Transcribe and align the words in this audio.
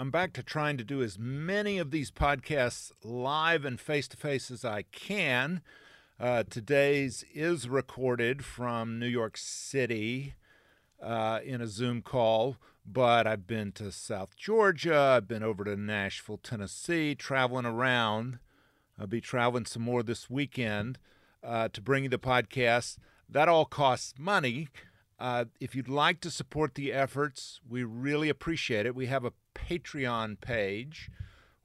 I'm 0.00 0.12
back 0.12 0.32
to 0.34 0.44
trying 0.44 0.76
to 0.76 0.84
do 0.84 1.02
as 1.02 1.18
many 1.18 1.78
of 1.78 1.90
these 1.90 2.12
podcasts 2.12 2.92
live 3.02 3.64
and 3.64 3.80
face 3.80 4.06
to 4.08 4.16
face 4.16 4.48
as 4.48 4.64
I 4.64 4.82
can. 4.92 5.60
Uh, 6.20 6.44
today's 6.48 7.24
is 7.34 7.68
recorded 7.68 8.44
from 8.44 9.00
New 9.00 9.08
York 9.08 9.36
City 9.36 10.34
uh, 11.02 11.40
in 11.44 11.60
a 11.60 11.66
Zoom 11.66 12.02
call, 12.02 12.58
but 12.86 13.26
I've 13.26 13.48
been 13.48 13.72
to 13.72 13.90
South 13.90 14.36
Georgia, 14.36 15.16
I've 15.16 15.26
been 15.26 15.42
over 15.42 15.64
to 15.64 15.74
Nashville, 15.74 16.38
Tennessee, 16.38 17.16
traveling 17.16 17.66
around. 17.66 18.38
I'll 19.00 19.08
be 19.08 19.20
traveling 19.20 19.66
some 19.66 19.82
more 19.82 20.04
this 20.04 20.30
weekend 20.30 21.00
uh, 21.42 21.70
to 21.72 21.80
bring 21.80 22.04
you 22.04 22.08
the 22.08 22.20
podcast. 22.20 22.98
That 23.28 23.48
all 23.48 23.64
costs 23.64 24.14
money. 24.16 24.68
Uh, 25.18 25.46
if 25.60 25.74
you'd 25.74 25.88
like 25.88 26.20
to 26.20 26.30
support 26.30 26.74
the 26.74 26.92
efforts, 26.92 27.60
we 27.68 27.82
really 27.82 28.28
appreciate 28.28 28.86
it. 28.86 28.94
We 28.94 29.06
have 29.06 29.24
a 29.24 29.32
Patreon 29.54 30.40
page 30.40 31.10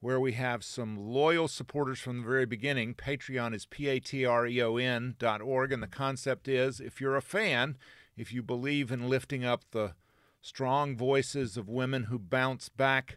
where 0.00 0.20
we 0.20 0.32
have 0.32 0.64
some 0.64 0.98
loyal 0.98 1.48
supporters 1.48 2.00
from 2.00 2.18
the 2.18 2.26
very 2.26 2.46
beginning. 2.46 2.94
Patreon 2.94 3.54
is 3.54 3.64
P 3.64 3.88
A 3.88 4.00
T 4.00 4.26
R 4.26 4.46
E 4.46 4.60
O 4.60 4.76
N 4.76 5.14
dot 5.18 5.40
org. 5.40 5.72
And 5.72 5.82
the 5.82 5.86
concept 5.86 6.48
is 6.48 6.80
if 6.80 7.00
you're 7.00 7.16
a 7.16 7.22
fan, 7.22 7.78
if 8.16 8.32
you 8.32 8.42
believe 8.42 8.90
in 8.90 9.08
lifting 9.08 9.44
up 9.44 9.62
the 9.70 9.94
strong 10.42 10.96
voices 10.96 11.56
of 11.56 11.68
women 11.68 12.04
who 12.04 12.18
bounce 12.18 12.68
back, 12.68 13.16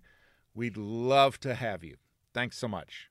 we'd 0.54 0.78
love 0.78 1.40
to 1.42 1.56
have 1.56 1.84
you. 1.84 1.98
Thanks 2.34 2.58
so 2.58 2.68
much. 2.68 3.10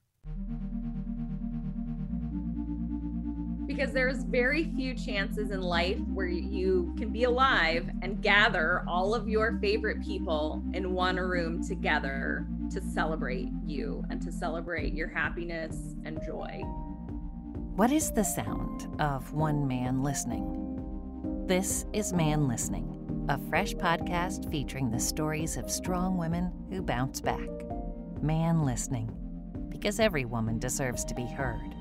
Because 3.67 3.91
there's 3.91 4.23
very 4.23 4.71
few 4.75 4.93
chances 4.95 5.51
in 5.51 5.61
life 5.61 5.99
where 6.13 6.25
you 6.25 6.95
can 6.97 7.09
be 7.09 7.25
alive 7.25 7.89
and 8.01 8.21
gather 8.21 8.83
all 8.87 9.13
of 9.13 9.27
your 9.27 9.59
favorite 9.59 10.01
people 10.01 10.63
in 10.73 10.93
one 10.93 11.17
room 11.17 11.61
together 11.61 12.47
to 12.71 12.81
celebrate 12.81 13.49
you 13.65 14.03
and 14.09 14.21
to 14.21 14.31
celebrate 14.31 14.93
your 14.93 15.09
happiness 15.09 15.95
and 16.05 16.19
joy. 16.25 16.61
What 17.75 17.91
is 17.91 18.11
the 18.11 18.23
sound 18.23 18.87
of 19.01 19.33
one 19.33 19.67
man 19.67 20.01
listening? 20.01 20.63
This 21.45 21.85
is 21.93 22.13
Man 22.13 22.47
Listening, 22.47 23.25
a 23.29 23.37
fresh 23.49 23.73
podcast 23.73 24.49
featuring 24.49 24.89
the 24.89 24.99
stories 24.99 25.57
of 25.57 25.69
strong 25.69 26.17
women 26.17 26.51
who 26.71 26.81
bounce 26.81 27.21
back. 27.21 27.49
Man 28.21 28.63
Listening, 28.63 29.11
because 29.69 29.99
every 29.99 30.25
woman 30.25 30.57
deserves 30.57 31.05
to 31.05 31.13
be 31.13 31.25
heard. 31.25 31.76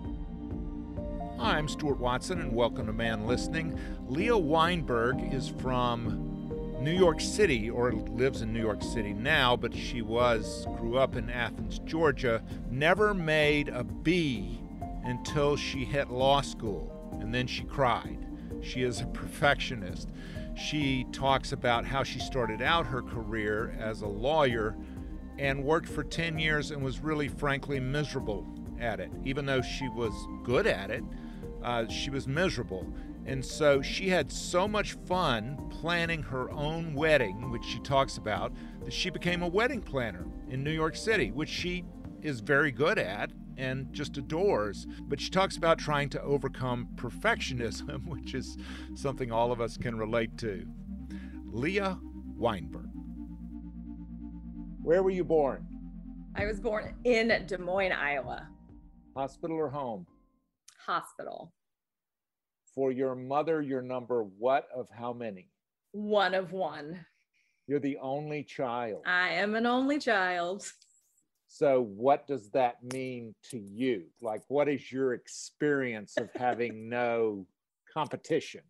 I'm 1.38 1.68
Stuart 1.68 1.98
Watson, 1.98 2.40
and 2.40 2.52
welcome 2.52 2.86
to 2.86 2.94
Man 2.94 3.26
Listening. 3.26 3.78
Leah 4.08 4.38
Weinberg 4.38 5.34
is 5.34 5.50
from 5.50 6.50
New 6.80 6.92
York 6.92 7.20
City, 7.20 7.68
or 7.68 7.92
lives 7.92 8.40
in 8.40 8.54
New 8.54 8.60
York 8.60 8.82
City 8.82 9.12
now, 9.12 9.54
but 9.54 9.74
she 9.74 10.00
was, 10.00 10.66
grew 10.78 10.96
up 10.96 11.14
in 11.14 11.28
Athens, 11.28 11.78
Georgia, 11.80 12.42
never 12.70 13.12
made 13.12 13.68
a 13.68 13.84
B 13.84 14.58
until 15.04 15.56
she 15.56 15.84
hit 15.84 16.10
law 16.10 16.40
school, 16.40 16.90
and 17.20 17.34
then 17.34 17.46
she 17.46 17.64
cried. 17.64 18.26
She 18.62 18.82
is 18.82 19.02
a 19.02 19.06
perfectionist. 19.08 20.08
She 20.56 21.04
talks 21.12 21.52
about 21.52 21.84
how 21.84 22.02
she 22.02 22.18
started 22.18 22.62
out 22.62 22.86
her 22.86 23.02
career 23.02 23.76
as 23.78 24.00
a 24.00 24.08
lawyer 24.08 24.74
and 25.38 25.62
worked 25.62 25.88
for 25.88 26.02
10 26.02 26.38
years 26.38 26.70
and 26.70 26.82
was 26.82 27.00
really, 27.00 27.28
frankly, 27.28 27.78
miserable 27.78 28.46
at 28.80 29.00
it, 29.00 29.10
even 29.26 29.44
though 29.44 29.60
she 29.60 29.86
was 29.90 30.14
good 30.42 30.66
at 30.66 30.90
it 30.90 31.04
uh, 31.62 31.88
she 31.88 32.10
was 32.10 32.26
miserable. 32.26 32.86
And 33.26 33.44
so 33.44 33.82
she 33.82 34.08
had 34.08 34.30
so 34.30 34.68
much 34.68 34.92
fun 34.92 35.58
planning 35.68 36.22
her 36.22 36.50
own 36.52 36.94
wedding, 36.94 37.50
which 37.50 37.64
she 37.64 37.80
talks 37.80 38.18
about, 38.18 38.52
that 38.84 38.92
she 38.92 39.10
became 39.10 39.42
a 39.42 39.48
wedding 39.48 39.82
planner 39.82 40.26
in 40.48 40.62
New 40.62 40.70
York 40.70 40.94
City, 40.94 41.32
which 41.32 41.48
she 41.48 41.84
is 42.22 42.40
very 42.40 42.70
good 42.70 42.98
at 42.98 43.32
and 43.56 43.92
just 43.92 44.16
adores. 44.16 44.86
But 45.02 45.20
she 45.20 45.30
talks 45.30 45.56
about 45.56 45.78
trying 45.78 46.08
to 46.10 46.22
overcome 46.22 46.88
perfectionism, 46.94 48.06
which 48.08 48.34
is 48.34 48.56
something 48.94 49.32
all 49.32 49.50
of 49.50 49.60
us 49.60 49.76
can 49.76 49.98
relate 49.98 50.38
to. 50.38 50.66
Leah 51.46 51.98
Weinberg. 52.36 52.90
Where 54.82 55.02
were 55.02 55.10
you 55.10 55.24
born? 55.24 55.66
I 56.36 56.44
was 56.44 56.60
born 56.60 56.94
in 57.04 57.28
Des 57.46 57.58
Moines, 57.58 57.92
Iowa. 57.92 58.46
Hospital 59.16 59.56
or 59.56 59.68
home? 59.68 60.06
Hospital 60.86 61.52
for 62.76 62.92
your 62.92 63.14
mother, 63.14 63.62
your 63.62 63.82
number 63.82 64.22
what 64.22 64.68
of 64.72 64.86
how 64.96 65.12
many? 65.12 65.48
One 65.92 66.34
of 66.34 66.52
one. 66.52 67.04
You're 67.66 67.80
the 67.80 67.96
only 68.00 68.44
child. 68.44 69.02
I 69.06 69.30
am 69.30 69.56
an 69.56 69.66
only 69.66 69.98
child. 69.98 70.70
So, 71.48 71.82
what 71.96 72.26
does 72.26 72.50
that 72.50 72.76
mean 72.92 73.34
to 73.50 73.58
you? 73.58 74.04
Like, 74.20 74.42
what 74.48 74.68
is 74.68 74.92
your 74.92 75.14
experience 75.14 76.16
of 76.18 76.28
having 76.34 76.88
no 76.90 77.46
competition? 77.92 78.60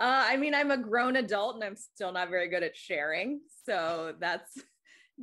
Uh, 0.00 0.24
I 0.26 0.36
mean, 0.36 0.54
I'm 0.54 0.70
a 0.70 0.76
grown 0.76 1.16
adult 1.16 1.54
and 1.54 1.64
I'm 1.64 1.76
still 1.76 2.12
not 2.12 2.30
very 2.30 2.48
good 2.48 2.62
at 2.62 2.76
sharing. 2.76 3.40
So, 3.64 4.14
that's 4.18 4.60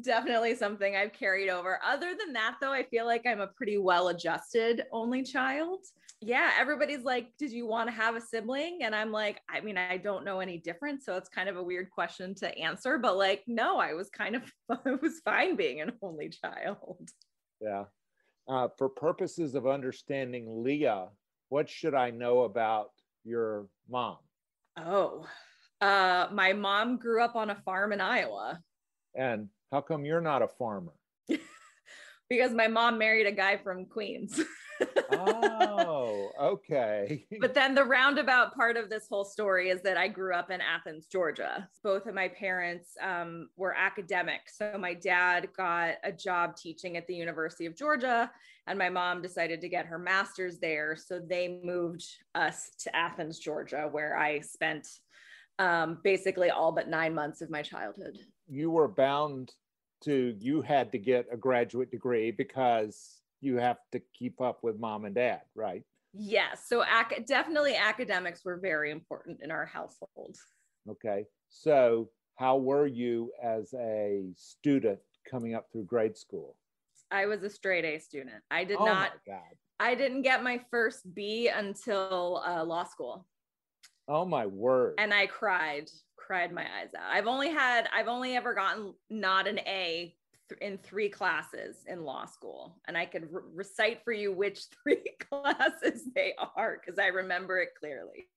definitely 0.01 0.55
something 0.55 0.95
I've 0.95 1.13
carried 1.13 1.49
over. 1.49 1.79
Other 1.85 2.13
than 2.17 2.33
that, 2.33 2.57
though, 2.61 2.73
I 2.73 2.83
feel 2.83 3.05
like 3.05 3.25
I'm 3.25 3.41
a 3.41 3.47
pretty 3.47 3.77
well 3.77 4.07
adjusted 4.07 4.83
only 4.91 5.21
child 5.23 5.79
yeah, 6.21 6.51
everybody's 6.59 7.03
like, 7.03 7.27
Did 7.37 7.51
you 7.51 7.67
want 7.67 7.89
to 7.89 7.95
have 7.95 8.15
a 8.15 8.21
sibling? 8.21 8.79
And 8.81 8.95
I'm 8.95 9.11
like, 9.11 9.41
I 9.49 9.61
mean, 9.61 9.77
I 9.77 9.97
don't 9.97 10.25
know 10.25 10.39
any 10.39 10.57
difference. 10.57 11.05
So 11.05 11.15
it's 11.15 11.29
kind 11.29 11.49
of 11.49 11.57
a 11.57 11.63
weird 11.63 11.89
question 11.91 12.33
to 12.35 12.57
answer, 12.57 12.97
but 12.97 13.17
like, 13.17 13.43
no, 13.47 13.77
I 13.77 13.93
was 13.93 14.09
kind 14.09 14.35
of, 14.35 14.43
I 14.69 14.91
was 15.01 15.21
fine 15.23 15.55
being 15.55 15.81
an 15.81 15.93
only 16.01 16.29
child. 16.29 17.09
Yeah. 17.61 17.85
Uh, 18.47 18.67
for 18.77 18.89
purposes 18.89 19.55
of 19.55 19.67
understanding 19.67 20.63
Leah, 20.63 21.07
what 21.49 21.69
should 21.69 21.95
I 21.95 22.11
know 22.11 22.43
about 22.43 22.89
your 23.23 23.67
mom? 23.89 24.17
Oh, 24.77 25.25
uh, 25.81 26.27
my 26.31 26.53
mom 26.53 26.97
grew 26.97 27.23
up 27.23 27.35
on 27.35 27.49
a 27.49 27.55
farm 27.55 27.91
in 27.91 28.01
Iowa. 28.01 28.59
And 29.15 29.49
how 29.71 29.81
come 29.81 30.05
you're 30.05 30.21
not 30.21 30.41
a 30.41 30.47
farmer? 30.47 30.93
because 32.29 32.51
my 32.51 32.67
mom 32.67 32.97
married 32.97 33.27
a 33.27 33.31
guy 33.31 33.57
from 33.57 33.85
Queens. 33.85 34.39
oh, 35.11 36.31
okay. 36.39 37.25
but 37.39 37.53
then 37.53 37.75
the 37.75 37.83
roundabout 37.83 38.53
part 38.55 38.77
of 38.77 38.89
this 38.89 39.07
whole 39.09 39.25
story 39.25 39.69
is 39.69 39.81
that 39.81 39.97
I 39.97 40.07
grew 40.07 40.33
up 40.33 40.51
in 40.51 40.61
Athens, 40.61 41.07
Georgia. 41.07 41.67
Both 41.83 42.05
of 42.05 42.15
my 42.15 42.27
parents 42.27 42.91
um, 43.01 43.49
were 43.57 43.73
academics. 43.73 44.57
So 44.57 44.77
my 44.79 44.93
dad 44.93 45.49
got 45.55 45.95
a 46.03 46.11
job 46.11 46.55
teaching 46.55 46.97
at 46.97 47.07
the 47.07 47.15
University 47.15 47.65
of 47.65 47.75
Georgia, 47.75 48.31
and 48.67 48.77
my 48.77 48.89
mom 48.89 49.21
decided 49.21 49.61
to 49.61 49.69
get 49.69 49.85
her 49.85 49.99
master's 49.99 50.59
there. 50.59 50.95
So 50.95 51.19
they 51.19 51.59
moved 51.63 52.05
us 52.33 52.71
to 52.79 52.95
Athens, 52.95 53.39
Georgia, 53.39 53.87
where 53.91 54.17
I 54.17 54.39
spent 54.39 54.87
um, 55.59 55.99
basically 56.03 56.49
all 56.49 56.71
but 56.71 56.89
nine 56.89 57.13
months 57.13 57.41
of 57.41 57.49
my 57.49 57.61
childhood. 57.61 58.17
You 58.47 58.71
were 58.71 58.87
bound 58.87 59.53
to, 60.03 60.35
you 60.39 60.61
had 60.61 60.91
to 60.91 60.97
get 60.97 61.25
a 61.31 61.37
graduate 61.37 61.91
degree 61.91 62.31
because 62.31 63.14
you 63.45 63.57
have 63.57 63.77
to 63.91 64.01
keep 64.17 64.41
up 64.41 64.63
with 64.63 64.79
mom 64.79 65.05
and 65.05 65.15
dad, 65.15 65.41
right? 65.53 65.83
Yes. 66.13 66.63
So 66.67 66.83
ac- 66.83 67.23
definitely 67.27 67.75
academics 67.75 68.43
were 68.43 68.57
very 68.57 68.91
important 68.91 69.39
in 69.43 69.51
our 69.51 69.65
household. 69.65 70.37
Okay. 70.89 71.25
So 71.49 72.09
how 72.35 72.57
were 72.57 72.87
you 72.87 73.31
as 73.41 73.73
a 73.73 74.25
student 74.35 74.99
coming 75.29 75.55
up 75.55 75.67
through 75.71 75.85
grade 75.85 76.17
school? 76.17 76.55
I 77.11 77.25
was 77.27 77.43
a 77.43 77.49
straight 77.49 77.85
A 77.85 77.99
student. 77.99 78.43
I 78.49 78.63
did 78.63 78.77
oh 78.79 78.85
not. 78.85 79.11
I 79.79 79.93
didn't 79.93 80.21
get 80.21 80.43
my 80.43 80.59
first 80.71 81.13
B 81.13 81.49
until 81.49 82.41
uh, 82.45 82.63
law 82.63 82.83
school. 82.83 83.25
Oh 84.07 84.25
my 84.25 84.45
word! 84.45 84.95
And 84.97 85.13
I 85.13 85.27
cried, 85.27 85.89
cried 86.15 86.51
my 86.51 86.61
eyes 86.61 86.89
out. 86.97 87.11
I've 87.11 87.27
only 87.27 87.49
had, 87.49 87.87
I've 87.93 88.07
only 88.07 88.35
ever 88.35 88.53
gotten 88.53 88.93
not 89.09 89.47
an 89.47 89.59
A 89.59 90.15
in 90.61 90.77
three 90.77 91.09
classes 91.09 91.77
in 91.87 92.03
law 92.03 92.25
school 92.25 92.77
and 92.87 92.97
i 92.97 93.05
could 93.05 93.27
re- 93.31 93.41
recite 93.53 94.03
for 94.03 94.13
you 94.13 94.31
which 94.31 94.65
three 94.83 95.03
classes 95.29 96.03
they 96.15 96.33
are 96.55 96.79
because 96.79 96.99
i 96.99 97.07
remember 97.07 97.59
it 97.59 97.69
clearly 97.79 98.27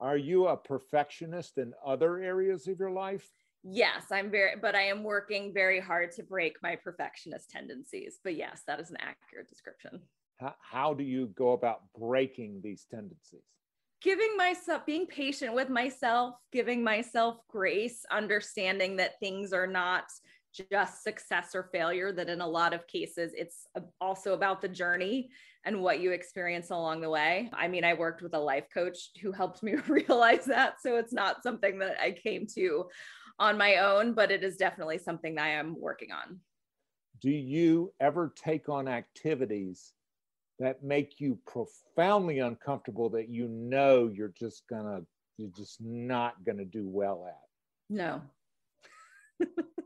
are 0.00 0.16
you 0.16 0.46
a 0.46 0.56
perfectionist 0.56 1.58
in 1.58 1.72
other 1.84 2.18
areas 2.18 2.66
of 2.68 2.78
your 2.78 2.90
life 2.90 3.28
Yes, 3.64 4.04
I'm 4.12 4.30
very, 4.30 4.52
but 4.60 4.74
I 4.74 4.82
am 4.82 5.02
working 5.02 5.52
very 5.52 5.80
hard 5.80 6.12
to 6.12 6.22
break 6.22 6.56
my 6.62 6.76
perfectionist 6.76 7.50
tendencies. 7.50 8.18
But 8.22 8.36
yes, 8.36 8.62
that 8.66 8.80
is 8.80 8.90
an 8.90 8.98
accurate 9.00 9.48
description. 9.48 10.00
How, 10.38 10.54
how 10.60 10.94
do 10.94 11.02
you 11.02 11.26
go 11.36 11.52
about 11.52 11.80
breaking 11.98 12.60
these 12.62 12.86
tendencies? 12.88 13.42
Giving 14.00 14.36
myself, 14.36 14.86
being 14.86 15.06
patient 15.06 15.54
with 15.54 15.68
myself, 15.68 16.36
giving 16.52 16.84
myself 16.84 17.38
grace, 17.48 18.06
understanding 18.12 18.96
that 18.96 19.18
things 19.18 19.52
are 19.52 19.66
not 19.66 20.04
just 20.70 21.02
success 21.02 21.54
or 21.54 21.68
failure, 21.72 22.12
that 22.12 22.28
in 22.28 22.40
a 22.40 22.46
lot 22.46 22.72
of 22.72 22.86
cases, 22.86 23.32
it's 23.34 23.66
also 24.00 24.34
about 24.34 24.60
the 24.60 24.68
journey 24.68 25.30
and 25.64 25.80
what 25.80 26.00
you 26.00 26.12
experience 26.12 26.70
along 26.70 27.00
the 27.00 27.10
way. 27.10 27.50
I 27.52 27.68
mean, 27.68 27.84
I 27.84 27.94
worked 27.94 28.22
with 28.22 28.34
a 28.34 28.38
life 28.38 28.66
coach 28.72 29.10
who 29.20 29.32
helped 29.32 29.62
me 29.62 29.74
realize 29.88 30.44
that. 30.46 30.80
So 30.80 30.96
it's 30.96 31.12
not 31.12 31.42
something 31.42 31.78
that 31.80 32.00
I 32.00 32.12
came 32.12 32.46
to 32.54 32.86
on 33.38 33.58
my 33.58 33.76
own, 33.76 34.14
but 34.14 34.30
it 34.30 34.42
is 34.42 34.56
definitely 34.56 34.98
something 34.98 35.34
that 35.36 35.44
I 35.44 35.50
am 35.50 35.76
working 35.78 36.10
on. 36.12 36.40
Do 37.20 37.30
you 37.30 37.92
ever 38.00 38.32
take 38.36 38.68
on 38.68 38.88
activities 38.88 39.92
that 40.58 40.82
make 40.82 41.20
you 41.20 41.38
profoundly 41.46 42.40
uncomfortable 42.40 43.08
that 43.10 43.28
you 43.28 43.48
know 43.48 44.10
you're 44.12 44.32
just 44.38 44.62
gonna, 44.68 45.02
you're 45.36 45.50
just 45.50 45.80
not 45.80 46.44
gonna 46.44 46.64
do 46.64 46.88
well 46.88 47.26
at? 47.28 47.40
No. 47.90 48.22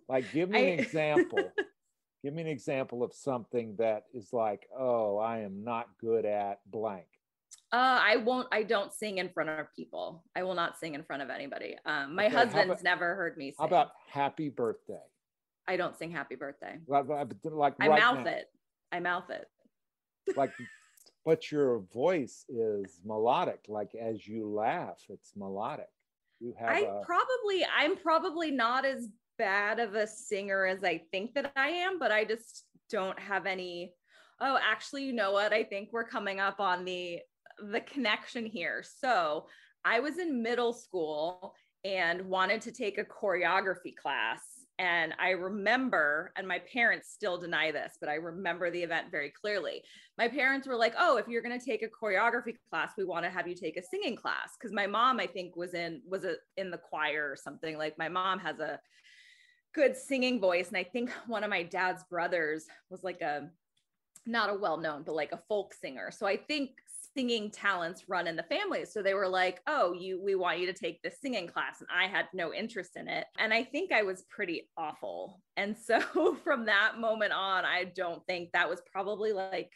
Like, 0.08 0.30
give 0.32 0.50
me 0.50 0.72
an 0.72 0.78
I... 0.80 0.82
example. 0.82 1.52
give 2.22 2.34
me 2.34 2.42
an 2.42 2.48
example 2.48 3.02
of 3.02 3.12
something 3.12 3.76
that 3.78 4.04
is 4.14 4.32
like, 4.32 4.66
oh, 4.78 5.18
I 5.18 5.40
am 5.40 5.64
not 5.64 5.86
good 6.00 6.24
at 6.24 6.58
blank. 6.66 7.06
Uh, 7.72 7.98
I 8.02 8.16
won't. 8.16 8.48
I 8.52 8.64
don't 8.64 8.92
sing 8.92 9.16
in 9.16 9.30
front 9.30 9.48
of 9.48 9.66
people. 9.74 10.22
I 10.36 10.42
will 10.42 10.54
not 10.54 10.78
sing 10.78 10.94
in 10.94 11.02
front 11.02 11.22
of 11.22 11.30
anybody. 11.30 11.76
Um, 11.86 12.14
my 12.14 12.26
okay, 12.26 12.34
husband's 12.34 12.66
about, 12.66 12.82
never 12.82 13.14
heard 13.14 13.38
me 13.38 13.46
sing. 13.46 13.56
How 13.58 13.64
about 13.64 13.92
"Happy 14.10 14.50
Birthday"? 14.50 15.00
I 15.66 15.76
don't 15.76 15.96
sing 15.96 16.10
"Happy 16.10 16.34
Birthday." 16.34 16.78
Like, 16.86 17.08
like 17.08 17.74
I 17.80 17.88
mouth 17.88 18.24
now. 18.24 18.30
it. 18.30 18.44
I 18.92 19.00
mouth 19.00 19.30
it. 19.30 19.46
like, 20.36 20.52
but 21.24 21.50
your 21.50 21.78
voice 21.94 22.44
is 22.50 23.00
melodic. 23.06 23.60
Like 23.68 23.94
as 23.94 24.26
you 24.28 24.50
laugh, 24.50 25.02
it's 25.08 25.32
melodic. 25.34 25.88
You 26.40 26.54
have. 26.58 26.68
I 26.68 26.80
a, 26.80 27.04
probably. 27.06 27.64
I'm 27.74 27.96
probably 27.96 28.50
not 28.50 28.84
as 28.84 29.08
bad 29.38 29.78
of 29.78 29.94
a 29.94 30.06
singer 30.06 30.66
as 30.66 30.84
I 30.84 31.02
think 31.10 31.34
that 31.34 31.52
I 31.56 31.68
am, 31.68 31.98
but 31.98 32.12
I 32.12 32.24
just 32.24 32.64
don't 32.90 33.18
have 33.18 33.46
any. 33.46 33.94
Oh, 34.40 34.58
actually, 34.62 35.04
you 35.04 35.12
know 35.12 35.32
what? 35.32 35.52
I 35.52 35.64
think 35.64 35.90
we're 35.92 36.08
coming 36.08 36.40
up 36.40 36.60
on 36.60 36.84
the 36.84 37.20
the 37.70 37.80
connection 37.80 38.46
here. 38.46 38.82
So 38.82 39.46
I 39.84 40.00
was 40.00 40.18
in 40.18 40.42
middle 40.42 40.72
school 40.72 41.54
and 41.84 42.22
wanted 42.28 42.60
to 42.62 42.72
take 42.72 42.98
a 42.98 43.04
choreography 43.04 43.94
class. 43.96 44.40
And 44.78 45.14
I 45.18 45.30
remember, 45.30 46.32
and 46.36 46.48
my 46.48 46.60
parents 46.72 47.10
still 47.10 47.38
deny 47.38 47.70
this, 47.70 47.98
but 48.00 48.08
I 48.08 48.14
remember 48.14 48.70
the 48.70 48.82
event 48.82 49.08
very 49.10 49.30
clearly. 49.30 49.82
My 50.18 50.28
parents 50.28 50.66
were 50.66 50.76
like, 50.76 50.94
"Oh, 50.98 51.18
if 51.18 51.28
you're 51.28 51.42
going 51.42 51.58
to 51.58 51.64
take 51.64 51.82
a 51.82 51.88
choreography 51.88 52.56
class, 52.70 52.92
we 52.96 53.04
want 53.04 53.24
to 53.24 53.30
have 53.30 53.46
you 53.46 53.54
take 53.54 53.76
a 53.76 53.82
singing 53.82 54.16
class." 54.16 54.56
Because 54.58 54.72
my 54.72 54.86
mom, 54.86 55.20
I 55.20 55.26
think, 55.26 55.56
was 55.56 55.74
in 55.74 56.00
was 56.08 56.24
a, 56.24 56.36
in 56.56 56.70
the 56.70 56.78
choir 56.78 57.30
or 57.30 57.36
something. 57.36 57.76
Like 57.76 57.98
my 57.98 58.08
mom 58.08 58.38
has 58.40 58.58
a 58.60 58.80
good 59.74 59.96
singing 59.96 60.40
voice, 60.40 60.68
and 60.68 60.76
I 60.76 60.84
think 60.84 61.10
one 61.26 61.44
of 61.44 61.50
my 61.50 61.62
dad's 61.62 62.04
brothers 62.04 62.66
was 62.90 63.02
like 63.02 63.20
a 63.20 63.50
not 64.24 64.50
a 64.50 64.54
well 64.54 64.76
known, 64.76 65.02
but 65.02 65.14
like 65.14 65.32
a 65.32 65.42
folk 65.48 65.74
singer. 65.74 66.10
So 66.10 66.26
I 66.26 66.36
think 66.36 66.70
singing 67.14 67.50
talents 67.50 68.04
run 68.08 68.26
in 68.26 68.36
the 68.36 68.44
family. 68.44 68.84
So 68.84 69.02
they 69.02 69.14
were 69.14 69.28
like, 69.28 69.60
"Oh, 69.66 69.92
you 69.92 70.20
we 70.22 70.34
want 70.34 70.60
you 70.60 70.66
to 70.66 70.72
take 70.72 71.02
this 71.02 71.20
singing 71.20 71.48
class." 71.48 71.80
And 71.80 71.88
I 71.92 72.06
had 72.06 72.26
no 72.32 72.54
interest 72.54 72.96
in 72.96 73.08
it. 73.08 73.26
And 73.38 73.52
I 73.52 73.64
think 73.64 73.92
I 73.92 74.02
was 74.02 74.22
pretty 74.30 74.68
awful. 74.76 75.42
And 75.56 75.76
so 75.76 76.36
from 76.44 76.66
that 76.66 76.98
moment 76.98 77.32
on, 77.32 77.64
I 77.64 77.84
don't 77.84 78.24
think 78.26 78.52
that 78.52 78.68
was 78.68 78.80
probably 78.92 79.32
like 79.32 79.72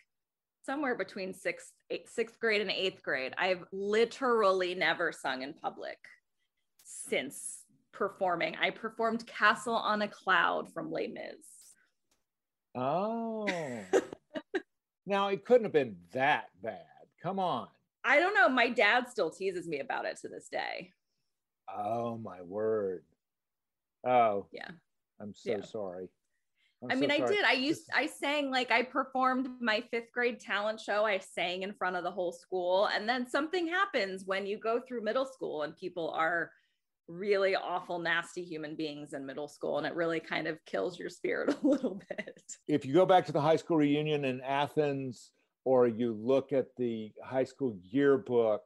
somewhere 0.64 0.96
between 0.96 1.32
6th 1.32 1.72
6th 1.92 2.38
grade 2.40 2.60
and 2.60 2.70
8th 2.70 3.02
grade. 3.02 3.34
I've 3.38 3.64
literally 3.72 4.74
never 4.74 5.12
sung 5.12 5.42
in 5.42 5.54
public 5.54 5.98
since 6.84 7.62
performing. 7.96 8.56
I 8.60 8.70
performed 8.70 9.26
Castle 9.26 9.74
on 9.74 10.02
a 10.02 10.08
Cloud 10.08 10.72
from 10.72 10.90
Les 10.90 11.08
Mis. 11.08 11.46
Oh. 12.74 13.46
now 15.06 15.28
it 15.28 15.44
couldn't 15.44 15.64
have 15.64 15.72
been 15.72 15.96
that 16.12 16.48
bad. 16.62 16.80
Come 17.22 17.38
on. 17.38 17.68
I 18.04 18.20
don't 18.20 18.34
know. 18.34 18.48
My 18.48 18.68
dad 18.68 19.08
still 19.08 19.30
teases 19.30 19.66
me 19.66 19.80
about 19.80 20.04
it 20.04 20.18
to 20.22 20.28
this 20.28 20.48
day. 20.50 20.92
Oh 21.74 22.18
my 22.18 22.42
word. 22.42 23.02
Oh. 24.06 24.46
Yeah. 24.52 24.68
I'm 25.20 25.34
so 25.34 25.50
yeah. 25.50 25.62
sorry. 25.64 26.08
I'm 26.82 26.90
i 26.90 26.94
mean, 26.94 27.08
so 27.08 27.24
I 27.24 27.26
did. 27.26 27.44
I 27.44 27.52
used 27.52 27.88
I 27.94 28.06
sang 28.06 28.50
like 28.50 28.70
I 28.70 28.82
performed 28.82 29.48
my 29.60 29.82
5th 29.92 30.12
grade 30.12 30.38
talent 30.38 30.78
show. 30.78 31.06
I 31.06 31.18
sang 31.18 31.62
in 31.62 31.72
front 31.72 31.96
of 31.96 32.04
the 32.04 32.10
whole 32.10 32.32
school 32.32 32.90
and 32.94 33.08
then 33.08 33.26
something 33.26 33.66
happens 33.66 34.24
when 34.26 34.46
you 34.46 34.58
go 34.58 34.80
through 34.86 35.02
middle 35.02 35.24
school 35.24 35.62
and 35.62 35.74
people 35.74 36.10
are 36.10 36.50
really 37.08 37.54
awful 37.54 37.98
nasty 37.98 38.42
human 38.42 38.74
beings 38.74 39.12
in 39.12 39.24
middle 39.24 39.48
school 39.48 39.78
and 39.78 39.86
it 39.86 39.94
really 39.94 40.20
kind 40.20 40.46
of 40.46 40.64
kills 40.64 40.98
your 40.98 41.08
spirit 41.08 41.56
a 41.62 41.66
little 41.66 42.00
bit. 42.08 42.42
If 42.66 42.84
you 42.84 42.94
go 42.94 43.06
back 43.06 43.26
to 43.26 43.32
the 43.32 43.40
high 43.40 43.56
school 43.56 43.76
reunion 43.76 44.24
in 44.24 44.40
Athens 44.40 45.30
or 45.64 45.86
you 45.86 46.14
look 46.14 46.52
at 46.52 46.66
the 46.76 47.12
high 47.24 47.44
school 47.44 47.76
yearbook, 47.82 48.62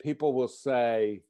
people 0.00 0.32
will 0.32 0.48
say, 0.48 1.22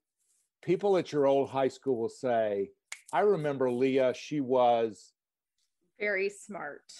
people 0.62 0.96
at 0.96 1.12
your 1.12 1.26
old 1.26 1.48
high 1.48 1.68
school 1.68 1.96
will 1.96 2.08
say, 2.08 2.70
I 3.12 3.20
remember 3.20 3.70
Leah, 3.70 4.14
she 4.14 4.40
was 4.40 5.12
very 5.98 6.28
smart. 6.28 6.92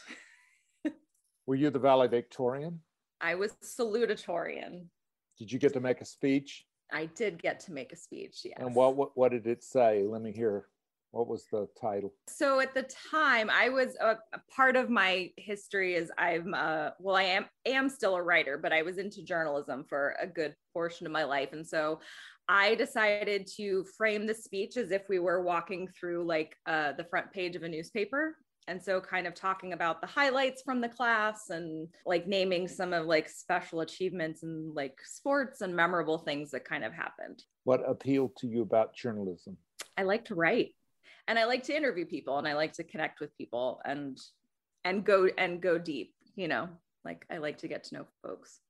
Were 1.46 1.54
you 1.54 1.70
the 1.70 1.78
valedictorian? 1.78 2.80
I 3.20 3.34
was 3.34 3.52
salutatorian. 3.62 4.86
Did 5.38 5.52
you 5.52 5.58
get 5.58 5.72
to 5.74 5.80
make 5.80 6.00
a 6.00 6.04
speech? 6.04 6.64
I 6.92 7.06
did 7.06 7.42
get 7.42 7.60
to 7.60 7.72
make 7.72 7.92
a 7.92 7.96
speech, 7.96 8.40
yes. 8.44 8.56
And 8.58 8.74
what, 8.74 8.96
what, 8.96 9.10
what 9.14 9.32
did 9.32 9.46
it 9.46 9.62
say? 9.62 10.04
Let 10.06 10.22
me 10.22 10.32
hear. 10.32 10.66
What 11.10 11.26
was 11.26 11.46
the 11.50 11.66
title? 11.80 12.12
So 12.28 12.60
at 12.60 12.74
the 12.74 12.86
time, 13.10 13.48
I 13.48 13.70
was 13.70 13.96
a, 13.98 14.18
a 14.34 14.40
part 14.54 14.76
of 14.76 14.90
my 14.90 15.30
history 15.38 15.94
is 15.94 16.12
I'm 16.18 16.52
uh, 16.52 16.90
well, 17.00 17.16
I 17.16 17.22
am 17.22 17.46
am 17.64 17.88
still 17.88 18.14
a 18.14 18.22
writer, 18.22 18.58
but 18.58 18.74
I 18.74 18.82
was 18.82 18.98
into 18.98 19.22
journalism 19.22 19.86
for 19.88 20.16
a 20.20 20.26
good 20.26 20.54
portion 20.74 21.06
of 21.06 21.12
my 21.12 21.24
life, 21.24 21.54
and 21.54 21.66
so 21.66 22.00
I 22.46 22.74
decided 22.74 23.46
to 23.56 23.84
frame 23.96 24.26
the 24.26 24.34
speech 24.34 24.76
as 24.76 24.90
if 24.90 25.02
we 25.08 25.18
were 25.18 25.42
walking 25.42 25.88
through 25.88 26.24
like 26.24 26.56
uh, 26.66 26.92
the 26.92 27.04
front 27.04 27.32
page 27.32 27.56
of 27.56 27.62
a 27.62 27.68
newspaper. 27.68 28.36
And 28.68 28.82
so, 28.82 29.00
kind 29.00 29.26
of 29.26 29.34
talking 29.34 29.72
about 29.72 30.00
the 30.00 30.06
highlights 30.06 30.62
from 30.62 30.80
the 30.80 30.88
class 30.88 31.48
and 31.48 31.88
like 32.04 32.28
naming 32.28 32.68
some 32.68 32.92
of 32.92 33.06
like 33.06 33.28
special 33.28 33.80
achievements 33.80 34.42
and 34.42 34.74
like 34.74 34.98
sports 35.02 35.62
and 35.62 35.74
memorable 35.74 36.18
things 36.18 36.50
that 36.50 36.64
kind 36.66 36.84
of 36.84 36.92
happened. 36.92 37.42
What 37.64 37.80
appealed 37.88 38.36
to 38.36 38.46
you 38.46 38.62
about 38.62 38.94
journalism? 38.94 39.56
I 39.96 40.02
like 40.02 40.26
to 40.26 40.34
write 40.34 40.74
and 41.26 41.38
I 41.38 41.44
like 41.44 41.62
to 41.64 41.76
interview 41.76 42.06
people 42.06 42.38
and 42.38 42.46
I 42.46 42.54
like 42.54 42.72
to 42.74 42.84
connect 42.84 43.20
with 43.20 43.36
people 43.36 43.80
and 43.84 44.18
and 44.84 45.04
go 45.04 45.28
and 45.38 45.60
go 45.60 45.78
deep, 45.78 46.14
you 46.36 46.48
know, 46.48 46.68
like 47.04 47.24
I 47.30 47.38
like 47.38 47.58
to 47.58 47.68
get 47.68 47.84
to 47.84 47.94
know 47.94 48.06
folks. 48.22 48.60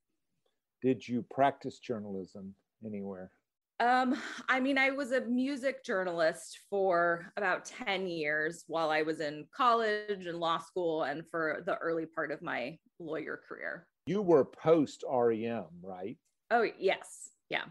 Did 0.81 1.07
you 1.07 1.25
practice 1.31 1.79
journalism 1.81 2.55
anywhere? 2.85 3.31
Um, 3.81 4.21
I 4.49 4.59
mean, 4.59 4.77
I 4.77 4.91
was 4.91 5.13
a 5.13 5.21
music 5.21 5.85
journalist 5.85 6.59
for 6.69 7.33
about 7.37 7.65
10 7.65 8.09
years 8.09 8.65
while 8.67 8.91
I 8.91 9.03
was 9.03 9.21
in 9.21 9.47
college 9.55 10.27
and 10.27 10.39
law 10.39 10.59
school 10.59 11.05
and 11.05 11.23
for 11.31 11.63
the 11.65 11.77
early 11.77 12.07
part 12.07 12.33
of 12.33 12.43
my 12.43 12.77
lawyer 12.99 13.41
career. 13.49 13.87
You 14.07 14.21
were 14.21 14.45
post 14.45 15.05
REM, 15.09 15.67
right? 15.81 16.17
Oh, 16.51 16.67
yes. 16.79 17.31
Yeah. 17.51 17.65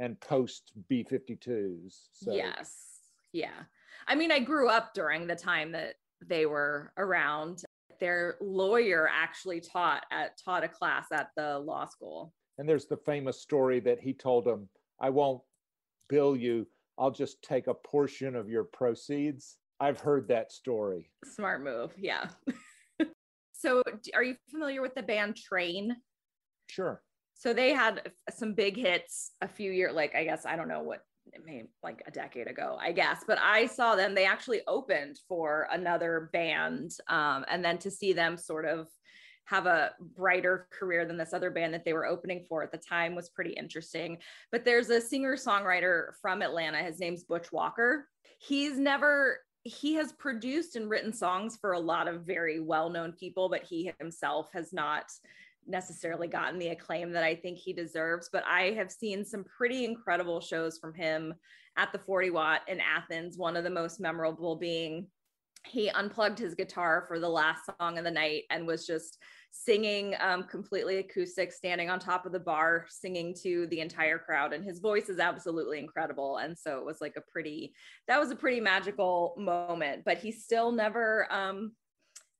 And 0.00 0.18
post 0.20 0.72
B 0.88 1.06
52s. 1.08 2.08
So. 2.12 2.32
Yes. 2.34 2.74
Yeah. 3.32 3.62
I 4.08 4.16
mean, 4.16 4.32
I 4.32 4.40
grew 4.40 4.68
up 4.68 4.92
during 4.92 5.26
the 5.28 5.36
time 5.36 5.70
that 5.72 5.94
they 6.26 6.46
were 6.46 6.92
around. 6.98 7.62
Their 8.00 8.36
lawyer 8.40 9.08
actually 9.12 9.60
taught 9.60 10.02
at 10.10 10.32
taught 10.44 10.64
a 10.64 10.68
class 10.68 11.06
at 11.12 11.28
the 11.36 11.60
law 11.60 11.86
school. 11.86 12.32
And 12.58 12.68
there's 12.68 12.86
the 12.86 12.96
famous 12.96 13.40
story 13.40 13.78
that 13.80 14.00
he 14.00 14.12
told 14.12 14.46
him, 14.46 14.68
I 15.00 15.10
won't 15.10 15.42
bill 16.08 16.36
you, 16.36 16.66
I'll 16.98 17.10
just 17.10 17.42
take 17.42 17.66
a 17.66 17.74
portion 17.74 18.36
of 18.36 18.48
your 18.48 18.64
proceeds. 18.64 19.56
I've 19.80 19.98
heard 19.98 20.28
that 20.28 20.52
story. 20.52 21.10
Smart 21.24 21.62
move. 21.64 21.92
Yeah. 21.98 22.28
so, 23.52 23.82
are 24.14 24.22
you 24.22 24.36
familiar 24.50 24.80
with 24.80 24.94
the 24.94 25.02
band 25.02 25.36
Train? 25.36 25.96
Sure. 26.68 27.02
So, 27.34 27.52
they 27.52 27.72
had 27.72 28.12
some 28.30 28.54
big 28.54 28.76
hits 28.76 29.32
a 29.40 29.48
few 29.48 29.72
years, 29.72 29.94
like, 29.94 30.14
I 30.14 30.24
guess, 30.24 30.46
I 30.46 30.56
don't 30.56 30.68
know 30.68 30.82
what 30.82 31.00
maybe 31.44 31.68
like 31.82 32.02
a 32.06 32.10
decade 32.10 32.48
ago, 32.48 32.76
I 32.80 32.92
guess. 32.92 33.24
But 33.26 33.38
I 33.40 33.66
saw 33.66 33.96
them, 33.96 34.14
they 34.14 34.26
actually 34.26 34.60
opened 34.66 35.18
for 35.28 35.68
another 35.72 36.30
band. 36.32 36.92
Um, 37.08 37.44
and 37.48 37.64
then 37.64 37.78
to 37.78 37.90
see 37.90 38.12
them 38.12 38.36
sort 38.36 38.66
of 38.66 38.88
have 39.46 39.66
a 39.66 39.92
brighter 40.16 40.68
career 40.70 41.04
than 41.04 41.16
this 41.16 41.32
other 41.32 41.50
band 41.50 41.74
that 41.74 41.84
they 41.84 41.92
were 41.92 42.06
opening 42.06 42.44
for 42.48 42.62
at 42.62 42.72
the 42.72 42.78
time 42.78 43.14
was 43.14 43.28
pretty 43.28 43.52
interesting. 43.52 44.18
But 44.50 44.64
there's 44.64 44.90
a 44.90 45.00
singer 45.00 45.36
songwriter 45.36 46.12
from 46.20 46.42
Atlanta. 46.42 46.78
His 46.78 46.98
name's 47.00 47.24
Butch 47.24 47.52
Walker. 47.52 48.08
He's 48.38 48.78
never 48.78 49.38
he 49.66 49.94
has 49.94 50.12
produced 50.12 50.76
and 50.76 50.90
written 50.90 51.10
songs 51.10 51.56
for 51.58 51.72
a 51.72 51.80
lot 51.80 52.06
of 52.06 52.26
very 52.26 52.60
well-known 52.60 53.12
people 53.12 53.48
but 53.48 53.62
he 53.62 53.90
himself 53.98 54.50
has 54.52 54.74
not 54.74 55.06
necessarily 55.66 56.28
gotten 56.28 56.58
the 56.58 56.68
acclaim 56.68 57.12
that 57.12 57.24
I 57.24 57.34
think 57.34 57.58
he 57.58 57.72
deserves, 57.72 58.28
but 58.32 58.44
I 58.46 58.72
have 58.72 58.90
seen 58.90 59.24
some 59.24 59.44
pretty 59.44 59.84
incredible 59.84 60.40
shows 60.40 60.78
from 60.78 60.94
him 60.94 61.34
at 61.76 61.92
the 61.92 61.98
40 61.98 62.30
Watt 62.30 62.60
in 62.68 62.80
Athens, 62.80 63.36
one 63.36 63.56
of 63.56 63.64
the 63.64 63.70
most 63.70 64.00
memorable 64.00 64.56
being 64.56 65.06
he 65.66 65.88
unplugged 65.88 66.38
his 66.38 66.54
guitar 66.54 67.04
for 67.08 67.18
the 67.18 67.28
last 67.28 67.70
song 67.80 67.96
of 67.96 68.04
the 68.04 68.10
night 68.10 68.42
and 68.50 68.66
was 68.66 68.86
just 68.86 69.18
singing 69.56 70.16
um, 70.18 70.42
completely 70.42 70.98
acoustic, 70.98 71.52
standing 71.52 71.88
on 71.88 72.00
top 72.00 72.26
of 72.26 72.32
the 72.32 72.40
bar, 72.40 72.86
singing 72.88 73.32
to 73.32 73.68
the 73.68 73.78
entire 73.80 74.18
crowd. 74.18 74.52
And 74.52 74.64
his 74.64 74.80
voice 74.80 75.08
is 75.08 75.20
absolutely 75.20 75.78
incredible. 75.78 76.38
And 76.38 76.58
so 76.58 76.78
it 76.78 76.84
was 76.84 77.00
like 77.00 77.14
a 77.16 77.20
pretty, 77.20 77.72
that 78.08 78.18
was 78.18 78.32
a 78.32 78.36
pretty 78.36 78.60
magical 78.60 79.34
moment, 79.38 80.02
but 80.04 80.18
he 80.18 80.32
still 80.32 80.72
never, 80.72 81.32
um, 81.32 81.72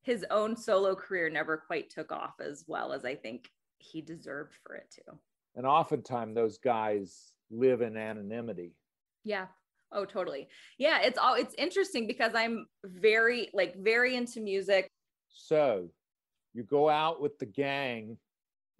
his 0.02 0.26
own 0.28 0.56
solo 0.56 0.96
career 0.96 1.30
never 1.30 1.56
quite 1.56 1.88
took 1.88 2.10
off 2.10 2.34
as 2.40 2.64
well 2.66 2.92
as 2.92 3.04
I 3.04 3.14
think 3.14 3.48
he 3.78 4.02
deserved 4.02 4.54
for 4.66 4.74
it 4.74 4.90
to. 4.96 5.16
And 5.54 5.66
oftentimes 5.66 6.34
those 6.34 6.58
guys 6.58 7.32
live 7.48 7.80
in 7.80 7.96
anonymity. 7.96 8.74
Yeah. 9.22 9.46
Oh, 9.92 10.04
totally. 10.04 10.48
Yeah, 10.78 11.00
it's 11.02 11.16
all 11.16 11.34
it's 11.34 11.54
interesting 11.56 12.08
because 12.08 12.34
I'm 12.34 12.66
very 12.84 13.50
like 13.54 13.76
very 13.76 14.16
into 14.16 14.40
music. 14.40 14.88
So, 15.28 15.90
you 16.54 16.62
go 16.62 16.88
out 16.88 17.20
with 17.20 17.38
the 17.38 17.46
gang 17.46 18.16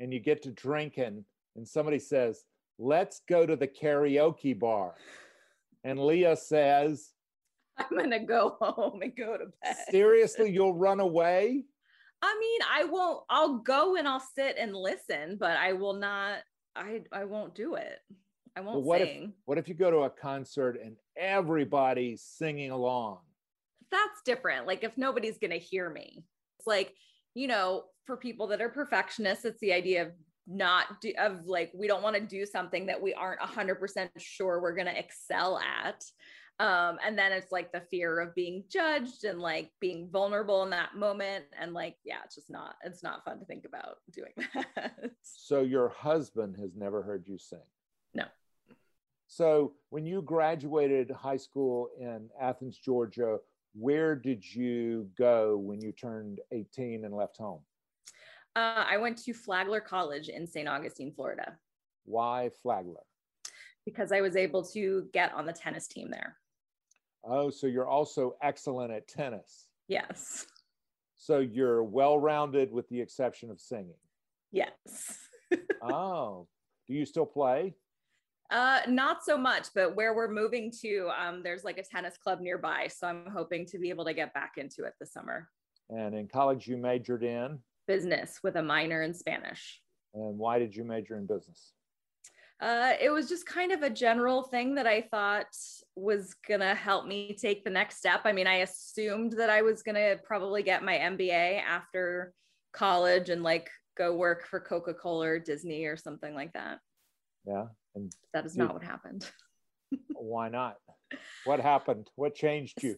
and 0.00 0.12
you 0.12 0.20
get 0.20 0.42
to 0.42 0.52
drinking 0.52 1.24
and 1.56 1.68
somebody 1.68 1.98
says, 1.98 2.44
"Let's 2.78 3.20
go 3.28 3.44
to 3.44 3.56
the 3.56 3.68
karaoke 3.68 4.58
bar." 4.58 4.94
And 5.84 5.98
Leah 5.98 6.36
says, 6.36 7.14
I'm 7.76 7.96
gonna 7.96 8.24
go 8.24 8.56
home 8.60 9.02
and 9.02 9.14
go 9.16 9.36
to 9.36 9.46
bed. 9.62 9.76
Seriously, 9.90 10.50
you'll 10.50 10.74
run 10.74 11.00
away? 11.00 11.64
I 12.22 12.36
mean, 12.40 12.60
I 12.70 12.84
won't. 12.84 13.24
I'll 13.28 13.58
go 13.58 13.96
and 13.96 14.08
I'll 14.08 14.22
sit 14.34 14.56
and 14.58 14.74
listen, 14.74 15.36
but 15.38 15.56
I 15.56 15.72
will 15.72 15.94
not. 15.94 16.38
I 16.76 17.02
I 17.12 17.24
won't 17.24 17.54
do 17.54 17.74
it. 17.74 17.98
I 18.56 18.60
won't 18.60 18.84
what 18.84 19.00
sing. 19.00 19.24
If, 19.24 19.30
what 19.44 19.58
if 19.58 19.68
you 19.68 19.74
go 19.74 19.90
to 19.90 19.98
a 19.98 20.10
concert 20.10 20.78
and 20.82 20.96
everybody's 21.16 22.22
singing 22.22 22.70
along? 22.70 23.18
That's 23.90 24.22
different. 24.24 24.66
Like 24.66 24.84
if 24.84 24.96
nobody's 24.96 25.38
gonna 25.38 25.56
hear 25.56 25.90
me, 25.90 26.24
it's 26.58 26.66
like 26.66 26.94
you 27.34 27.48
know, 27.48 27.84
for 28.04 28.16
people 28.16 28.46
that 28.48 28.60
are 28.60 28.68
perfectionists, 28.68 29.44
it's 29.44 29.60
the 29.60 29.72
idea 29.72 30.02
of 30.02 30.12
not 30.46 31.00
do, 31.00 31.12
of 31.18 31.46
like 31.46 31.72
we 31.74 31.86
don't 31.86 32.02
want 32.02 32.16
to 32.16 32.22
do 32.22 32.44
something 32.44 32.86
that 32.86 33.00
we 33.00 33.14
aren't 33.14 33.40
100% 33.40 34.08
sure 34.18 34.60
we're 34.60 34.74
going 34.74 34.86
to 34.86 34.98
excel 34.98 35.58
at. 35.58 36.04
Um 36.60 36.98
and 37.04 37.18
then 37.18 37.32
it's 37.32 37.50
like 37.50 37.72
the 37.72 37.82
fear 37.90 38.20
of 38.20 38.32
being 38.36 38.62
judged 38.70 39.24
and 39.24 39.40
like 39.40 39.72
being 39.80 40.08
vulnerable 40.12 40.62
in 40.62 40.70
that 40.70 40.94
moment. 40.94 41.46
And 41.60 41.72
like 41.72 41.96
yeah 42.04 42.18
it's 42.24 42.36
just 42.36 42.48
not 42.48 42.76
it's 42.84 43.02
not 43.02 43.24
fun 43.24 43.40
to 43.40 43.44
think 43.44 43.64
about 43.64 43.96
doing 44.12 44.32
that. 44.76 45.10
So 45.22 45.62
your 45.62 45.88
husband 45.88 46.56
has 46.60 46.76
never 46.76 47.02
heard 47.02 47.24
you 47.26 47.38
sing? 47.38 47.58
No. 48.14 48.26
So 49.26 49.72
when 49.90 50.06
you 50.06 50.22
graduated 50.22 51.10
high 51.10 51.38
school 51.38 51.88
in 51.98 52.28
athens 52.40 52.78
georgia 52.78 53.38
where 53.74 54.14
did 54.14 54.44
you 54.44 55.08
go 55.18 55.56
when 55.56 55.80
you 55.80 55.92
turned 55.92 56.40
18 56.52 57.04
and 57.04 57.14
left 57.14 57.36
home 57.36 57.60
uh, 58.56 58.84
i 58.88 58.96
went 58.96 59.18
to 59.18 59.32
flagler 59.32 59.80
college 59.80 60.28
in 60.28 60.46
st 60.46 60.68
augustine 60.68 61.12
florida 61.12 61.56
why 62.04 62.50
flagler 62.62 63.02
because 63.84 64.12
i 64.12 64.20
was 64.20 64.36
able 64.36 64.62
to 64.62 65.06
get 65.12 65.32
on 65.34 65.44
the 65.44 65.52
tennis 65.52 65.86
team 65.86 66.10
there 66.10 66.36
Oh, 67.26 67.50
so 67.50 67.66
you're 67.66 67.88
also 67.88 68.36
excellent 68.42 68.92
at 68.92 69.08
tennis. 69.08 69.66
Yes. 69.88 70.46
So 71.16 71.38
you're 71.38 71.82
well 71.82 72.18
rounded 72.18 72.70
with 72.70 72.88
the 72.88 73.00
exception 73.00 73.50
of 73.50 73.60
singing. 73.60 73.94
Yes. 74.52 75.18
oh, 75.82 76.46
do 76.86 76.94
you 76.94 77.06
still 77.06 77.26
play? 77.26 77.74
Uh, 78.50 78.80
not 78.88 79.24
so 79.24 79.36
much, 79.36 79.68
but 79.74 79.96
where 79.96 80.14
we're 80.14 80.30
moving 80.30 80.70
to, 80.82 81.10
um, 81.18 81.42
there's 81.42 81.64
like 81.64 81.78
a 81.78 81.82
tennis 81.82 82.16
club 82.16 82.40
nearby. 82.40 82.88
So 82.88 83.06
I'm 83.06 83.26
hoping 83.32 83.66
to 83.66 83.78
be 83.78 83.88
able 83.88 84.04
to 84.04 84.14
get 84.14 84.34
back 84.34 84.52
into 84.56 84.84
it 84.84 84.94
this 85.00 85.12
summer. 85.12 85.48
And 85.90 86.14
in 86.14 86.28
college, 86.28 86.66
you 86.66 86.76
majored 86.76 87.24
in 87.24 87.58
business 87.86 88.40
with 88.42 88.56
a 88.56 88.62
minor 88.62 89.02
in 89.02 89.14
Spanish. 89.14 89.80
And 90.14 90.38
why 90.38 90.58
did 90.58 90.74
you 90.74 90.84
major 90.84 91.16
in 91.16 91.26
business? 91.26 91.72
Uh, 92.60 92.92
it 93.00 93.10
was 93.10 93.28
just 93.28 93.46
kind 93.46 93.72
of 93.72 93.82
a 93.82 93.90
general 93.90 94.42
thing 94.44 94.76
that 94.76 94.86
I 94.86 95.02
thought 95.02 95.46
was 95.96 96.34
gonna 96.48 96.74
help 96.74 97.06
me 97.06 97.36
take 97.38 97.64
the 97.64 97.70
next 97.70 97.98
step. 97.98 98.20
I 98.24 98.32
mean, 98.32 98.46
I 98.46 98.58
assumed 98.58 99.32
that 99.32 99.50
I 99.50 99.62
was 99.62 99.82
gonna 99.82 100.16
probably 100.22 100.62
get 100.62 100.84
my 100.84 100.96
MBA 100.96 101.60
after 101.62 102.32
college 102.72 103.28
and 103.28 103.42
like 103.42 103.70
go 103.96 104.14
work 104.14 104.46
for 104.46 104.60
Coca 104.60 104.94
Cola 104.94 105.26
or 105.26 105.38
Disney 105.38 105.84
or 105.84 105.96
something 105.96 106.34
like 106.34 106.52
that. 106.52 106.78
Yeah, 107.44 107.66
and 107.94 108.12
that 108.32 108.44
is 108.44 108.56
you, 108.56 108.64
not 108.64 108.74
what 108.74 108.82
happened. 108.82 109.28
why 110.14 110.48
not? 110.48 110.76
What 111.44 111.60
happened? 111.60 112.10
What 112.16 112.34
changed 112.34 112.82
you? 112.82 112.96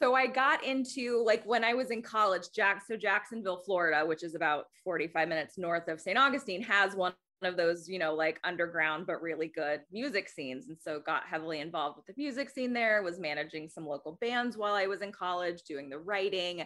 So 0.00 0.14
I 0.14 0.26
got 0.26 0.64
into 0.64 1.22
like 1.24 1.44
when 1.44 1.62
I 1.62 1.74
was 1.74 1.90
in 1.90 2.02
college, 2.02 2.48
Jack. 2.54 2.82
So 2.86 2.96
Jacksonville, 2.96 3.62
Florida, 3.64 4.04
which 4.04 4.24
is 4.24 4.34
about 4.34 4.64
45 4.82 5.28
minutes 5.28 5.58
north 5.58 5.86
of 5.88 6.00
St. 6.00 6.18
Augustine, 6.18 6.62
has 6.62 6.96
one 6.96 7.12
of 7.42 7.56
those, 7.56 7.88
you 7.88 7.98
know, 7.98 8.14
like 8.14 8.40
underground 8.44 9.06
but 9.06 9.22
really 9.22 9.48
good 9.48 9.80
music 9.92 10.28
scenes. 10.28 10.68
And 10.68 10.76
so 10.80 11.00
got 11.00 11.24
heavily 11.24 11.60
involved 11.60 11.96
with 11.96 12.06
the 12.06 12.14
music 12.16 12.50
scene 12.50 12.72
there, 12.72 13.02
was 13.02 13.18
managing 13.18 13.68
some 13.68 13.86
local 13.86 14.18
bands 14.20 14.56
while 14.56 14.74
I 14.74 14.86
was 14.86 15.02
in 15.02 15.12
college, 15.12 15.62
doing 15.62 15.88
the 15.88 15.98
writing. 15.98 16.64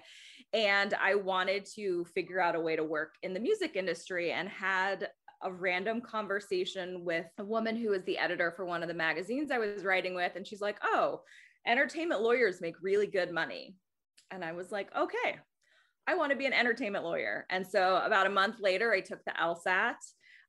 And 0.53 0.95
I 0.95 1.15
wanted 1.15 1.67
to 1.75 2.07
figure 2.15 2.41
out 2.41 2.55
a 2.55 2.61
way 2.61 2.77
to 2.77 2.85
work 2.85 3.15
in 3.23 3.35
the 3.35 3.41
music 3.41 3.77
industry 3.77 4.33
and 4.33 4.49
had 4.49 5.09
a 5.43 5.53
random 5.53 6.01
conversation 6.01 7.05
with 7.05 7.27
a 7.39 7.45
woman 7.45 7.77
who 7.77 7.91
was 7.91 8.03
the 8.05 8.19
editor 8.19 8.53
for 8.57 8.65
one 8.65 8.83
of 8.83 8.89
the 8.89 8.95
magazines 8.95 9.51
I 9.51 9.59
was 9.59 9.85
writing 9.85 10.15
with. 10.15 10.33
And 10.37 10.47
she's 10.47 10.61
like, 10.61 10.79
Oh, 10.83 11.23
entertainment 11.67 12.23
lawyers 12.23 12.61
make 12.61 12.75
really 12.83 13.07
good 13.07 13.33
money. 13.33 13.77
And 14.31 14.45
I 14.45 14.53
was 14.53 14.73
like, 14.73 14.89
Okay, 14.97 15.37
I 16.07 16.15
want 16.15 16.31
to 16.31 16.39
be 16.39 16.47
an 16.47 16.53
entertainment 16.53 17.05
lawyer. 17.05 17.47
And 17.51 17.67
so 17.67 18.01
about 18.05 18.27
a 18.27 18.31
month 18.31 18.57
later, 18.61 18.93
I 18.93 19.01
took 19.01 19.25
the 19.25 19.33
LSAT 19.33 19.97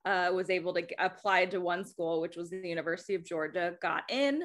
uh, 0.05 0.31
was 0.33 0.49
able 0.49 0.73
to 0.73 0.85
apply 0.99 1.45
to 1.45 1.59
one 1.59 1.83
school, 1.83 2.21
which 2.21 2.37
was 2.37 2.49
the 2.49 2.67
University 2.67 3.13
of 3.13 3.25
Georgia, 3.25 3.73
got 3.81 4.03
in. 4.09 4.43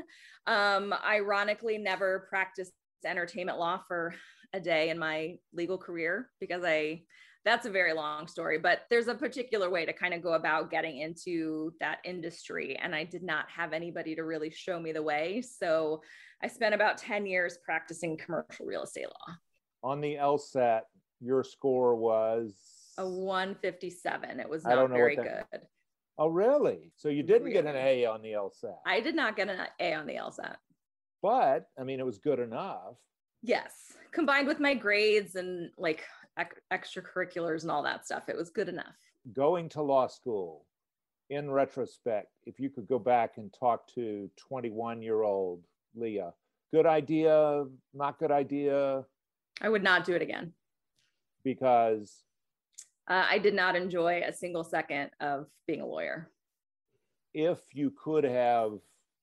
Um, 0.49 0.93
ironically, 1.07 1.79
never 1.79 2.27
practiced 2.29 2.73
entertainment 3.05 3.59
law 3.59 3.81
for 3.87 4.15
a 4.53 4.61
day 4.61 4.91
in 4.91 4.99
my 4.99 5.37
legal 5.55 5.79
career 5.79 6.31
because 6.41 6.63
I 6.65 7.03
that's 7.45 7.67
a 7.67 7.71
very 7.71 7.93
long 7.93 8.27
story, 8.29 8.59
but 8.59 8.83
there's 8.89 9.09
a 9.09 9.15
particular 9.15 9.69
way 9.69 9.85
to 9.85 9.93
kind 9.93 10.15
of 10.15 10.23
go 10.23 10.35
about 10.35 10.71
getting 10.71 10.99
into 10.99 11.73
that 11.81 11.99
industry. 12.05 12.79
And 12.81 12.95
I 12.95 13.05
did 13.05 13.23
not 13.23 13.47
have 13.51 13.73
anybody 13.73 14.15
to 14.15 14.23
really 14.23 14.51
show 14.51 14.79
me 14.79 14.93
the 14.93 15.03
way. 15.03 15.43
So 15.43 16.03
I 16.43 16.47
spent 16.47 16.75
about 16.75 16.99
10 16.99 17.27
years 17.27 17.59
practicing 17.65 18.17
commercial 18.17 18.67
real 18.67 18.85
estate 18.85 19.07
law. 19.07 19.35
On 19.83 20.01
the 20.01 20.15
LSAT, 20.15 20.83
your 21.21 21.43
score 21.43 21.97
was 21.97 22.55
a 22.99 23.09
157. 23.09 24.39
It 24.39 24.49
was 24.49 24.65
not 24.65 24.91
very 24.91 25.17
good. 25.17 25.63
Oh, 26.19 26.29
really? 26.29 26.93
So 26.97 27.09
you 27.09 27.23
didn't 27.23 27.45
really? 27.45 27.55
get 27.55 27.67
an 27.67 27.77
A 27.77 28.05
on 28.05 28.23
the 28.23 28.33
LSAT? 28.33 28.77
I 28.87 29.01
did 29.01 29.17
not 29.17 29.35
get 29.35 29.49
an 29.49 29.67
A 29.81 29.95
on 29.95 30.07
the 30.07 30.15
LSAT. 30.15 30.57
But 31.23 31.67
I 31.79 31.85
mean, 31.85 31.99
it 31.99 32.07
was 32.07 32.19
good 32.19 32.39
enough. 32.39 32.97
Yes. 33.43 33.73
Combined 34.13 34.47
with 34.47 34.61
my 34.61 34.75
grades 34.75 35.35
and 35.35 35.71
like 35.77 36.05
extracurriculars 36.73 37.63
and 37.63 37.71
all 37.71 37.83
that 37.83 38.05
stuff, 38.05 38.29
it 38.29 38.37
was 38.37 38.51
good 38.51 38.69
enough. 38.69 38.95
Going 39.33 39.69
to 39.71 39.83
law 39.83 40.07
school, 40.07 40.67
in 41.31 41.51
retrospect, 41.51 42.29
if 42.45 42.61
you 42.61 42.69
could 42.69 42.87
go 42.87 42.99
back 42.99 43.39
and 43.39 43.53
talk 43.53 43.87
to 43.95 44.31
21 44.37 45.03
year 45.03 45.23
old 45.23 45.63
Leah, 45.95 46.35
good 46.73 46.87
idea, 46.87 47.65
not 47.95 48.19
good 48.19 48.31
idea? 48.31 49.05
I 49.61 49.69
would 49.69 49.83
not 49.83 50.05
do 50.05 50.15
it 50.15 50.23
again. 50.23 50.53
Because 51.45 52.23
uh, 53.09 53.25
I 53.29 53.39
did 53.39 53.55
not 53.55 53.77
enjoy 53.77 54.23
a 54.27 54.33
single 54.33 54.65
second 54.65 55.11
of 55.21 55.47
being 55.67 55.81
a 55.81 55.87
lawyer. 55.87 56.31
If 57.35 57.61
you 57.73 57.93
could 58.03 58.25
have 58.25 58.79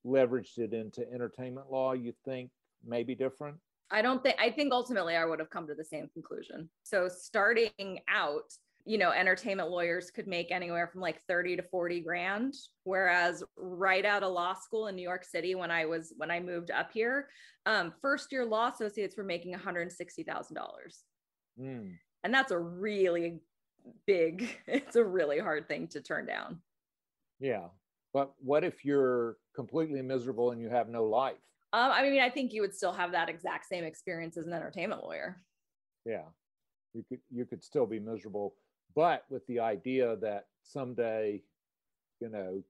leveraged 0.05 0.57
it 0.57 0.73
into 0.73 1.11
entertainment 1.11 1.71
law, 1.71 1.93
you 1.93 2.13
think 2.25 2.49
maybe 2.85 3.15
different? 3.15 3.57
I 3.91 4.01
don't 4.01 4.21
think, 4.21 4.35
I 4.39 4.51
think 4.51 4.71
ultimately 4.71 5.15
I 5.15 5.25
would 5.25 5.39
have 5.39 5.49
come 5.49 5.67
to 5.67 5.75
the 5.75 5.83
same 5.83 6.09
conclusion. 6.13 6.69
So 6.83 7.07
starting 7.07 7.99
out, 8.07 8.51
you 8.85 8.97
know, 8.97 9.11
entertainment 9.11 9.69
lawyers 9.69 10.11
could 10.11 10.27
make 10.27 10.51
anywhere 10.51 10.87
from 10.87 11.01
like 11.01 11.21
30 11.27 11.57
to 11.57 11.63
40 11.63 12.01
grand. 12.01 12.53
Whereas 12.83 13.43
right 13.57 14.05
out 14.05 14.23
of 14.23 14.31
law 14.31 14.53
school 14.53 14.87
in 14.87 14.95
New 14.95 15.03
York 15.03 15.25
City, 15.25 15.55
when 15.55 15.71
I 15.71 15.85
was, 15.85 16.13
when 16.17 16.31
I 16.31 16.39
moved 16.39 16.71
up 16.71 16.91
here, 16.91 17.29
um, 17.65 17.93
first 18.01 18.31
year 18.31 18.45
law 18.45 18.69
associates 18.69 19.17
were 19.17 19.23
making 19.23 19.53
$160,000. 19.55 20.55
Mm. 21.59 21.91
And 22.23 22.33
that's 22.33 22.51
a 22.51 22.59
really 22.59 23.39
big 24.05 24.49
it's 24.67 24.95
a 24.95 25.03
really 25.03 25.39
hard 25.39 25.67
thing 25.67 25.87
to 25.87 26.01
turn 26.01 26.25
down 26.25 26.59
yeah 27.39 27.65
but 28.13 28.31
what 28.39 28.63
if 28.63 28.83
you're 28.83 29.37
completely 29.55 30.01
miserable 30.01 30.51
and 30.51 30.61
you 30.61 30.69
have 30.69 30.89
no 30.89 31.05
life 31.05 31.35
Um, 31.71 31.91
I 31.91 32.01
mean, 32.01 32.19
I 32.19 32.29
think 32.29 32.51
you 32.51 32.61
would 32.61 32.73
still 32.73 32.93
have 32.93 33.11
that 33.11 33.29
exact 33.29 33.67
same 33.67 33.83
experience 33.83 34.37
as 34.37 34.47
an 34.47 34.53
entertainment 34.53 35.03
lawyer. 35.03 35.41
Yeah, 36.05 36.23
you 36.93 37.03
could 37.07 37.19
you 37.29 37.45
could 37.45 37.63
still 37.63 37.85
be 37.85 37.99
miserable, 37.99 38.55
but 38.95 39.25
with 39.29 39.45
the 39.47 39.59
idea 39.59 40.15
that 40.17 40.47
someday, 40.63 41.43
you 42.19 42.29
know, 42.29 42.63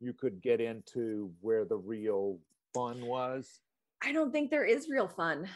you 0.00 0.12
could 0.12 0.40
get 0.40 0.60
into 0.60 1.30
where 1.40 1.64
the 1.64 1.76
real 1.76 2.38
fun 2.72 3.04
was. 3.04 3.60
I 4.02 4.12
don't 4.12 4.32
think 4.32 4.50
there 4.50 4.64
is 4.64 4.88
real 4.88 5.08
fun 5.08 5.46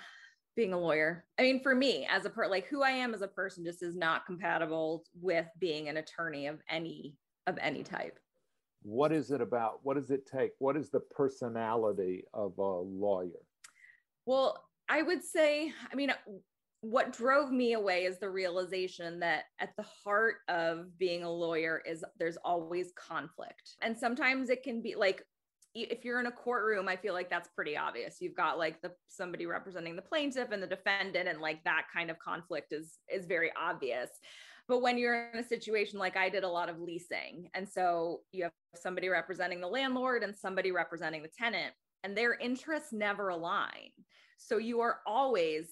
being 0.55 0.73
a 0.73 0.79
lawyer. 0.79 1.25
I 1.39 1.43
mean, 1.43 1.63
for 1.63 1.75
me 1.75 2.07
as 2.11 2.27
a 2.27 2.31
per 2.31 2.47
like 2.47 2.67
who 2.67 2.83
I 2.83 2.91
am 2.91 3.15
as 3.15 3.23
a 3.23 3.29
person 3.29 3.65
just 3.65 3.83
is 3.83 3.97
not 3.97 4.27
compatible 4.27 5.05
with 5.21 5.47
being 5.59 5.89
an 5.89 5.97
attorney 5.97 6.47
of 6.47 6.61
any 6.69 7.17
of 7.47 7.59
any 7.61 7.83
type. 7.83 8.19
What 8.83 9.13
is 9.13 9.31
it 9.31 9.41
about? 9.41 9.81
What 9.83 9.95
does 9.95 10.11
it 10.11 10.27
take? 10.27 10.53
What 10.59 10.77
is 10.77 10.91
the 10.91 11.01
personality 11.01 12.25
of 12.33 12.57
a 12.59 12.63
lawyer? 12.63 13.43
Well, 14.27 14.65
I 14.89 15.03
would 15.03 15.23
say, 15.25 15.73
I 15.91 15.95
mean, 15.95 16.13
what 16.81 17.13
drove 17.13 17.51
me 17.51 17.73
away 17.73 18.05
is 18.05 18.19
the 18.19 18.31
realization 18.31 19.19
that 19.21 19.45
at 19.59 19.71
the 19.77 19.85
heart 20.05 20.37
of 20.49 20.97
being 20.99 21.25
a 21.25 21.31
lawyer 21.31 21.83
is 21.85 22.05
there's 22.19 22.37
always 22.45 22.93
conflict. 22.97 23.77
And 23.83 23.97
sometimes 23.97 24.51
it 24.51 24.63
can 24.63 24.83
be 24.83 24.95
like 24.95 25.23
if 25.75 26.05
you're 26.05 26.21
in 26.21 26.27
a 26.27 26.33
courtroom, 26.33 26.89
I 26.89 26.97
feel 26.97 27.13
like 27.13 27.29
that's 27.29 27.51
pretty 27.55 27.77
obvious. 27.77 28.17
You've 28.21 28.35
got 28.35 28.59
like 28.59 28.81
the 28.81 28.93
somebody 29.09 29.47
representing 29.47 29.97
the 29.97 30.03
plaintiff 30.03 30.51
and 30.51 30.63
the 30.63 30.67
defendant, 30.67 31.29
and 31.29 31.41
like 31.41 31.63
that 31.65 31.83
kind 31.93 32.11
of 32.11 32.19
conflict 32.19 32.73
is 32.73 32.99
is 33.13 33.27
very 33.27 33.51
obvious. 33.61 34.09
But 34.69 34.83
when 34.83 34.99
you're 34.99 35.31
in 35.31 35.39
a 35.39 35.47
situation 35.47 35.99
like 35.99 36.17
I 36.17 36.29
did 36.29 36.45
a 36.45 36.49
lot 36.49 36.69
of 36.69 36.81
leasing, 36.81 37.49
and 37.55 37.69
so 37.69 38.21
you 38.33 38.45
have 38.45 38.53
somebody 38.75 39.09
representing 39.09 39.61
the 39.61 39.69
landlord 39.69 40.23
and 40.23 40.35
somebody 40.35 40.73
representing 40.73 41.23
the 41.23 41.29
tenant, 41.29 41.73
and 42.03 42.17
their 42.17 42.35
interests 42.35 42.93
never 42.93 43.29
align. 43.29 43.91
So 44.39 44.59
you 44.59 44.81
are 44.81 45.01
always, 45.07 45.69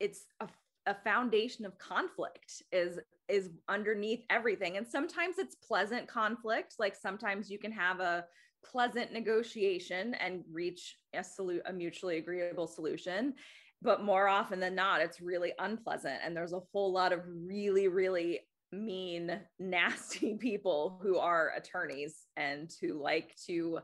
it's 0.00 0.26
a, 0.40 0.48
a 0.86 0.94
foundation 1.04 1.64
of 1.64 1.78
conflict 1.78 2.62
is 2.72 2.98
is 3.28 3.50
underneath 3.68 4.24
everything. 4.28 4.76
And 4.76 4.86
sometimes 4.86 5.38
it's 5.38 5.54
pleasant 5.54 6.06
conflict. 6.08 6.74
Like 6.78 6.94
sometimes 6.94 7.50
you 7.50 7.58
can 7.58 7.72
have 7.72 8.00
a 8.00 8.26
pleasant 8.64 9.12
negotiation 9.12 10.14
and 10.14 10.44
reach 10.52 10.96
a, 11.14 11.20
solu- 11.20 11.62
a 11.64 11.72
mutually 11.72 12.18
agreeable 12.18 12.66
solution 12.66 13.34
but 13.82 14.04
more 14.04 14.28
often 14.28 14.60
than 14.60 14.74
not 14.74 15.00
it's 15.00 15.20
really 15.20 15.52
unpleasant 15.58 16.20
and 16.24 16.36
there's 16.36 16.52
a 16.52 16.60
whole 16.72 16.92
lot 16.92 17.12
of 17.12 17.20
really 17.26 17.88
really 17.88 18.40
mean 18.72 19.38
nasty 19.58 20.34
people 20.34 20.98
who 21.02 21.18
are 21.18 21.52
attorneys 21.56 22.26
and 22.36 22.72
who 22.80 23.00
like 23.02 23.34
to 23.46 23.80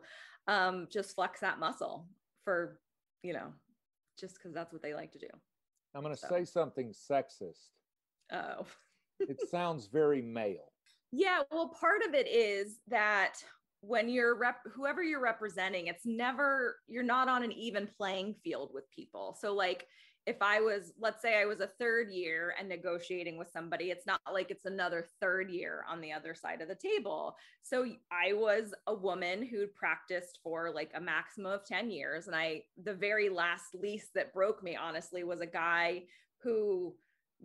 um, 0.47 0.89
just 0.91 1.15
flex 1.15 1.41
that 1.41 1.61
muscle 1.61 2.09
for 2.45 2.81
you 3.23 3.33
know 3.33 3.53
just 4.19 4.37
because 4.37 4.53
that's 4.53 4.73
what 4.73 4.83
they 4.83 4.95
like 4.95 5.13
to 5.13 5.19
do. 5.19 5.29
I'm 5.95 6.03
going 6.03 6.15
to 6.15 6.21
so. 6.21 6.29
say 6.29 6.45
something 6.45 6.93
sexist. 6.93 7.69
Oh. 8.33 8.67
It 9.21 9.39
sounds 9.49 9.87
very 9.87 10.23
male. 10.23 10.57
Yeah 11.11 11.39
well 11.51 11.69
part 11.69 12.03
of 12.07 12.13
it 12.13 12.29
is 12.29 12.81
that 12.89 13.43
when 13.81 14.09
you're 14.09 14.37
rep 14.37 14.57
whoever 14.75 15.03
you're 15.03 15.21
representing 15.21 15.87
it's 15.87 16.05
never 16.05 16.77
you're 16.89 17.03
not 17.03 17.29
on 17.29 17.43
an 17.43 17.53
even 17.53 17.89
playing 17.97 18.35
field 18.43 18.71
with 18.73 18.91
people. 18.91 19.37
So 19.41 19.55
like 19.55 19.87
if 20.27 20.37
i 20.43 20.61
was 20.61 20.93
let's 20.99 21.23
say 21.23 21.41
i 21.41 21.47
was 21.47 21.61
a 21.61 21.71
third 21.79 22.11
year 22.11 22.55
and 22.59 22.69
negotiating 22.69 23.39
with 23.39 23.49
somebody 23.51 23.91
it's 23.91 24.07
not 24.07 24.21
like 24.31 24.51
it's 24.51 24.67
another 24.67 25.07
third 25.23 25.49
year 25.49 25.85
on 25.89 26.03
the 26.03 26.13
other 26.13 26.35
side 26.35 26.61
of 26.61 26.69
the 26.69 26.75
table. 26.75 27.35
So 27.63 27.87
i 28.11 28.33
was 28.33 28.75
a 28.87 28.95
woman 28.95 29.47
who'd 29.47 29.75
practiced 29.75 30.41
for 30.43 30.71
like 30.75 30.91
a 30.95 31.01
maximum 31.01 31.53
of 31.53 31.65
10 31.65 31.91
years. 31.91 32.27
And 32.27 32.37
i 32.37 32.63
the 32.85 32.95
very 32.95 33.29
last 33.29 33.75
lease 33.75 34.09
that 34.15 34.35
broke 34.35 34.63
me 34.63 34.77
honestly 34.77 35.25
was 35.25 35.41
a 35.41 35.47
guy 35.47 36.03
who 36.43 36.95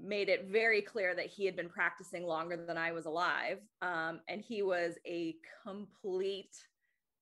made 0.02 0.30
it 0.30 0.48
very 0.50 0.82
clear 0.82 1.16
that 1.16 1.28
he 1.28 1.46
had 1.46 1.56
been 1.56 1.70
practicing 1.70 2.26
longer 2.26 2.58
than 2.58 2.78
I 2.78 2.92
was 2.92 3.06
alive. 3.06 3.60
Um, 3.82 4.22
and 4.28 4.42
he 4.42 4.64
was 4.64 4.96
a 5.06 5.36
complete 5.66 6.56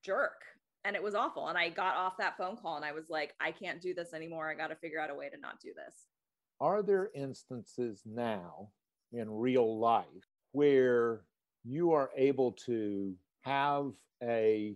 jerk. 0.03 0.43
And 0.83 0.95
it 0.95 1.03
was 1.03 1.13
awful. 1.13 1.47
And 1.47 1.57
I 1.57 1.69
got 1.69 1.95
off 1.95 2.17
that 2.17 2.37
phone 2.37 2.57
call 2.57 2.75
and 2.75 2.85
I 2.85 2.91
was 2.91 3.09
like, 3.09 3.33
I 3.39 3.51
can't 3.51 3.81
do 3.81 3.93
this 3.93 4.13
anymore. 4.13 4.49
I 4.49 4.55
got 4.55 4.67
to 4.67 4.75
figure 4.75 4.99
out 4.99 5.11
a 5.11 5.15
way 5.15 5.29
to 5.29 5.37
not 5.37 5.59
do 5.59 5.69
this. 5.75 6.07
Are 6.59 6.81
there 6.81 7.11
instances 7.13 8.01
now 8.05 8.69
in 9.11 9.29
real 9.29 9.79
life 9.79 10.05
where 10.53 11.21
you 11.63 11.91
are 11.91 12.09
able 12.15 12.53
to 12.53 13.13
have 13.41 13.91
a 14.23 14.75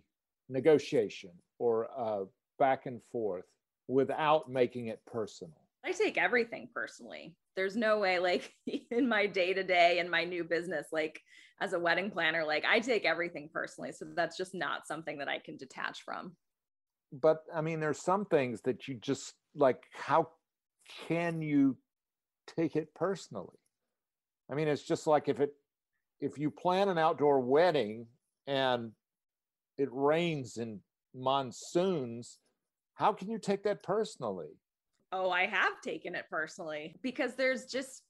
negotiation 0.49 1.31
or 1.57 1.83
a 1.97 2.25
back 2.59 2.85
and 2.85 3.01
forth 3.11 3.45
without 3.87 4.49
making 4.49 4.87
it 4.87 5.01
personal? 5.05 5.61
I 5.83 5.91
take 5.91 6.17
everything 6.17 6.69
personally 6.73 7.35
there's 7.55 7.75
no 7.75 7.99
way 7.99 8.19
like 8.19 8.51
in 8.91 9.07
my 9.07 9.25
day 9.25 9.53
to 9.53 9.63
day 9.63 9.99
and 9.99 10.09
my 10.09 10.23
new 10.23 10.43
business 10.43 10.87
like 10.91 11.21
as 11.61 11.73
a 11.73 11.79
wedding 11.79 12.11
planner 12.11 12.43
like 12.45 12.65
i 12.65 12.79
take 12.79 13.05
everything 13.05 13.49
personally 13.51 13.91
so 13.91 14.05
that's 14.15 14.37
just 14.37 14.53
not 14.53 14.87
something 14.87 15.17
that 15.17 15.29
i 15.29 15.39
can 15.39 15.57
detach 15.57 16.01
from. 16.03 16.35
But 17.11 17.43
i 17.53 17.61
mean 17.61 17.79
there's 17.79 18.01
some 18.01 18.25
things 18.25 18.61
that 18.61 18.87
you 18.87 18.95
just 18.95 19.33
like 19.55 19.83
how 19.93 20.29
can 21.07 21.41
you 21.41 21.77
take 22.55 22.75
it 22.75 22.93
personally? 22.93 23.57
I 24.51 24.55
mean 24.55 24.67
it's 24.67 24.83
just 24.83 25.07
like 25.07 25.29
if 25.29 25.39
it 25.39 25.53
if 26.19 26.37
you 26.37 26.51
plan 26.51 26.89
an 26.89 26.97
outdoor 26.97 27.39
wedding 27.39 28.07
and 28.47 28.91
it 29.77 29.89
rains 29.91 30.57
in 30.57 30.79
monsoons 31.13 32.39
how 32.95 33.13
can 33.13 33.29
you 33.29 33.39
take 33.39 33.63
that 33.63 33.83
personally 33.83 34.49
oh, 35.15 35.29
I 35.29 35.45
have 35.45 35.81
taken 35.81 36.13
it 36.15 36.25
personally 36.29 36.95
because 37.01 37.35
there's 37.35 37.65
just 37.65 38.03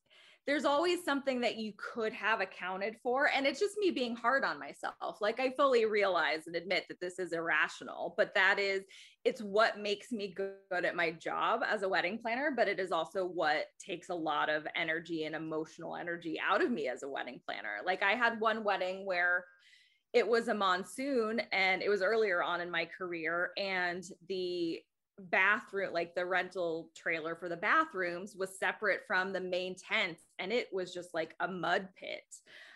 there's 0.47 0.65
always 0.65 1.03
something 1.03 1.41
that 1.41 1.57
you 1.57 1.73
could 1.75 2.13
have 2.13 2.39
accounted 2.39 2.97
for. 3.01 3.31
And 3.35 3.47
it's 3.47 3.59
just 3.59 3.79
me 3.79 3.89
being 3.89 4.15
hard 4.15 4.43
on 4.43 4.59
myself. 4.59 5.17
Like 5.19 5.39
I 5.39 5.49
fully 5.49 5.85
realize 5.85 6.45
and 6.45 6.55
admit 6.55 6.85
that 6.87 6.99
this 7.01 7.17
is 7.17 7.33
irrational, 7.33 8.13
but 8.15 8.35
that 8.35 8.59
is, 8.59 8.83
it's 9.23 9.41
what 9.41 9.79
makes 9.79 10.11
me 10.11 10.35
good 10.35 10.85
at 10.85 10.95
my 10.95 11.09
job 11.09 11.61
as 11.67 11.81
a 11.81 11.89
wedding 11.89 12.19
planner, 12.19 12.53
but 12.55 12.67
it 12.67 12.79
is 12.79 12.91
also 12.91 13.25
what 13.25 13.65
takes 13.83 14.09
a 14.09 14.15
lot 14.15 14.49
of 14.49 14.67
energy 14.75 15.23
and 15.23 15.33
emotional 15.33 15.95
energy 15.95 16.39
out 16.39 16.63
of 16.63 16.69
me 16.69 16.89
as 16.89 17.01
a 17.01 17.09
wedding 17.09 17.41
planner. 17.43 17.77
Like 17.83 18.03
I 18.03 18.11
had 18.11 18.39
one 18.39 18.63
wedding 18.63 19.03
where 19.03 19.45
it 20.13 20.27
was 20.27 20.47
a 20.47 20.53
monsoon 20.53 21.41
and 21.51 21.81
it 21.81 21.89
was 21.89 22.03
earlier 22.03 22.43
on 22.43 22.61
in 22.61 22.69
my 22.69 22.85
career 22.85 23.49
and 23.57 24.03
the 24.29 24.79
bathroom 25.19 25.93
like 25.93 26.13
the 26.13 26.25
rental 26.25 26.89
trailer 26.95 27.35
for 27.35 27.47
the 27.47 27.55
bathrooms 27.55 28.35
was 28.35 28.59
separate 28.59 29.01
from 29.07 29.31
the 29.31 29.39
main 29.39 29.75
tent 29.75 30.17
and 30.39 30.51
it 30.51 30.67
was 30.73 30.93
just 30.93 31.13
like 31.13 31.35
a 31.39 31.47
mud 31.47 31.87
pit 31.95 32.23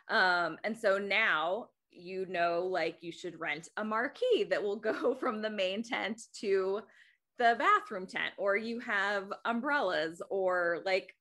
um 0.10 0.58
and 0.64 0.78
so 0.78 0.98
now 0.98 1.68
you 1.92 2.26
know 2.28 2.62
like 2.62 2.98
you 3.02 3.12
should 3.12 3.40
rent 3.40 3.68
a 3.78 3.84
marquee 3.84 4.46
that 4.50 4.64
will 4.64 4.76
go 4.78 5.16
from 5.16 5.42
the 5.42 5.50
main 5.50 5.84
tent 5.84 6.22
to 6.34 6.82
the 7.38 7.56
bathroom 7.58 8.08
tent 8.08 8.34
or 8.38 8.56
you 8.56 8.80
have 8.80 9.32
umbrellas 9.46 10.22
or 10.30 10.82
like 10.86 11.14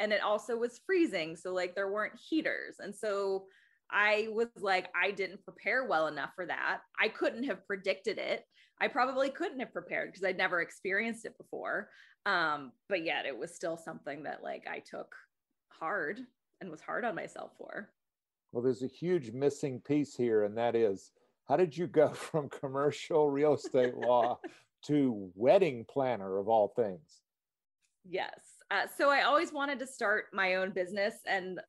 and 0.00 0.12
it 0.12 0.22
also 0.22 0.56
was 0.56 0.80
freezing 0.86 1.36
so 1.36 1.52
like 1.52 1.74
there 1.74 1.92
weren't 1.92 2.18
heaters 2.28 2.76
and 2.80 2.94
so 2.94 3.44
I 3.90 4.28
was 4.32 4.48
like, 4.56 4.88
I 4.94 5.10
didn't 5.10 5.44
prepare 5.44 5.86
well 5.86 6.06
enough 6.08 6.30
for 6.34 6.46
that. 6.46 6.80
I 6.98 7.08
couldn't 7.08 7.44
have 7.44 7.66
predicted 7.66 8.18
it. 8.18 8.44
I 8.80 8.88
probably 8.88 9.30
couldn't 9.30 9.60
have 9.60 9.72
prepared 9.72 10.10
because 10.12 10.24
I'd 10.24 10.36
never 10.36 10.60
experienced 10.60 11.24
it 11.24 11.38
before. 11.38 11.90
Um, 12.26 12.72
but 12.88 13.04
yet 13.04 13.26
it 13.26 13.36
was 13.36 13.54
still 13.54 13.76
something 13.76 14.22
that 14.22 14.42
like 14.42 14.66
I 14.70 14.78
took 14.78 15.14
hard 15.68 16.20
and 16.60 16.70
was 16.70 16.80
hard 16.80 17.04
on 17.04 17.14
myself 17.14 17.52
for. 17.58 17.90
Well, 18.52 18.62
there's 18.62 18.82
a 18.82 18.88
huge 18.88 19.32
missing 19.32 19.80
piece 19.80 20.14
here, 20.14 20.44
and 20.44 20.56
that 20.56 20.74
is 20.74 21.12
how 21.48 21.56
did 21.56 21.76
you 21.76 21.86
go 21.86 22.08
from 22.14 22.48
commercial 22.48 23.30
real 23.30 23.54
estate 23.54 23.96
law 23.96 24.38
to 24.86 25.30
wedding 25.34 25.84
planner 25.88 26.38
of 26.38 26.48
all 26.48 26.68
things? 26.68 27.20
Yes. 28.08 28.38
Uh, 28.70 28.86
so 28.96 29.10
I 29.10 29.22
always 29.22 29.52
wanted 29.52 29.78
to 29.80 29.86
start 29.86 30.26
my 30.32 30.54
own 30.54 30.70
business, 30.70 31.14
and 31.26 31.60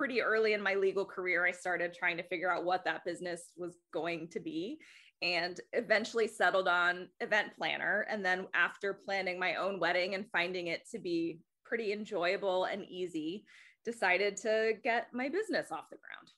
pretty 0.00 0.22
early 0.22 0.54
in 0.54 0.62
my 0.62 0.72
legal 0.72 1.04
career, 1.04 1.44
I 1.44 1.52
started 1.52 1.92
trying 1.92 2.16
to 2.16 2.22
figure 2.22 2.50
out 2.50 2.64
what 2.64 2.86
that 2.86 3.04
business 3.04 3.52
was 3.54 3.76
going 3.92 4.28
to 4.28 4.40
be 4.40 4.78
and 5.20 5.60
eventually 5.74 6.26
settled 6.26 6.68
on 6.68 7.08
event 7.20 7.48
planner. 7.54 8.06
And 8.08 8.24
then 8.24 8.46
after 8.54 8.94
planning 8.94 9.38
my 9.38 9.56
own 9.56 9.78
wedding 9.78 10.14
and 10.14 10.24
finding 10.32 10.68
it 10.68 10.88
to 10.92 10.98
be 10.98 11.40
pretty 11.66 11.92
enjoyable 11.92 12.64
and 12.64 12.82
easy, 12.86 13.44
decided 13.84 14.38
to 14.38 14.72
get 14.82 15.08
my 15.12 15.28
business 15.28 15.70
off 15.70 15.90
the 15.90 15.98
ground. 15.98 16.30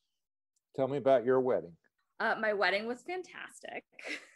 Tell 0.74 0.88
me 0.88 0.96
about 0.96 1.24
your 1.24 1.38
wedding. 1.38 1.76
Uh, 2.18 2.34
my 2.40 2.52
wedding 2.54 2.88
was 2.88 3.02
fantastic. 3.02 3.84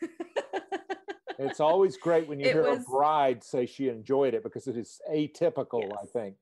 it's 1.40 1.58
always 1.58 1.96
great 1.96 2.28
when 2.28 2.38
you 2.38 2.46
it 2.46 2.52
hear 2.52 2.70
was, 2.70 2.78
a 2.78 2.82
bride 2.88 3.42
say 3.42 3.66
she 3.66 3.88
enjoyed 3.88 4.34
it 4.34 4.44
because 4.44 4.68
it 4.68 4.76
is 4.76 5.00
atypical, 5.12 5.82
yes. 5.82 5.98
I 6.00 6.06
think. 6.16 6.36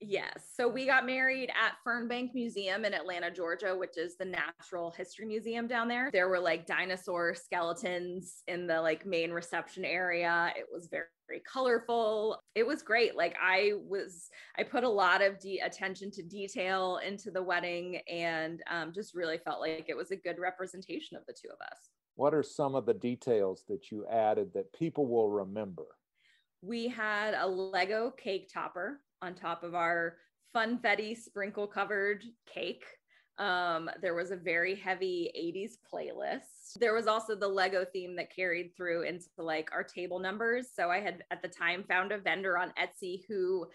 Yes. 0.00 0.46
So 0.56 0.66
we 0.66 0.86
got 0.86 1.04
married 1.04 1.50
at 1.50 1.74
Fernbank 1.86 2.32
Museum 2.32 2.86
in 2.86 2.94
Atlanta, 2.94 3.30
Georgia, 3.30 3.76
which 3.76 3.98
is 3.98 4.16
the 4.16 4.24
natural 4.24 4.90
history 4.96 5.26
museum 5.26 5.66
down 5.66 5.88
there. 5.88 6.10
There 6.10 6.30
were 6.30 6.40
like 6.40 6.66
dinosaur 6.66 7.34
skeletons 7.34 8.42
in 8.48 8.66
the 8.66 8.80
like 8.80 9.04
main 9.04 9.30
reception 9.30 9.84
area. 9.84 10.54
It 10.56 10.64
was 10.72 10.88
very, 10.90 11.04
very 11.28 11.40
colorful. 11.40 12.40
It 12.54 12.66
was 12.66 12.82
great. 12.82 13.14
Like 13.14 13.36
I 13.38 13.72
was, 13.86 14.30
I 14.56 14.62
put 14.62 14.84
a 14.84 14.88
lot 14.88 15.20
of 15.20 15.38
de- 15.38 15.58
attention 15.58 16.10
to 16.12 16.22
detail 16.22 16.98
into 17.06 17.30
the 17.30 17.42
wedding 17.42 18.00
and 18.10 18.62
um, 18.70 18.92
just 18.94 19.14
really 19.14 19.38
felt 19.38 19.60
like 19.60 19.84
it 19.88 19.96
was 19.96 20.12
a 20.12 20.16
good 20.16 20.38
representation 20.38 21.18
of 21.18 21.26
the 21.26 21.34
two 21.34 21.48
of 21.48 21.60
us. 21.70 21.90
What 22.14 22.32
are 22.32 22.42
some 22.42 22.74
of 22.74 22.86
the 22.86 22.94
details 22.94 23.64
that 23.68 23.90
you 23.90 24.06
added 24.10 24.54
that 24.54 24.72
people 24.72 25.06
will 25.06 25.28
remember? 25.28 25.84
We 26.62 26.88
had 26.88 27.34
a 27.34 27.46
Lego 27.46 28.10
cake 28.10 28.50
topper 28.52 29.00
on 29.22 29.34
top 29.34 29.62
of 29.62 29.74
our 29.74 30.16
funfetti 30.54 31.16
sprinkle 31.16 31.66
covered 31.66 32.24
cake. 32.52 32.84
Um, 33.38 33.88
there 34.02 34.14
was 34.14 34.30
a 34.30 34.36
very 34.36 34.74
heavy 34.74 35.30
80s 35.34 35.78
playlist. 35.90 36.78
There 36.78 36.94
was 36.94 37.06
also 37.06 37.34
the 37.34 37.48
Lego 37.48 37.86
theme 37.90 38.14
that 38.16 38.34
carried 38.34 38.76
through 38.76 39.04
into 39.04 39.26
like 39.38 39.70
our 39.72 39.82
table 39.82 40.18
numbers. 40.18 40.68
So 40.74 40.90
I 40.90 41.00
had 41.00 41.24
at 41.30 41.40
the 41.40 41.48
time 41.48 41.84
found 41.88 42.12
a 42.12 42.18
vendor 42.18 42.58
on 42.58 42.72
Etsy 42.78 43.22
who 43.28 43.66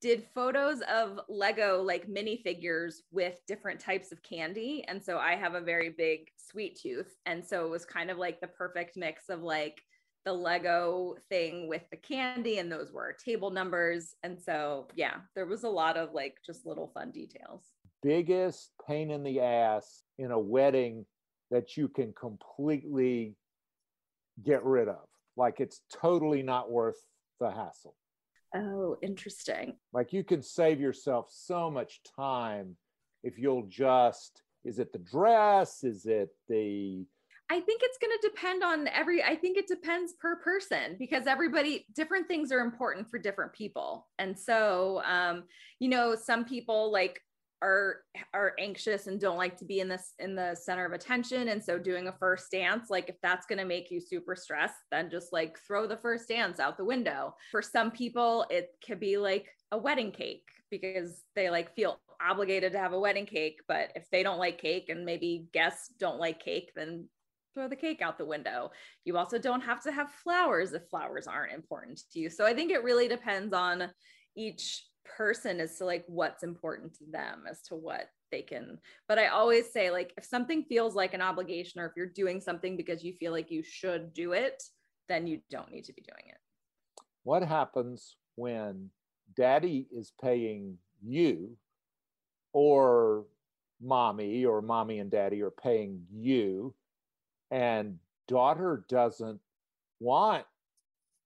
did 0.00 0.26
photos 0.34 0.80
of 0.92 1.20
Lego 1.28 1.80
like 1.80 2.08
minifigures 2.08 2.96
with 3.12 3.40
different 3.46 3.80
types 3.80 4.10
of 4.10 4.22
candy. 4.22 4.84
And 4.88 5.02
so 5.02 5.18
I 5.18 5.36
have 5.36 5.54
a 5.54 5.60
very 5.60 5.94
big 5.96 6.28
sweet 6.36 6.78
tooth. 6.78 7.14
And 7.24 7.44
so 7.44 7.64
it 7.64 7.70
was 7.70 7.84
kind 7.84 8.10
of 8.10 8.18
like 8.18 8.40
the 8.40 8.48
perfect 8.48 8.96
mix 8.96 9.28
of 9.28 9.42
like 9.42 9.80
the 10.24 10.32
Lego 10.32 11.16
thing 11.28 11.68
with 11.68 11.82
the 11.90 11.96
candy, 11.96 12.58
and 12.58 12.70
those 12.70 12.92
were 12.92 13.12
table 13.24 13.50
numbers. 13.50 14.14
And 14.22 14.40
so, 14.40 14.88
yeah, 14.94 15.16
there 15.34 15.46
was 15.46 15.64
a 15.64 15.68
lot 15.68 15.96
of 15.96 16.12
like 16.12 16.38
just 16.44 16.66
little 16.66 16.88
fun 16.88 17.10
details. 17.10 17.62
Biggest 18.02 18.70
pain 18.86 19.10
in 19.10 19.22
the 19.22 19.40
ass 19.40 20.02
in 20.18 20.30
a 20.30 20.38
wedding 20.38 21.06
that 21.50 21.76
you 21.76 21.88
can 21.88 22.12
completely 22.12 23.36
get 24.42 24.64
rid 24.64 24.88
of. 24.88 25.06
Like 25.36 25.60
it's 25.60 25.82
totally 25.92 26.42
not 26.42 26.70
worth 26.70 27.00
the 27.40 27.50
hassle. 27.50 27.94
Oh, 28.54 28.96
interesting. 29.02 29.74
Like 29.92 30.12
you 30.12 30.24
can 30.24 30.42
save 30.42 30.80
yourself 30.80 31.28
so 31.30 31.70
much 31.70 32.00
time 32.16 32.76
if 33.22 33.38
you'll 33.38 33.66
just, 33.66 34.42
is 34.64 34.78
it 34.78 34.92
the 34.92 34.98
dress? 34.98 35.82
Is 35.82 36.06
it 36.06 36.30
the 36.48 37.04
I 37.50 37.60
think 37.60 37.82
it's 37.84 37.98
going 37.98 38.16
to 38.20 38.28
depend 38.28 38.62
on 38.62 38.88
every, 38.88 39.22
I 39.22 39.36
think 39.36 39.58
it 39.58 39.68
depends 39.68 40.14
per 40.14 40.36
person 40.36 40.96
because 40.98 41.26
everybody, 41.26 41.86
different 41.94 42.26
things 42.26 42.50
are 42.50 42.60
important 42.60 43.10
for 43.10 43.18
different 43.18 43.52
people. 43.52 44.08
And 44.18 44.38
so, 44.38 45.02
um, 45.04 45.44
you 45.78 45.88
know, 45.88 46.14
some 46.14 46.44
people 46.44 46.90
like 46.90 47.20
are 47.64 48.02
are 48.34 48.52
anxious 48.58 49.06
and 49.06 49.18
don't 49.18 49.38
like 49.38 49.56
to 49.56 49.64
be 49.64 49.80
in 49.80 49.88
this 49.88 50.12
in 50.18 50.34
the 50.34 50.54
center 50.54 50.84
of 50.84 50.92
attention. 50.92 51.48
And 51.48 51.64
so 51.64 51.78
doing 51.78 52.08
a 52.08 52.12
first 52.12 52.50
dance 52.50 52.90
like 52.90 53.08
if 53.08 53.16
that's 53.22 53.46
going 53.46 53.58
to 53.58 53.64
make 53.64 53.90
you 53.90 54.00
super 54.00 54.36
stressed 54.36 54.74
then 54.90 55.08
just 55.10 55.32
like 55.32 55.58
throw 55.66 55.86
the 55.86 55.96
first 55.96 56.28
dance 56.28 56.60
out 56.60 56.76
the 56.76 56.84
window. 56.84 57.34
For 57.50 57.62
some 57.62 57.90
people 57.90 58.44
it 58.50 58.68
could 58.86 59.00
be 59.00 59.16
like 59.16 59.46
a 59.72 59.78
wedding 59.78 60.12
cake 60.12 60.44
because 60.70 61.22
they 61.34 61.48
like 61.48 61.74
feel 61.74 61.98
obligated 62.20 62.72
to 62.72 62.78
have 62.78 62.92
a 62.92 63.00
wedding 63.00 63.26
cake. 63.26 63.60
But 63.66 63.92
if 63.94 64.10
they 64.10 64.22
don't 64.22 64.38
like 64.38 64.58
cake 64.60 64.90
and 64.90 65.04
maybe 65.06 65.48
guests 65.52 65.94
don't 65.98 66.20
like 66.20 66.40
cake 66.40 66.72
then 66.76 67.08
throw 67.54 67.68
the 67.68 67.76
cake 67.76 68.02
out 68.02 68.18
the 68.18 68.24
window. 68.24 68.70
You 69.04 69.16
also 69.16 69.38
don't 69.38 69.60
have 69.60 69.82
to 69.84 69.92
have 69.92 70.10
flowers 70.10 70.72
if 70.72 70.88
flowers 70.88 71.26
aren't 71.26 71.52
important 71.52 72.02
to 72.12 72.18
you. 72.18 72.28
So 72.28 72.44
I 72.44 72.52
think 72.52 72.70
it 72.70 72.84
really 72.84 73.08
depends 73.08 73.54
on 73.54 73.90
each 74.36 74.84
person 75.04 75.60
as 75.60 75.78
to 75.78 75.84
like 75.84 76.04
what's 76.08 76.42
important 76.42 76.94
to 76.94 77.04
them 77.10 77.44
as 77.48 77.62
to 77.62 77.76
what 77.76 78.08
they 78.30 78.42
can. 78.42 78.78
But 79.08 79.18
I 79.18 79.28
always 79.28 79.72
say 79.72 79.90
like 79.90 80.12
if 80.16 80.24
something 80.24 80.64
feels 80.64 80.94
like 80.94 81.14
an 81.14 81.22
obligation 81.22 81.80
or 81.80 81.86
if 81.86 81.92
you're 81.96 82.06
doing 82.06 82.40
something 82.40 82.76
because 82.76 83.04
you 83.04 83.12
feel 83.14 83.32
like 83.32 83.50
you 83.50 83.62
should 83.62 84.12
do 84.12 84.32
it, 84.32 84.62
then 85.08 85.26
you 85.26 85.40
don't 85.50 85.70
need 85.70 85.84
to 85.84 85.92
be 85.92 86.02
doing 86.02 86.30
it. 86.30 86.38
What 87.22 87.42
happens 87.42 88.16
when 88.34 88.90
daddy 89.36 89.86
is 89.92 90.12
paying 90.20 90.78
you 91.02 91.56
or 92.52 93.26
mommy 93.80 94.44
or 94.44 94.62
mommy 94.62 94.98
and 94.98 95.10
daddy 95.10 95.42
are 95.42 95.50
paying 95.50 96.02
you 96.12 96.74
and 97.54 97.98
daughter 98.26 98.84
doesn't 98.88 99.40
want 100.00 100.44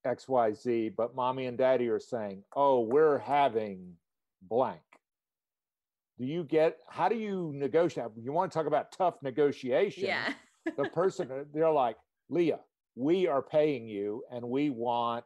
xyz 0.07 0.95
but 0.97 1.15
mommy 1.15 1.47
and 1.47 1.59
daddy 1.59 1.89
are 1.89 1.99
saying 1.99 2.43
oh 2.55 2.81
we're 2.81 3.19
having 3.19 3.95
blank. 4.43 4.81
Do 6.19 6.25
you 6.25 6.45
get 6.45 6.79
how 6.89 7.09
do 7.09 7.17
you 7.17 7.53
negotiate? 7.55 8.09
You 8.21 8.33
want 8.33 8.51
to 8.51 8.59
talk 8.59 8.67
about 8.67 8.93
tough 8.93 9.15
negotiation? 9.23 10.05
Yeah. 10.05 10.33
The 10.77 10.85
person 10.91 11.47
they're 11.55 11.71
like 11.71 11.97
leah 12.29 12.61
we 12.95 13.27
are 13.27 13.41
paying 13.41 13.89
you 13.89 14.23
and 14.31 14.45
we 14.45 14.69
want 14.69 15.25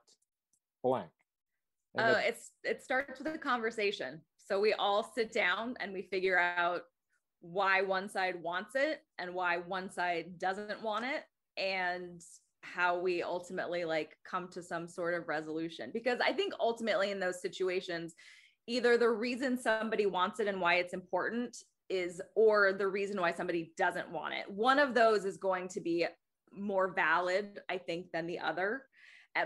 blank. 0.84 1.10
Oh 1.98 2.04
uh, 2.04 2.20
it's 2.22 2.52
it 2.62 2.80
starts 2.80 3.18
with 3.18 3.34
a 3.34 3.38
conversation. 3.38 4.20
So 4.38 4.60
we 4.60 4.72
all 4.74 5.02
sit 5.02 5.32
down 5.32 5.74
and 5.80 5.92
we 5.92 6.02
figure 6.02 6.38
out 6.38 6.82
why 7.42 7.82
one 7.82 8.08
side 8.08 8.42
wants 8.42 8.74
it 8.74 9.02
and 9.18 9.34
why 9.34 9.58
one 9.58 9.90
side 9.90 10.38
doesn't 10.38 10.82
want 10.82 11.04
it 11.04 11.24
and 11.56 12.22
how 12.62 12.98
we 12.98 13.22
ultimately 13.22 13.84
like 13.84 14.16
come 14.24 14.48
to 14.48 14.62
some 14.62 14.88
sort 14.88 15.14
of 15.14 15.28
resolution. 15.28 15.90
Because 15.92 16.18
i 16.24 16.32
think 16.32 16.54
ultimately 16.58 17.10
in 17.10 17.20
those 17.20 17.42
situations 17.42 18.14
either 18.66 18.96
the 18.96 19.10
reason 19.10 19.58
somebody 19.58 20.06
wants 20.06 20.40
it 20.40 20.46
and 20.46 20.60
why 20.60 20.76
it's 20.76 20.94
important 20.94 21.64
is 21.88 22.22
or 22.36 22.72
the 22.72 22.86
reason 22.86 23.20
why 23.20 23.32
somebody 23.32 23.72
doesn't 23.76 24.08
want 24.10 24.32
it. 24.32 24.50
One 24.50 24.78
of 24.78 24.94
those 24.94 25.24
is 25.24 25.36
going 25.36 25.68
to 25.68 25.80
be 25.80 26.06
more 26.56 26.92
valid 26.92 27.60
i 27.70 27.78
think 27.78 28.10
than 28.12 28.26
the 28.26 28.38
other 28.38 28.82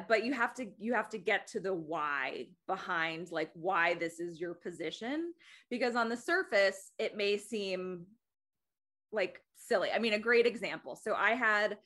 but 0.08 0.24
you 0.24 0.32
have 0.32 0.54
to 0.54 0.66
you 0.78 0.94
have 0.94 1.08
to 1.08 1.18
get 1.18 1.46
to 1.46 1.60
the 1.60 1.72
why 1.72 2.46
behind 2.66 3.30
like 3.30 3.50
why 3.54 3.94
this 3.94 4.18
is 4.20 4.40
your 4.40 4.54
position 4.54 5.32
because 5.70 5.94
on 5.94 6.08
the 6.08 6.16
surface 6.16 6.90
it 6.98 7.16
may 7.16 7.36
seem 7.36 8.04
like 9.12 9.40
silly. 9.54 9.90
I 9.92 9.98
mean 9.98 10.14
a 10.14 10.18
great 10.18 10.46
example. 10.46 10.96
So 10.96 11.14
i 11.14 11.30
had 11.30 11.78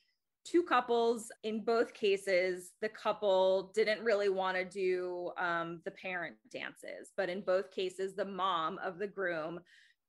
two 0.45 0.63
couples. 0.63 1.31
In 1.43 1.63
both 1.63 1.93
cases 1.93 2.73
the 2.81 2.89
couple 2.89 3.71
didn't 3.75 4.03
really 4.03 4.31
want 4.31 4.57
to 4.57 4.65
do 4.65 5.31
um, 5.39 5.81
the 5.85 5.91
parent 5.91 6.37
dances 6.51 7.13
but 7.17 7.29
in 7.29 7.43
both 7.43 7.71
cases 7.71 8.15
the 8.15 8.25
mom 8.25 8.79
of 8.83 8.99
the 8.99 9.07
groom 9.07 9.61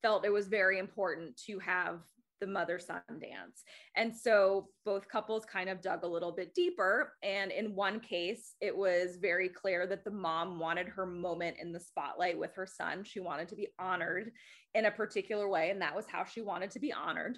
felt 0.01 0.25
it 0.25 0.32
was 0.32 0.47
very 0.47 0.80
important 0.80 1.38
to 1.45 1.60
have 1.60 1.99
the 2.41 2.47
mother 2.47 2.80
son 2.80 3.01
dance. 3.10 3.63
And 3.95 4.13
so 4.13 4.67
both 4.84 5.08
couples 5.08 5.45
kind 5.45 5.69
of 5.69 5.82
dug 5.82 6.04
a 6.04 6.08
little 6.08 6.34
bit 6.34 6.54
deeper. 6.54 7.13
And 7.23 7.51
in 7.51 7.75
one 7.75 8.01
case, 8.01 8.56
it 8.60 8.75
was 8.75 9.17
very 9.21 9.47
clear 9.47 9.88
that 9.88 10.04
the 10.04 10.12
mom 10.12 10.60
wanted 10.60 10.89
her 10.89 11.06
moment 11.06 11.58
in 11.62 11.71
the 11.71 11.80
spotlight 11.80 12.38
with 12.38 12.54
her 12.56 12.67
son. 12.67 13.06
She 13.06 13.21
wanted 13.21 13.47
to 13.49 13.56
be 13.56 13.69
honored 13.80 14.32
in 14.73 14.86
a 14.86 14.91
particular 14.91 15.47
way. 15.47 15.69
And 15.69 15.82
that 15.82 15.95
was 15.95 16.06
how 16.12 16.25
she 16.25 16.41
wanted 16.41 16.71
to 16.71 16.80
be 16.80 16.91
honored. 16.91 17.38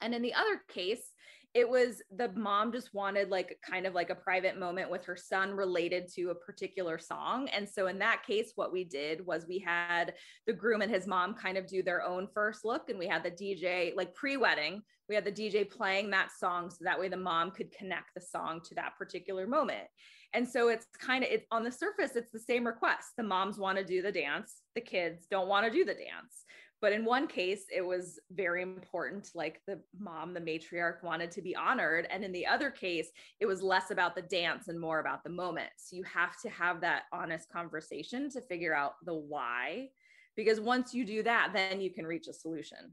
And 0.00 0.14
in 0.14 0.22
the 0.22 0.34
other 0.34 0.62
case, 0.68 1.12
it 1.54 1.68
was 1.68 2.02
the 2.16 2.30
mom 2.34 2.72
just 2.72 2.94
wanted 2.94 3.28
like 3.28 3.58
kind 3.68 3.86
of 3.86 3.92
like 3.92 4.08
a 4.08 4.14
private 4.14 4.58
moment 4.58 4.90
with 4.90 5.04
her 5.04 5.16
son 5.16 5.52
related 5.52 6.08
to 6.14 6.30
a 6.30 6.34
particular 6.34 6.98
song. 6.98 7.48
And 7.48 7.68
so 7.68 7.88
in 7.88 7.98
that 7.98 8.22
case, 8.26 8.52
what 8.54 8.72
we 8.72 8.84
did 8.84 9.24
was 9.26 9.46
we 9.46 9.58
had 9.58 10.14
the 10.46 10.54
groom 10.54 10.80
and 10.80 10.90
his 10.90 11.06
mom 11.06 11.34
kind 11.34 11.58
of 11.58 11.66
do 11.66 11.82
their 11.82 12.02
own 12.02 12.26
first 12.32 12.64
look, 12.64 12.88
and 12.88 12.98
we 12.98 13.06
had 13.06 13.22
the 13.22 13.30
DJ 13.30 13.94
like 13.94 14.14
pre 14.14 14.36
wedding. 14.36 14.82
We 15.08 15.14
had 15.14 15.24
the 15.26 15.32
DJ 15.32 15.70
playing 15.70 16.10
that 16.10 16.30
song 16.38 16.70
so 16.70 16.78
that 16.82 16.98
way 16.98 17.08
the 17.08 17.16
mom 17.18 17.50
could 17.50 17.70
connect 17.70 18.14
the 18.14 18.20
song 18.20 18.62
to 18.64 18.74
that 18.76 18.96
particular 18.96 19.46
moment. 19.46 19.88
And 20.32 20.48
so 20.48 20.68
it's 20.68 20.86
kind 20.98 21.22
of 21.22 21.30
it's 21.30 21.46
on 21.50 21.64
the 21.64 21.72
surface, 21.72 22.16
it's 22.16 22.32
the 22.32 22.38
same 22.38 22.66
request. 22.66 23.08
The 23.18 23.24
moms 23.24 23.58
want 23.58 23.76
to 23.76 23.84
do 23.84 24.00
the 24.00 24.12
dance, 24.12 24.62
the 24.74 24.80
kids 24.80 25.26
don't 25.30 25.48
want 25.48 25.66
to 25.66 25.72
do 25.72 25.84
the 25.84 25.92
dance. 25.92 26.44
But 26.82 26.92
in 26.92 27.04
one 27.04 27.28
case, 27.28 27.66
it 27.72 27.80
was 27.80 28.18
very 28.32 28.60
important, 28.60 29.30
like 29.36 29.60
the 29.68 29.78
mom, 29.96 30.34
the 30.34 30.40
matriarch 30.40 31.04
wanted 31.04 31.30
to 31.30 31.40
be 31.40 31.54
honored. 31.54 32.08
And 32.10 32.24
in 32.24 32.32
the 32.32 32.44
other 32.44 32.70
case, 32.70 33.06
it 33.38 33.46
was 33.46 33.62
less 33.62 33.92
about 33.92 34.16
the 34.16 34.22
dance 34.22 34.66
and 34.66 34.78
more 34.78 34.98
about 34.98 35.22
the 35.22 35.30
moment. 35.30 35.70
So 35.76 35.94
you 35.94 36.02
have 36.02 36.40
to 36.40 36.50
have 36.50 36.80
that 36.80 37.04
honest 37.12 37.48
conversation 37.52 38.28
to 38.30 38.40
figure 38.40 38.74
out 38.74 38.94
the 39.06 39.14
why. 39.14 39.90
Because 40.34 40.58
once 40.58 40.92
you 40.92 41.04
do 41.04 41.22
that, 41.22 41.52
then 41.54 41.80
you 41.80 41.90
can 41.90 42.04
reach 42.04 42.26
a 42.26 42.32
solution. 42.32 42.92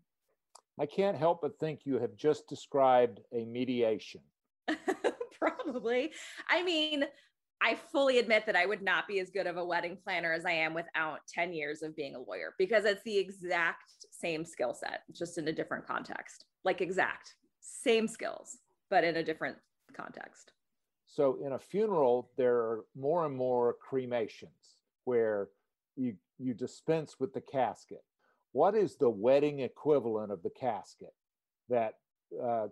I 0.79 0.85
can't 0.85 1.17
help 1.17 1.41
but 1.41 1.57
think 1.57 1.81
you 1.85 1.97
have 1.97 2.15
just 2.15 2.47
described 2.47 3.21
a 3.33 3.43
mediation. 3.43 4.21
Probably. 5.39 6.11
I 6.47 6.63
mean, 6.63 7.05
I 7.61 7.75
fully 7.91 8.19
admit 8.19 8.45
that 8.45 8.55
I 8.55 8.65
would 8.65 8.81
not 8.81 9.07
be 9.07 9.19
as 9.19 9.29
good 9.29 9.45
of 9.45 9.57
a 9.57 9.65
wedding 9.65 9.97
planner 10.01 10.31
as 10.31 10.45
I 10.45 10.51
am 10.51 10.73
without 10.73 11.19
10 11.27 11.53
years 11.53 11.81
of 11.81 11.95
being 11.95 12.15
a 12.15 12.19
lawyer 12.19 12.53
because 12.57 12.85
it's 12.85 13.03
the 13.03 13.17
exact 13.17 14.05
same 14.11 14.45
skill 14.45 14.73
set, 14.73 15.01
just 15.13 15.37
in 15.37 15.47
a 15.47 15.53
different 15.53 15.85
context. 15.85 16.45
Like 16.63 16.79
exact 16.79 17.35
same 17.59 18.07
skills, 18.07 18.59
but 18.89 19.03
in 19.03 19.17
a 19.17 19.23
different 19.23 19.57
context. 19.93 20.53
So 21.05 21.39
in 21.45 21.53
a 21.53 21.59
funeral, 21.59 22.29
there 22.37 22.55
are 22.55 22.85
more 22.95 23.25
and 23.25 23.35
more 23.35 23.75
cremations 23.81 24.83
where 25.03 25.49
you 25.95 26.15
you 26.37 26.53
dispense 26.53 27.19
with 27.19 27.33
the 27.33 27.41
casket. 27.41 28.03
What 28.53 28.75
is 28.75 28.95
the 28.95 29.09
wedding 29.09 29.59
equivalent 29.59 30.31
of 30.31 30.41
the 30.43 30.49
casket 30.51 31.13
that 31.67 31.95
uh, 32.41 32.67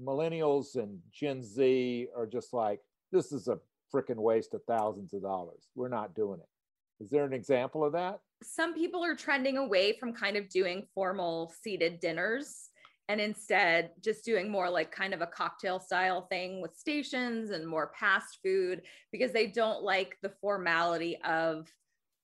millennials 0.00 0.76
and 0.76 1.00
Gen 1.10 1.42
Z 1.42 2.06
are 2.16 2.26
just 2.26 2.52
like, 2.52 2.80
this 3.10 3.32
is 3.32 3.48
a 3.48 3.58
freaking 3.92 4.16
waste 4.16 4.54
of 4.54 4.62
thousands 4.64 5.12
of 5.14 5.22
dollars. 5.22 5.68
We're 5.74 5.88
not 5.88 6.14
doing 6.14 6.40
it. 6.40 7.02
Is 7.02 7.10
there 7.10 7.24
an 7.24 7.32
example 7.32 7.84
of 7.84 7.92
that? 7.92 8.20
Some 8.42 8.74
people 8.74 9.04
are 9.04 9.14
trending 9.14 9.56
away 9.56 9.96
from 9.98 10.12
kind 10.12 10.36
of 10.36 10.48
doing 10.48 10.86
formal 10.94 11.52
seated 11.62 12.00
dinners 12.00 12.70
and 13.08 13.20
instead 13.20 13.90
just 14.04 14.24
doing 14.24 14.50
more 14.50 14.68
like 14.68 14.92
kind 14.92 15.14
of 15.14 15.22
a 15.22 15.26
cocktail 15.26 15.80
style 15.80 16.26
thing 16.26 16.60
with 16.60 16.76
stations 16.76 17.50
and 17.50 17.66
more 17.66 17.92
past 17.98 18.38
food 18.44 18.82
because 19.12 19.32
they 19.32 19.46
don't 19.46 19.82
like 19.82 20.16
the 20.22 20.32
formality 20.40 21.16
of 21.24 21.72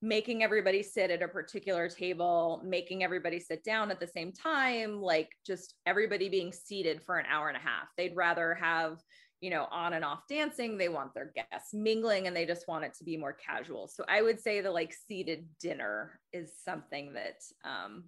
making 0.02 0.42
everybody 0.42 0.82
sit 0.82 1.10
at 1.10 1.22
a 1.22 1.28
particular 1.28 1.88
table, 1.88 2.60
making 2.62 3.02
everybody 3.02 3.40
sit 3.40 3.64
down 3.64 3.90
at 3.90 3.98
the 3.98 4.06
same 4.06 4.30
time, 4.30 5.00
like 5.00 5.30
just 5.46 5.76
everybody 5.86 6.28
being 6.28 6.52
seated 6.52 7.02
for 7.02 7.16
an 7.16 7.24
hour 7.26 7.48
and 7.48 7.56
a 7.56 7.60
half. 7.60 7.88
They'd 7.96 8.14
rather 8.14 8.52
have, 8.54 9.00
you 9.44 9.50
know, 9.50 9.68
on 9.70 9.92
and 9.92 10.06
off 10.06 10.26
dancing. 10.26 10.78
They 10.78 10.88
want 10.88 11.12
their 11.12 11.30
guests 11.34 11.74
mingling 11.74 12.26
and 12.26 12.34
they 12.34 12.46
just 12.46 12.66
want 12.66 12.86
it 12.86 12.94
to 12.94 13.04
be 13.04 13.18
more 13.18 13.34
casual. 13.34 13.88
So 13.88 14.02
I 14.08 14.22
would 14.22 14.40
say 14.40 14.62
the 14.62 14.70
like 14.70 14.94
seated 15.06 15.46
dinner 15.60 16.18
is 16.32 16.50
something 16.64 17.12
that 17.12 17.42
um, 17.62 18.04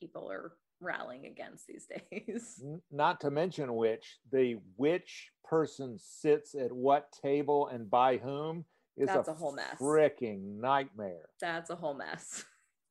people 0.00 0.30
are 0.30 0.54
rallying 0.80 1.26
against 1.26 1.66
these 1.66 1.86
days. 2.10 2.62
Not 2.90 3.20
to 3.20 3.30
mention 3.30 3.76
which 3.76 4.16
the 4.32 4.56
which 4.76 5.28
person 5.44 5.98
sits 5.98 6.54
at 6.54 6.72
what 6.72 7.12
table 7.12 7.68
and 7.68 7.90
by 7.90 8.16
whom 8.16 8.64
is 8.96 9.08
That's 9.08 9.28
a, 9.28 9.32
a 9.32 9.34
whole 9.34 9.54
mess. 9.54 9.76
freaking 9.78 10.60
nightmare. 10.62 11.28
That's 11.42 11.68
a 11.68 11.76
whole 11.76 11.92
mess. 11.94 12.42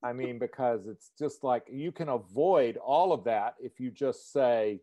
I 0.04 0.14
mean, 0.20 0.38
because 0.38 0.86
it's 0.86 1.10
just 1.18 1.44
like 1.44 1.64
you 1.72 1.92
can 1.92 2.10
avoid 2.10 2.78
all 2.78 3.14
of 3.14 3.24
that 3.24 3.56
if 3.60 3.80
you 3.80 3.90
just 3.90 4.32
say, 4.32 4.80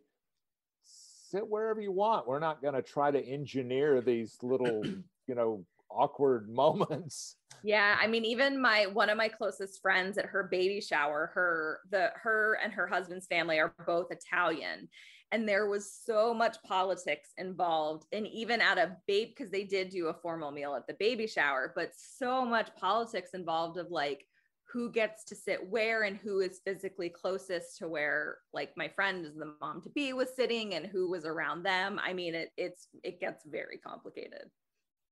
sit 1.29 1.47
wherever 1.47 1.81
you 1.81 1.91
want. 1.91 2.27
We're 2.27 2.39
not 2.39 2.61
going 2.61 2.73
to 2.73 2.81
try 2.81 3.11
to 3.11 3.23
engineer 3.23 4.01
these 4.01 4.37
little, 4.41 4.83
you 5.27 5.35
know, 5.35 5.65
awkward 5.89 6.49
moments. 6.53 7.35
Yeah, 7.63 7.97
I 7.99 8.07
mean, 8.07 8.25
even 8.25 8.61
my 8.61 8.85
one 8.91 9.09
of 9.09 9.17
my 9.17 9.27
closest 9.27 9.81
friends 9.81 10.17
at 10.17 10.25
her 10.25 10.43
baby 10.43 10.81
shower, 10.81 11.31
her 11.33 11.79
the 11.89 12.11
her 12.15 12.59
and 12.63 12.71
her 12.73 12.87
husband's 12.87 13.27
family 13.27 13.59
are 13.59 13.73
both 13.87 14.11
Italian, 14.11 14.87
and 15.31 15.49
there 15.49 15.67
was 15.67 15.91
so 15.91 16.33
much 16.33 16.57
politics 16.63 17.29
involved, 17.37 18.05
and 18.11 18.27
even 18.27 18.61
at 18.61 18.77
a 18.77 18.97
babe 19.07 19.29
because 19.29 19.51
they 19.51 19.63
did 19.63 19.89
do 19.89 20.07
a 20.07 20.13
formal 20.13 20.51
meal 20.51 20.75
at 20.75 20.85
the 20.85 20.95
baby 20.99 21.25
shower, 21.25 21.73
but 21.75 21.91
so 21.95 22.45
much 22.45 22.69
politics 22.75 23.31
involved 23.33 23.77
of 23.77 23.89
like 23.89 24.27
who 24.75 24.91
gets 24.91 25.23
to 25.23 25.35
sit 25.35 25.69
where 25.69 26.03
and 26.03 26.17
who 26.17 26.41
is 26.41 26.59
physically 26.65 27.07
closest 27.07 27.77
to 27.77 27.87
where 27.87 28.39
like 28.51 28.71
my 28.75 28.89
friend 28.89 29.25
is 29.25 29.33
the 29.33 29.53
mom 29.61 29.81
to 29.81 29.89
be 29.91 30.11
was 30.11 30.35
sitting 30.35 30.75
and 30.75 30.85
who 30.85 31.09
was 31.09 31.23
around 31.23 31.63
them. 31.63 31.97
I 32.03 32.11
mean, 32.11 32.35
it 32.35 32.49
it's 32.57 32.89
it 33.01 33.21
gets 33.21 33.45
very 33.45 33.77
complicated. 33.77 34.49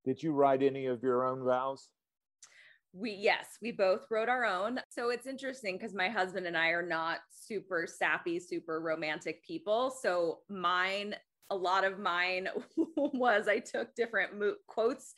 Did 0.04 0.22
you 0.22 0.34
write 0.34 0.64
any 0.64 0.88
of 0.88 1.02
your 1.02 1.26
own 1.26 1.46
vows? 1.46 1.88
We 2.92 3.12
yes, 3.12 3.46
we 3.62 3.72
both 3.72 4.06
wrote 4.12 4.28
our 4.28 4.44
own. 4.44 4.82
So 4.90 5.12
it's 5.12 5.28
interesting 5.28 5.78
because 5.78 5.94
my 5.94 6.10
husband 6.10 6.46
and 6.46 6.58
I 6.58 6.72
are 6.72 6.86
not 6.86 7.20
super 7.32 7.88
sappy, 7.88 8.42
super 8.42 8.82
romantic 8.82 9.46
people. 9.48 9.96
So 10.02 10.40
mine, 10.50 11.16
a 11.50 11.56
lot 11.56 11.86
of 11.86 12.00
mine 12.00 12.50
was 12.98 13.48
I 13.48 13.60
took 13.60 13.96
different 13.96 14.38
mo- 14.38 14.56
quotes 14.68 15.14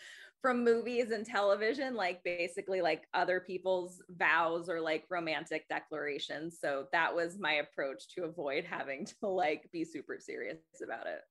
from 0.46 0.64
movies 0.64 1.10
and 1.10 1.26
television, 1.26 1.96
like 1.96 2.24
basically 2.24 2.80
like 2.80 3.08
other 3.16 3.40
people's 3.40 4.00
vows 4.10 4.70
or 4.70 4.80
like 4.80 5.04
romantic 5.10 5.68
declarations. 5.70 6.60
So 6.62 6.86
that 6.92 7.16
was 7.16 7.40
my 7.40 7.54
approach 7.54 8.14
to 8.14 8.26
avoid 8.26 8.64
having 8.64 9.08
to 9.08 9.28
like 9.28 9.68
be 9.72 9.84
super 9.84 10.20
serious 10.20 10.60
about 10.84 11.08
it. 11.08 11.22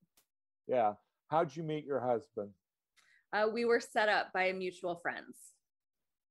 Yeah. 0.66 0.94
How'd 1.28 1.54
you 1.54 1.62
meet 1.62 1.84
your 1.84 2.00
husband? 2.00 2.50
Uh, 3.32 3.46
we 3.52 3.64
were 3.64 3.78
set 3.78 4.08
up 4.08 4.32
by 4.32 4.50
mutual 4.50 4.96
friends 4.96 5.36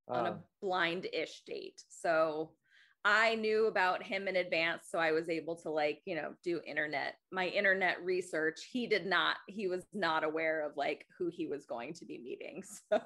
on 0.10 0.26
Uh, 0.28 0.32
a 0.32 0.40
blind 0.62 1.08
ish 1.14 1.44
date. 1.48 1.82
So 1.88 2.52
I 3.06 3.36
knew 3.36 3.68
about 3.68 4.02
him 4.02 4.28
in 4.28 4.38
advance. 4.38 4.88
So 4.90 4.98
I 4.98 5.12
was 5.12 5.30
able 5.30 5.56
to, 5.58 5.70
like, 5.70 6.02
you 6.06 6.16
know, 6.16 6.34
do 6.44 6.62
internet, 6.66 7.16
my 7.32 7.48
internet 7.48 8.04
research. 8.04 8.68
He 8.72 8.88
did 8.88 9.06
not, 9.06 9.38
he 9.48 9.68
was 9.68 9.84
not 9.94 10.24
aware 10.24 10.66
of 10.66 10.78
like 10.78 11.06
who 11.18 11.30
he 11.30 11.48
was 11.48 11.66
going 11.66 11.94
to 11.96 12.06
be 12.06 12.20
meeting. 12.20 12.64
So 12.92 13.02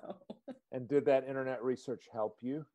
and 0.71 0.87
did 0.87 1.05
that 1.05 1.27
internet 1.27 1.63
research 1.63 2.07
help 2.11 2.37
you? 2.41 2.65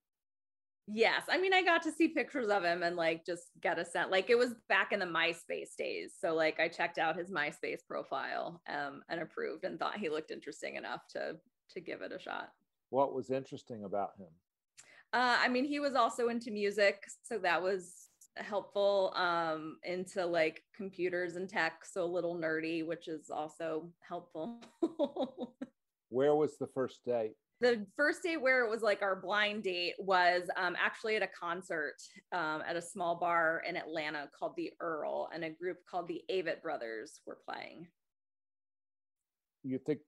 yes, 0.89 1.23
I 1.29 1.39
mean, 1.39 1.53
I 1.53 1.63
got 1.63 1.83
to 1.83 1.93
see 1.93 2.09
pictures 2.09 2.49
of 2.49 2.65
him 2.65 2.83
and 2.83 2.97
like 2.97 3.25
just 3.25 3.45
get 3.61 3.79
a 3.79 3.85
sense, 3.85 4.11
like, 4.11 4.31
it 4.31 4.39
was 4.39 4.55
back 4.69 4.93
in 4.93 4.99
the 4.99 5.07
MySpace 5.07 5.77
days. 5.77 6.15
So, 6.19 6.35
like, 6.35 6.61
I 6.61 6.69
checked 6.69 6.99
out 6.99 7.17
his 7.17 7.31
MySpace 7.31 7.81
profile 7.87 8.61
um, 8.69 9.03
and 9.09 9.21
approved 9.21 9.65
and 9.65 9.79
thought 9.79 9.99
he 9.99 10.09
looked 10.09 10.31
interesting 10.31 10.77
enough 10.77 11.07
to 11.13 11.37
to 11.71 11.81
give 11.81 12.03
it 12.03 12.13
a 12.13 12.19
shot. 12.19 12.51
What 12.91 13.15
was 13.15 13.31
interesting 13.31 13.85
about 13.85 14.11
him? 14.19 14.29
Uh, 15.13 15.37
I 15.41 15.49
mean, 15.49 15.65
he 15.65 15.81
was 15.81 15.95
also 15.95 16.29
into 16.29 16.51
music, 16.51 17.05
so 17.23 17.39
that 17.39 17.63
was 17.63 18.09
helpful. 18.37 19.13
Um, 19.15 19.77
into 19.85 20.25
like 20.25 20.63
computers 20.75 21.37
and 21.37 21.49
tech, 21.49 21.85
so 21.85 22.05
a 22.05 22.07
little 22.07 22.37
nerdy, 22.37 22.87
which 22.87 23.09
is 23.09 23.31
also 23.31 23.91
helpful. 24.07 24.61
Where 26.09 26.35
was 26.35 26.57
the 26.59 26.69
first 26.75 27.05
date? 27.05 27.35
the 27.63 27.87
first 27.97 28.25
date 28.25 28.43
where 28.43 28.65
it 28.65 28.71
was 28.71 28.83
like 28.83 29.03
our 29.03 29.15
blind 29.15 29.63
date 29.63 29.95
was 29.99 30.43
um, 30.57 30.77
actually 30.77 31.15
at 31.15 31.23
a 31.23 31.29
concert 31.29 31.95
um, 32.33 32.61
at 32.67 32.75
a 32.75 32.83
small 32.83 33.15
bar 33.15 33.63
in 33.67 33.77
Atlanta 33.77 34.29
called 34.37 34.55
the 34.57 34.73
Earl, 34.81 35.29
and 35.33 35.45
a 35.45 35.51
group 35.51 35.79
called 35.89 36.09
the 36.09 36.23
Avett 36.29 36.61
Brothers 36.61 37.21
were 37.25 37.39
playing. 37.49 37.87
You 39.63 39.79
think 39.79 40.01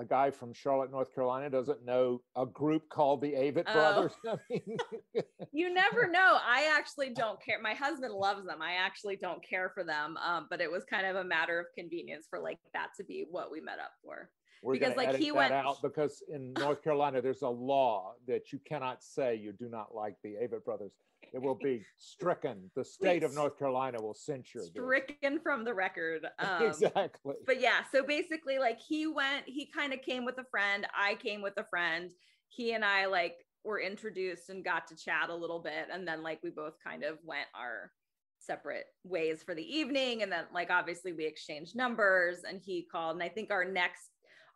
a 0.00 0.04
guy 0.04 0.30
from 0.30 0.52
Charlotte, 0.54 0.90
North 0.90 1.14
Carolina 1.14 1.50
doesn't 1.50 1.84
know 1.84 2.22
a 2.36 2.46
group 2.46 2.88
called 2.88 3.20
the 3.20 3.32
Avett 3.32 3.64
Oh. 3.66 3.72
Brothers? 3.74 4.12
I 4.26 4.36
mean, 4.48 4.76
You 5.52 5.72
never 5.72 6.08
know. 6.08 6.38
I 6.42 6.70
actually 6.76 7.10
don't 7.10 7.42
care. 7.44 7.60
My 7.60 7.74
husband 7.74 8.14
loves 8.14 8.46
them. 8.46 8.62
I 8.62 8.74
actually 8.74 9.16
don't 9.16 9.46
care 9.46 9.70
for 9.74 9.84
them, 9.84 10.16
um, 10.16 10.46
but 10.48 10.60
it 10.60 10.70
was 10.70 10.84
kind 10.88 11.06
of 11.06 11.16
a 11.16 11.24
matter 11.24 11.60
of 11.60 11.66
convenience 11.76 12.26
for 12.30 12.38
like 12.40 12.58
that 12.72 12.88
to 12.96 13.04
be 13.04 13.26
what 13.30 13.50
we 13.50 13.60
met 13.60 13.78
up 13.78 13.92
for. 14.02 14.30
We're 14.62 14.74
Because, 14.74 14.96
like, 14.96 15.08
edit 15.08 15.20
he 15.20 15.28
that 15.30 15.36
went- 15.36 15.52
out 15.52 15.80
because 15.82 16.22
in 16.28 16.52
North 16.54 16.82
Carolina 16.82 17.22
there's 17.22 17.42
a 17.42 17.48
law 17.48 18.14
that 18.26 18.52
you 18.52 18.58
cannot 18.58 19.02
say 19.02 19.34
you 19.34 19.52
do 19.52 19.68
not 19.68 19.94
like 19.94 20.16
the 20.22 20.34
Avett 20.34 20.64
Brothers. 20.64 20.92
It 21.32 21.40
will 21.40 21.54
be 21.54 21.84
stricken. 21.98 22.70
The 22.74 22.84
state 22.84 23.22
of 23.22 23.34
North 23.34 23.58
Carolina 23.58 24.00
will 24.02 24.14
censure 24.14 24.58
this. 24.58 24.68
Stricken 24.70 25.40
from 25.40 25.64
the 25.64 25.72
record. 25.74 26.26
Um, 26.38 26.62
exactly. 26.66 27.34
but 27.46 27.60
yeah, 27.60 27.80
so 27.92 28.02
basically, 28.02 28.58
like 28.58 28.78
he 28.80 29.06
went, 29.06 29.44
he 29.46 29.66
kind 29.74 29.92
of 29.92 30.02
came 30.02 30.24
with 30.24 30.38
a 30.38 30.44
friend. 30.50 30.86
I 30.94 31.14
came 31.16 31.40
with 31.42 31.54
a 31.56 31.64
friend. 31.64 32.10
He 32.48 32.72
and 32.72 32.84
I 32.84 33.06
like 33.06 33.36
were 33.64 33.80
introduced 33.80 34.48
and 34.50 34.64
got 34.64 34.86
to 34.88 34.96
chat 34.96 35.28
a 35.30 35.34
little 35.34 35.60
bit, 35.60 35.88
and 35.92 36.06
then 36.06 36.22
like 36.22 36.40
we 36.42 36.50
both 36.50 36.74
kind 36.84 37.04
of 37.04 37.18
went 37.24 37.46
our 37.54 37.92
separate 38.38 38.86
ways 39.04 39.42
for 39.42 39.54
the 39.54 39.62
evening, 39.62 40.22
and 40.22 40.32
then 40.32 40.44
like 40.52 40.70
obviously 40.70 41.12
we 41.12 41.26
exchanged 41.26 41.76
numbers, 41.76 42.38
and 42.48 42.60
he 42.64 42.86
called, 42.90 43.14
and 43.16 43.22
I 43.22 43.28
think 43.28 43.50
our 43.50 43.64
next, 43.64 44.08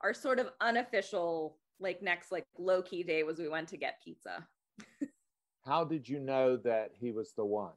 our 0.04 0.14
sort 0.14 0.38
of 0.38 0.50
unofficial 0.60 1.58
like 1.80 2.02
next 2.02 2.30
like 2.30 2.44
low 2.58 2.82
key 2.82 3.02
day 3.02 3.24
was 3.24 3.38
we 3.38 3.48
went 3.48 3.68
to 3.68 3.76
get 3.76 4.00
pizza. 4.04 4.46
How 5.64 5.82
did 5.82 6.08
you 6.08 6.20
know 6.20 6.56
that 6.58 6.90
he 6.94 7.10
was 7.10 7.32
the 7.32 7.44
one? 7.44 7.72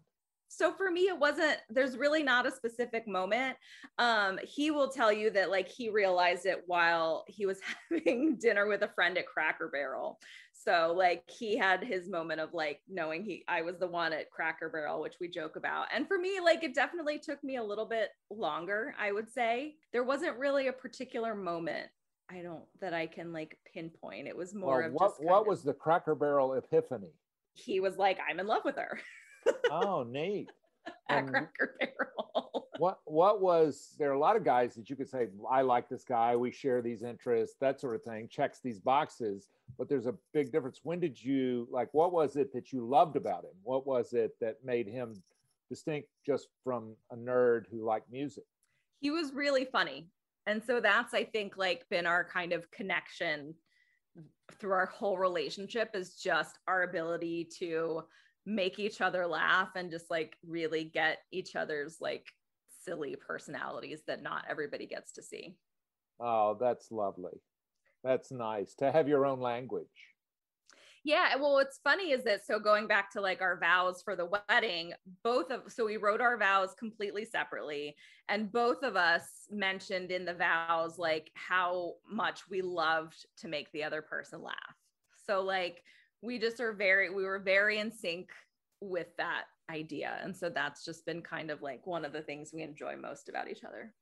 so 0.49 0.71
for 0.71 0.89
me 0.89 1.01
it 1.01 1.17
wasn't 1.17 1.57
there's 1.69 1.97
really 1.97 2.23
not 2.23 2.45
a 2.45 2.51
specific 2.51 3.07
moment. 3.07 3.57
Um 3.99 4.39
he 4.43 4.71
will 4.71 4.89
tell 4.89 5.11
you 5.11 5.29
that 5.31 5.49
like 5.49 5.67
he 5.67 5.89
realized 5.89 6.45
it 6.45 6.63
while 6.67 7.25
he 7.27 7.45
was 7.45 7.59
having 7.91 8.37
dinner 8.37 8.67
with 8.67 8.81
a 8.81 8.91
friend 8.95 9.17
at 9.17 9.27
cracker 9.27 9.69
barrel. 9.69 10.19
So 10.53 10.93
like 10.97 11.23
he 11.29 11.55
had 11.57 11.83
his 11.83 12.09
moment 12.09 12.41
of 12.41 12.53
like 12.53 12.81
knowing 12.87 13.23
he 13.23 13.43
i 13.47 13.61
was 13.61 13.77
the 13.77 13.87
one 13.87 14.13
at 14.13 14.31
cracker 14.31 14.69
barrel 14.69 15.01
which 15.01 15.15
we 15.19 15.27
joke 15.27 15.55
about. 15.55 15.87
And 15.93 16.07
for 16.07 16.17
me 16.17 16.39
like 16.43 16.63
it 16.63 16.73
definitely 16.73 17.19
took 17.19 17.43
me 17.43 17.57
a 17.57 17.63
little 17.63 17.85
bit 17.85 18.09
longer 18.29 18.95
i 18.99 19.11
would 19.11 19.29
say. 19.29 19.75
There 19.91 20.03
wasn't 20.03 20.37
really 20.37 20.67
a 20.67 20.73
particular 20.73 21.35
moment 21.35 21.87
i 22.29 22.41
don't 22.41 22.63
that 22.81 22.93
i 22.93 23.05
can 23.07 23.31
like 23.33 23.57
pinpoint 23.73 24.27
it 24.27 24.35
was 24.35 24.53
more 24.53 24.79
Well, 24.79 24.87
of 24.87 24.93
what 24.93 25.23
what 25.23 25.41
of- 25.41 25.47
was 25.47 25.63
the 25.63 25.73
Cracker 25.73 26.15
Barrel 26.15 26.53
epiphany? 26.53 27.13
he 27.53 27.79
was 27.79 27.97
like 27.97 28.17
i'm 28.29 28.39
in 28.39 28.47
love 28.47 28.63
with 28.65 28.75
her 28.75 28.99
Oh, 29.71 30.03
neat. 30.03 30.49
at 31.09 31.19
And 31.19 31.29
cracker 31.29 31.75
barrel 31.79 32.67
what 32.79 32.99
what 33.05 33.41
was 33.41 33.95
there 33.97 34.09
are 34.09 34.13
a 34.13 34.19
lot 34.19 34.35
of 34.35 34.43
guys 34.43 34.75
that 34.75 34.89
you 34.89 34.95
could 34.95 35.09
say 35.09 35.27
I 35.49 35.61
like 35.61 35.89
this 35.89 36.03
guy, 36.03 36.35
we 36.35 36.51
share 36.51 36.81
these 36.81 37.01
interests, 37.01 37.55
that 37.59 37.79
sort 37.79 37.95
of 37.95 38.03
thing, 38.03 38.27
checks 38.27 38.59
these 38.63 38.79
boxes, 38.79 39.47
but 39.79 39.89
there's 39.89 40.05
a 40.05 40.13
big 40.33 40.51
difference. 40.51 40.81
When 40.83 40.99
did 40.99 41.21
you 41.23 41.67
like 41.71 41.91
what 41.93 42.11
was 42.11 42.35
it 42.35 42.53
that 42.53 42.71
you 42.71 42.85
loved 42.85 43.15
about 43.15 43.45
him? 43.45 43.55
What 43.63 43.87
was 43.87 44.13
it 44.13 44.35
that 44.41 44.57
made 44.63 44.87
him 44.87 45.15
distinct 45.69 46.09
just 46.25 46.49
from 46.63 46.95
a 47.11 47.15
nerd 47.15 47.63
who 47.71 47.83
liked 47.85 48.11
music? 48.11 48.43
he 48.99 49.11
was 49.11 49.31
really 49.33 49.65
funny 49.65 50.07
and 50.47 50.63
so 50.63 50.81
that's 50.81 51.13
i 51.13 51.23
think 51.23 51.57
like 51.57 51.87
been 51.89 52.07
our 52.07 52.23
kind 52.23 52.53
of 52.53 52.69
connection 52.71 53.53
through 54.59 54.71
our 54.71 54.87
whole 54.87 55.17
relationship 55.17 55.91
is 55.93 56.15
just 56.15 56.57
our 56.67 56.83
ability 56.83 57.47
to 57.59 58.01
make 58.47 58.79
each 58.79 59.01
other 59.01 59.27
laugh 59.27 59.69
and 59.75 59.91
just 59.91 60.09
like 60.09 60.37
really 60.45 60.85
get 60.85 61.19
each 61.31 61.55
other's 61.55 61.97
like 61.99 62.25
silly 62.83 63.15
personalities 63.15 64.01
that 64.07 64.23
not 64.23 64.45
everybody 64.49 64.87
gets 64.87 65.11
to 65.11 65.21
see. 65.21 65.55
Oh, 66.19 66.57
that's 66.59 66.89
lovely. 66.89 67.41
That's 68.03 68.31
nice 68.31 68.73
to 68.75 68.91
have 68.91 69.09
your 69.09 69.25
own 69.25 69.41
language. 69.41 69.85
Yeah, 71.07 71.37
well, 71.37 71.53
what's 71.53 71.79
funny 71.85 72.11
is 72.11 72.25
that 72.25 72.45
so 72.45 72.59
going 72.59 72.85
back 72.85 73.09
to 73.13 73.21
like 73.21 73.39
our 73.39 73.57
vows 73.57 74.01
for 74.01 74.17
the 74.17 74.29
wedding, 74.49 74.91
both 75.23 75.51
of 75.51 75.71
so 75.71 75.85
we 75.85 75.95
wrote 75.95 76.19
our 76.19 76.37
vows 76.37 76.73
completely 76.77 77.23
separately, 77.23 77.95
and 78.27 78.51
both 78.51 78.83
of 78.83 78.97
us 78.97 79.47
mentioned 79.49 80.11
in 80.11 80.25
the 80.25 80.33
vows 80.33 80.97
like 80.97 81.31
how 81.33 81.93
much 82.11 82.49
we 82.49 82.61
loved 82.61 83.25
to 83.37 83.47
make 83.47 83.71
the 83.71 83.85
other 83.85 84.01
person 84.01 84.43
laugh. 84.43 84.75
So 85.25 85.41
like 85.41 85.81
we 86.21 86.39
just 86.39 86.59
are 86.59 86.73
very 86.73 87.09
we 87.09 87.23
were 87.23 87.39
very 87.39 87.79
in 87.79 87.89
sync 87.89 88.29
with 88.81 89.07
that 89.15 89.45
idea, 89.69 90.19
and 90.21 90.35
so 90.35 90.49
that's 90.49 90.83
just 90.83 91.05
been 91.05 91.21
kind 91.21 91.49
of 91.49 91.61
like 91.61 91.87
one 91.87 92.03
of 92.03 92.11
the 92.11 92.21
things 92.21 92.51
we 92.53 92.63
enjoy 92.63 92.97
most 92.97 93.29
about 93.29 93.49
each 93.49 93.63
other. 93.63 93.93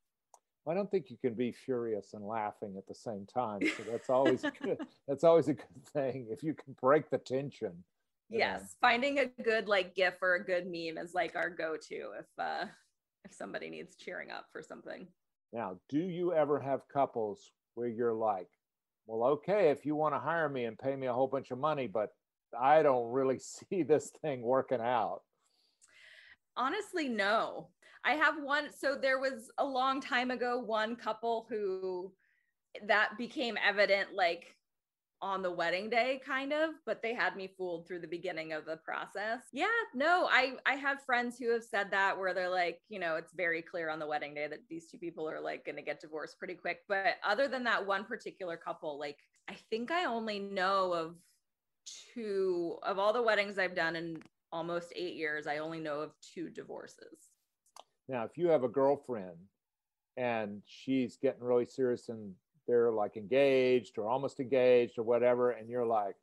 I 0.68 0.74
don't 0.74 0.90
think 0.90 1.12
you 1.12 1.18
can 1.18 1.36
be 1.36 1.52
furious 1.52 2.14
and 2.14 2.26
laughing 2.26 2.76
at 2.78 2.88
the 2.88 2.96
same 2.96 3.28
time. 3.32 3.62
So 3.62 3.84
that's 3.90 4.10
always 4.10 4.42
good. 4.42 4.80
That's 5.08 5.24
always 5.24 5.48
a 5.48 5.54
good 5.54 5.86
thing 5.94 6.28
if 6.32 6.42
you 6.42 6.56
can 6.56 6.76
break 6.82 7.12
the 7.12 7.20
tension. 7.20 7.84
Yes, 8.30 8.62
know. 8.62 8.68
finding 8.82 9.20
a 9.20 9.28
good 9.44 9.68
like 9.68 9.94
GIF 9.94 10.16
or 10.22 10.36
a 10.36 10.44
good 10.44 10.66
meme 10.66 10.98
is 10.98 11.14
like 11.14 11.36
our 11.36 11.52
go-to 11.52 12.14
if 12.20 12.26
uh 12.40 12.66
if 13.24 13.34
somebody 13.34 13.70
needs 13.70 13.96
cheering 13.96 14.32
up 14.32 14.46
for 14.52 14.64
something. 14.64 15.08
Now, 15.54 15.78
do 15.90 16.00
you 16.00 16.34
ever 16.34 16.60
have 16.60 16.88
couples 16.92 17.52
where 17.76 17.88
you're 17.88 18.14
like, 18.14 18.50
well, 19.06 19.30
okay, 19.34 19.70
if 19.70 19.86
you 19.86 19.96
want 19.96 20.16
to 20.16 20.20
hire 20.20 20.50
me 20.50 20.66
and 20.66 20.78
pay 20.78 20.96
me 20.96 21.08
a 21.08 21.14
whole 21.14 21.28
bunch 21.28 21.52
of 21.52 21.60
money, 21.60 21.88
but 21.88 22.10
I 22.60 22.82
don't 22.82 23.12
really 23.12 23.40
see 23.70 23.84
this 23.84 24.12
thing 24.22 24.42
working 24.42 24.82
out? 24.82 25.22
Honestly, 26.58 27.10
no. 27.10 27.68
I 28.06 28.14
have 28.14 28.36
one. 28.42 28.70
So 28.72 28.96
there 28.96 29.20
was 29.20 29.52
a 29.58 29.66
long 29.66 30.00
time 30.00 30.32
ago, 30.32 30.60
one 30.60 30.96
couple 30.96 31.48
who 31.50 32.12
that 32.88 33.18
became 33.18 33.58
evident 33.66 34.10
like 34.14 34.56
on 35.22 35.42
the 35.42 35.52
wedding 35.52 35.90
day 35.90 36.22
kind 36.26 36.52
of 36.52 36.72
but 36.86 37.02
they 37.02 37.14
had 37.14 37.36
me 37.36 37.50
fooled 37.58 37.88
through 37.88 38.00
the 38.00 38.08
beginning 38.08 38.52
of 38.52 38.66
the 38.66 38.76
process 38.78 39.40
yeah 39.54 39.66
no 39.94 40.28
i 40.30 40.54
i 40.66 40.74
have 40.74 41.02
friends 41.02 41.38
who 41.38 41.50
have 41.52 41.64
said 41.64 41.90
that 41.90 42.18
where 42.18 42.34
they're 42.34 42.50
like 42.50 42.82
you 42.90 43.00
know 43.00 43.16
it's 43.16 43.32
very 43.34 43.62
clear 43.62 43.90
on 43.90 43.98
the 43.98 44.06
wedding 44.06 44.34
day 44.34 44.46
that 44.48 44.60
these 44.70 44.88
two 44.88 44.98
people 44.98 45.28
are 45.28 45.40
like 45.40 45.66
going 45.66 45.78
to 45.78 45.82
get 45.82 46.02
divorced 46.02 46.38
pretty 46.38 46.54
quick 46.54 46.82
but 46.90 47.16
other 47.26 47.48
than 47.48 47.64
that 47.64 47.86
one 47.86 48.04
particular 48.04 48.58
couple 48.58 49.00
like 49.00 49.18
i 49.50 49.54
think 49.70 49.90
i 49.90 50.04
only 50.04 50.38
know 50.38 50.94
of 50.94 51.16
two 52.14 52.78
of 52.84 53.00
all 53.00 53.14
the 53.14 53.24
weddings 53.24 53.58
i've 53.58 53.76
done 53.76 53.96
in 53.96 54.22
almost 54.52 54.92
8 54.96 55.16
years 55.16 55.48
i 55.48 55.58
only 55.58 55.80
know 55.80 56.02
of 56.02 56.12
two 56.22 56.50
divorces 56.50 57.30
now, 58.08 58.24
if 58.24 58.38
you 58.38 58.50
have 58.50 58.64
a 58.64 58.70
girlfriend 58.70 59.38
and 60.18 60.62
she's 60.66 61.18
getting 61.18 61.44
really 61.44 61.66
serious 61.66 62.10
and 62.10 62.34
they're 62.68 62.92
like 62.92 63.18
engaged 63.18 63.98
or 63.98 64.08
almost 64.08 64.40
engaged 64.40 64.98
or 64.98 65.04
whatever, 65.04 65.52
and 65.52 65.70
you're 65.70 65.86
like, 65.86 66.16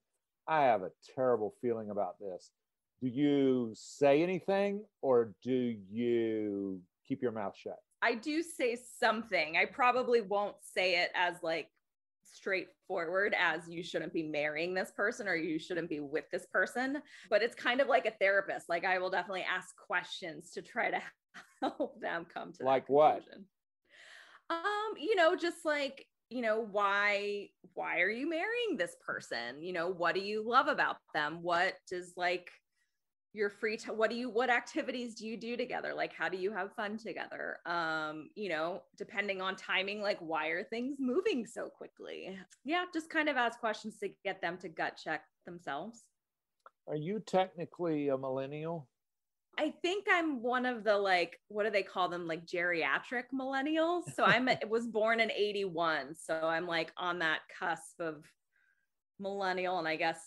I 0.47 0.62
have 0.62 0.83
a 0.83 0.90
terrible 1.14 1.55
feeling 1.61 1.90
about 1.90 2.18
this. 2.18 2.51
Do 3.01 3.09
you 3.09 3.73
say 3.75 4.23
anything 4.23 4.85
or 5.03 5.35
do 5.42 5.77
you 5.90 6.81
keep 7.07 7.23
your 7.23 7.33
mouth 7.33 7.57
shut? 7.57 7.79
I 8.01 8.14
do 8.14 8.42
say 8.42 8.77
something. 8.99 9.57
I 9.57 9.64
probably 9.66 10.21
won't 10.21 10.57
say 10.61 11.03
it 11.03 11.11
as 11.14 11.37
like 11.42 11.68
straightforward 12.25 13.35
as 13.38 13.68
you 13.68 13.83
shouldn't 13.83 14.12
be 14.12 14.23
marrying 14.23 14.75
this 14.75 14.90
person 14.90 15.29
or 15.29 15.37
you 15.37 15.59
shouldn't 15.59 15.88
be 15.88 16.01
with 16.01 16.25
this 16.31 16.47
person, 16.47 17.03
but 17.29 17.42
it's 17.42 17.55
kind 17.55 17.81
of 17.81 17.88
like 17.88 18.07
a 18.07 18.12
therapist. 18.12 18.68
Like 18.68 18.85
I 18.85 18.99
will 18.99 19.11
definitely 19.11 19.45
ask 19.49 19.77
questions 19.77 20.51
to 20.53 20.62
try 20.62 20.90
to 20.90 21.01
help 21.61 22.01
them 22.01 22.27
come 22.33 22.53
to 22.53 22.64
like 22.64 22.88
what? 22.88 23.23
um 24.51 24.92
you 24.99 25.16
know 25.16 25.35
just 25.37 25.64
like 25.64 26.07
you 26.33 26.40
know 26.40 26.66
why 26.73 27.49
why 27.75 28.01
are 28.01 28.11
you 28.11 28.29
marrying 28.29 28.77
this 28.77 28.97
person? 29.07 29.62
You 29.62 29.73
know 29.73 29.88
what 29.88 30.14
do 30.14 30.21
you 30.21 30.42
love 30.47 30.66
about 30.66 30.97
them? 31.14 31.42
What 31.42 31.75
does 31.88 32.14
like 32.16 32.51
your 33.35 33.51
free 33.51 33.77
time 33.77 33.97
what 33.99 34.11
do 34.11 34.16
you 34.16 34.31
what 34.31 34.51
activities 34.51 35.14
do 35.14 35.27
you 35.27 35.37
do 35.37 35.57
together? 35.57 35.92
Like 35.95 36.12
how 36.14 36.29
do 36.29 36.38
you 36.38 36.51
have 36.53 36.75
fun 36.75 36.97
together? 36.97 37.59
Um 37.66 38.31
you 38.35 38.49
know 38.49 38.83
depending 38.97 39.42
on 39.42 39.57
timing 39.57 40.01
like 40.01 40.18
why 40.21 40.49
are 40.49 40.64
things 40.64 40.97
moving 40.99 41.47
so 41.47 41.68
quickly? 41.68 42.38
Yeah 42.64 42.85
just 42.95 43.11
kind 43.11 43.29
of 43.29 43.37
ask 43.37 43.61
questions 43.61 43.99
to 43.99 44.09
get 44.25 44.40
them 44.40 44.57
to 44.59 44.68
gut 44.68 44.99
check 45.03 45.23
themselves. 45.45 46.05
Are 46.88 46.97
you 46.97 47.21
technically 47.21 48.09
a 48.09 48.16
millennial 48.16 48.88
I 49.59 49.75
think 49.83 50.07
I'm 50.11 50.43
one 50.43 50.65
of 50.65 50.83
the 50.83 50.97
like, 50.97 51.38
what 51.49 51.65
do 51.65 51.71
they 51.71 51.83
call 51.83 52.09
them? 52.09 52.27
Like 52.27 52.47
geriatric 52.47 53.25
millennials. 53.35 54.03
So 54.15 54.25
I'm 54.25 54.49
was 54.69 54.87
born 54.87 55.21
in 55.21 55.31
81. 55.31 56.15
So 56.15 56.35
I'm 56.35 56.67
like 56.67 56.93
on 56.97 57.19
that 57.19 57.41
cusp 57.59 58.01
of 58.01 58.25
millennial. 59.21 59.79
And 59.79 59.87
I 59.87 59.97
guess, 59.97 60.21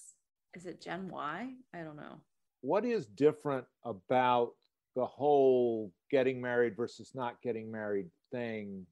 is 0.54 0.66
it 0.66 0.82
Gen 0.82 1.10
Y? 1.10 1.50
I 1.74 1.78
don't 1.80 1.98
know. 1.98 2.22
What 2.62 2.86
is 2.86 3.08
different 3.08 3.66
about 3.84 4.52
the 4.96 5.06
whole 5.06 5.92
getting 6.10 6.42
married 6.42 6.76
versus 6.78 7.12
not 7.14 7.42
getting 7.42 7.72
married 7.72 8.08
thing 8.32 8.86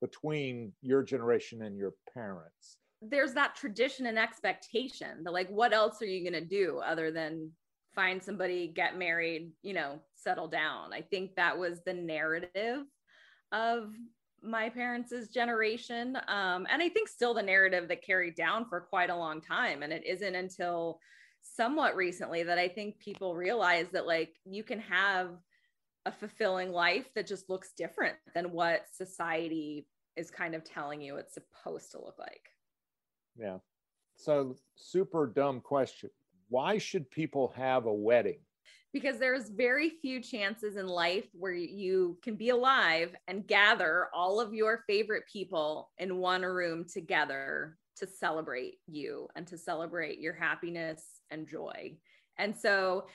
between 0.00 0.72
your 0.80 1.02
generation 1.02 1.62
and 1.62 1.76
your 1.76 1.94
parents? 2.14 2.78
There's 3.00 3.34
that 3.34 3.56
tradition 3.56 4.06
and 4.06 4.18
expectation 4.18 5.24
that, 5.24 5.32
like, 5.32 5.48
what 5.48 5.72
else 5.72 6.00
are 6.00 6.06
you 6.06 6.28
going 6.28 6.40
to 6.40 6.48
do 6.48 6.78
other 6.78 7.10
than 7.10 7.50
find 7.94 8.22
somebody, 8.22 8.68
get 8.68 8.98
married, 8.98 9.52
you 9.62 9.74
know, 9.74 9.98
settle 10.14 10.48
down. 10.48 10.92
I 10.92 11.00
think 11.00 11.34
that 11.36 11.58
was 11.58 11.80
the 11.84 11.94
narrative 11.94 12.84
of 13.52 13.92
my 14.42 14.68
parents' 14.68 15.28
generation. 15.28 16.16
Um, 16.28 16.66
and 16.70 16.82
I 16.82 16.88
think 16.88 17.08
still 17.08 17.34
the 17.34 17.42
narrative 17.42 17.88
that 17.88 18.04
carried 18.04 18.34
down 18.34 18.66
for 18.68 18.80
quite 18.80 19.10
a 19.10 19.16
long 19.16 19.40
time. 19.40 19.82
And 19.82 19.92
it 19.92 20.04
isn't 20.06 20.34
until 20.34 20.98
somewhat 21.42 21.96
recently 21.96 22.42
that 22.44 22.58
I 22.58 22.68
think 22.68 22.98
people 22.98 23.34
realize 23.34 23.86
that 23.92 24.06
like 24.06 24.36
you 24.44 24.62
can 24.62 24.78
have 24.80 25.30
a 26.06 26.12
fulfilling 26.12 26.72
life 26.72 27.06
that 27.14 27.26
just 27.26 27.48
looks 27.48 27.72
different 27.76 28.16
than 28.34 28.52
what 28.52 28.86
society 28.92 29.86
is 30.16 30.30
kind 30.30 30.54
of 30.54 30.64
telling 30.64 31.00
you 31.00 31.16
it's 31.16 31.34
supposed 31.34 31.92
to 31.92 31.98
look 31.98 32.18
like. 32.18 32.50
Yeah. 33.36 33.58
So, 34.16 34.56
super 34.76 35.26
dumb 35.26 35.60
question 35.60 36.10
why 36.52 36.76
should 36.76 37.10
people 37.10 37.54
have 37.56 37.86
a 37.86 37.92
wedding? 37.92 38.38
Because 38.92 39.18
there's 39.18 39.48
very 39.48 39.88
few 40.02 40.20
chances 40.20 40.76
in 40.76 40.86
life 40.86 41.24
where 41.32 41.54
you 41.54 42.18
can 42.22 42.36
be 42.36 42.50
alive 42.50 43.16
and 43.26 43.46
gather 43.46 44.08
all 44.14 44.38
of 44.38 44.52
your 44.52 44.84
favorite 44.86 45.22
people 45.32 45.90
in 45.96 46.18
one 46.18 46.42
room 46.42 46.84
together 46.84 47.78
to 47.96 48.06
celebrate 48.06 48.74
you 48.86 49.28
and 49.34 49.46
to 49.46 49.56
celebrate 49.56 50.18
your 50.18 50.34
happiness 50.34 51.02
and 51.30 51.48
joy. 51.48 51.96
And 52.36 52.54
so 52.54 53.06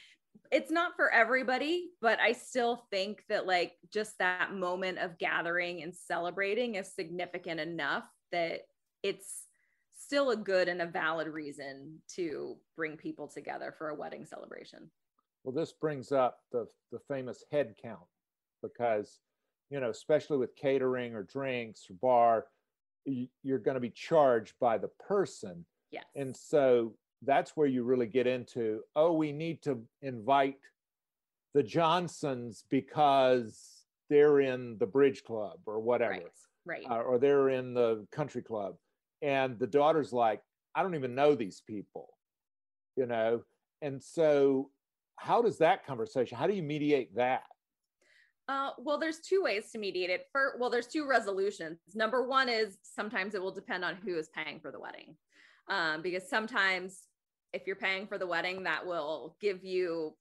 it's 0.52 0.72
not 0.72 0.96
for 0.96 1.14
everybody, 1.14 1.90
but 2.02 2.20
I 2.20 2.32
still 2.32 2.88
think 2.90 3.24
that 3.30 3.46
like 3.46 3.74
just 3.94 4.18
that 4.18 4.52
moment 4.56 4.98
of 4.98 5.20
gathering 5.20 5.84
and 5.84 5.94
celebrating 5.94 6.74
is 6.74 6.96
significant 6.96 7.60
enough 7.60 8.06
that 8.32 8.62
it's 9.04 9.47
still 10.08 10.30
a 10.30 10.38
good 10.38 10.70
and 10.70 10.82
a 10.82 10.86
valid 10.86 11.28
reason 11.28 12.00
to 12.08 12.56
bring 12.78 12.96
people 12.96 13.28
together 13.28 13.76
for 13.78 13.90
a 13.90 13.96
wedding 13.96 14.26
celebration. 14.26 14.90
Well, 15.44 15.54
this 15.54 15.74
brings 15.74 16.14
up 16.14 16.40
the, 16.54 16.66
the 16.94 17.00
famous 17.10 17.44
head 17.52 17.76
count 17.82 18.08
because, 18.64 19.20
you 19.70 19.82
know, 19.82 19.90
especially 19.90 20.38
with 20.38 20.56
catering 20.56 21.14
or 21.14 21.24
drinks 21.24 21.90
or 21.90 21.96
bar, 22.02 22.46
you're 23.44 23.60
going 23.60 23.76
to 23.76 23.82
be 23.82 23.90
charged 23.90 24.54
by 24.62 24.78
the 24.78 24.88
person. 25.08 25.66
Yes. 25.92 26.06
And 26.16 26.34
so 26.34 26.94
that's 27.24 27.58
where 27.58 27.68
you 27.68 27.84
really 27.84 28.08
get 28.08 28.28
into, 28.28 28.84
oh, 28.96 29.12
we 29.12 29.34
need 29.34 29.62
to 29.64 29.84
invite 30.02 30.56
the 31.54 31.64
Johnsons 31.64 32.64
because 32.70 33.84
they're 34.10 34.40
in 34.40 34.78
the 34.78 34.88
bridge 34.88 35.24
club 35.26 35.60
or 35.66 35.82
whatever. 35.82 36.14
Right. 36.14 36.24
Right. 36.66 36.86
Uh, 36.90 37.02
or 37.02 37.18
they're 37.18 37.50
in 37.50 37.74
the 37.74 38.06
country 38.12 38.42
club 38.42 38.76
and 39.22 39.58
the 39.60 39.68
daughter's 39.68 40.14
like 40.14 40.42
i 40.76 40.84
don't 40.84 40.96
even 40.96 41.16
know 41.16 41.36
these 41.36 41.62
people 41.66 42.10
you 42.96 43.06
know 43.06 43.42
and 43.82 44.02
so 44.02 44.70
how 45.16 45.42
does 45.42 45.58
that 45.58 45.86
conversation 45.86 46.38
how 46.38 46.48
do 46.48 46.54
you 46.54 46.64
mediate 46.64 47.16
that 47.16 47.44
uh, 48.50 48.70
well, 48.78 48.98
there's 48.98 49.20
two 49.20 49.44
ways 49.44 49.72
to 49.72 49.78
mediate 49.78 50.10
it. 50.10 50.28
For 50.32 50.56
well, 50.58 50.70
there's 50.70 50.88
two 50.88 51.06
resolutions. 51.06 51.80
Number 51.94 52.26
one 52.26 52.48
is 52.48 52.78
sometimes 52.82 53.36
it 53.36 53.42
will 53.42 53.52
depend 53.52 53.84
on 53.84 53.96
who 53.96 54.16
is 54.16 54.30
paying 54.30 54.62
for 54.62 54.72
the 54.72 54.80
wedding, 54.80 55.16
um, 55.70 56.02
because 56.02 56.30
sometimes 56.30 57.08
if 57.52 57.68
you're 57.68 57.76
paying 57.76 58.08
for 58.08 58.18
the 58.18 58.28
wedding, 58.28 58.64
that 58.64 58.86
will 58.86 59.36
give 59.42 59.66
you 59.66 60.16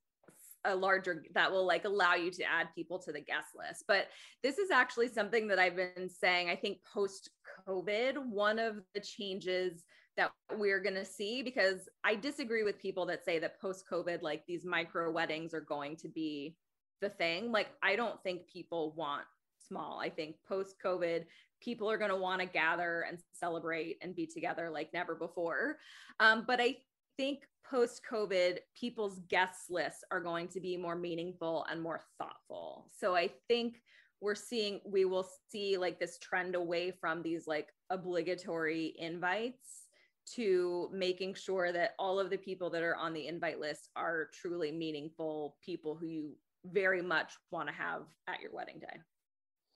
a 0.66 0.74
larger 0.74 1.24
that 1.34 1.50
will 1.50 1.66
like 1.66 1.84
allow 1.84 2.14
you 2.14 2.30
to 2.30 2.44
add 2.44 2.68
people 2.74 2.98
to 3.00 3.12
the 3.12 3.20
guest 3.20 3.48
list. 3.56 3.84
But 3.86 4.08
this 4.42 4.58
is 4.58 4.70
actually 4.70 5.08
something 5.08 5.48
that 5.48 5.58
I've 5.58 5.76
been 5.76 6.08
saying. 6.08 6.50
I 6.50 6.56
think 6.56 6.78
post 6.92 7.30
COVID, 7.68 8.26
one 8.26 8.58
of 8.58 8.76
the 8.94 9.00
changes 9.00 9.84
that 10.16 10.32
we're 10.56 10.80
going 10.80 10.94
to 10.94 11.04
see 11.04 11.42
because 11.42 11.88
I 12.02 12.14
disagree 12.14 12.62
with 12.62 12.80
people 12.80 13.06
that 13.06 13.24
say 13.24 13.38
that 13.38 13.60
post 13.60 13.84
COVID, 13.90 14.22
like 14.22 14.44
these 14.46 14.64
micro 14.64 15.10
weddings 15.10 15.52
are 15.52 15.60
going 15.60 15.96
to 15.96 16.08
be 16.08 16.56
the 17.00 17.10
thing. 17.10 17.52
Like, 17.52 17.68
I 17.82 17.96
don't 17.96 18.22
think 18.22 18.48
people 18.50 18.94
want 18.96 19.24
small. 19.68 20.00
I 20.00 20.08
think 20.08 20.36
post 20.48 20.76
COVID, 20.82 21.24
people 21.60 21.90
are 21.90 21.98
going 21.98 22.10
to 22.10 22.16
want 22.16 22.40
to 22.40 22.46
gather 22.46 23.04
and 23.08 23.18
celebrate 23.32 23.98
and 24.02 24.14
be 24.14 24.26
together 24.26 24.70
like 24.70 24.90
never 24.92 25.14
before. 25.14 25.76
Um, 26.20 26.44
but 26.46 26.60
I 26.60 26.76
think 27.16 27.46
post 27.68 28.02
COVID, 28.10 28.58
people's 28.78 29.20
guest 29.28 29.70
lists 29.70 30.04
are 30.10 30.20
going 30.20 30.48
to 30.48 30.60
be 30.60 30.76
more 30.76 30.96
meaningful 30.96 31.66
and 31.70 31.82
more 31.82 32.00
thoughtful. 32.18 32.90
So 32.96 33.14
I 33.16 33.30
think 33.48 33.80
we're 34.20 34.34
seeing, 34.34 34.80
we 34.84 35.04
will 35.04 35.26
see 35.50 35.76
like 35.76 35.98
this 35.98 36.18
trend 36.18 36.54
away 36.54 36.90
from 36.90 37.22
these 37.22 37.46
like 37.46 37.68
obligatory 37.90 38.94
invites 38.98 39.86
to 40.34 40.88
making 40.92 41.34
sure 41.34 41.72
that 41.72 41.94
all 41.98 42.18
of 42.18 42.30
the 42.30 42.38
people 42.38 42.70
that 42.70 42.82
are 42.82 42.96
on 42.96 43.12
the 43.12 43.26
invite 43.26 43.60
list 43.60 43.88
are 43.94 44.28
truly 44.32 44.72
meaningful 44.72 45.56
people 45.64 45.96
who 45.96 46.06
you 46.06 46.32
very 46.72 47.02
much 47.02 47.34
want 47.50 47.68
to 47.68 47.74
have 47.74 48.02
at 48.26 48.40
your 48.40 48.52
wedding 48.52 48.78
day. 48.80 48.98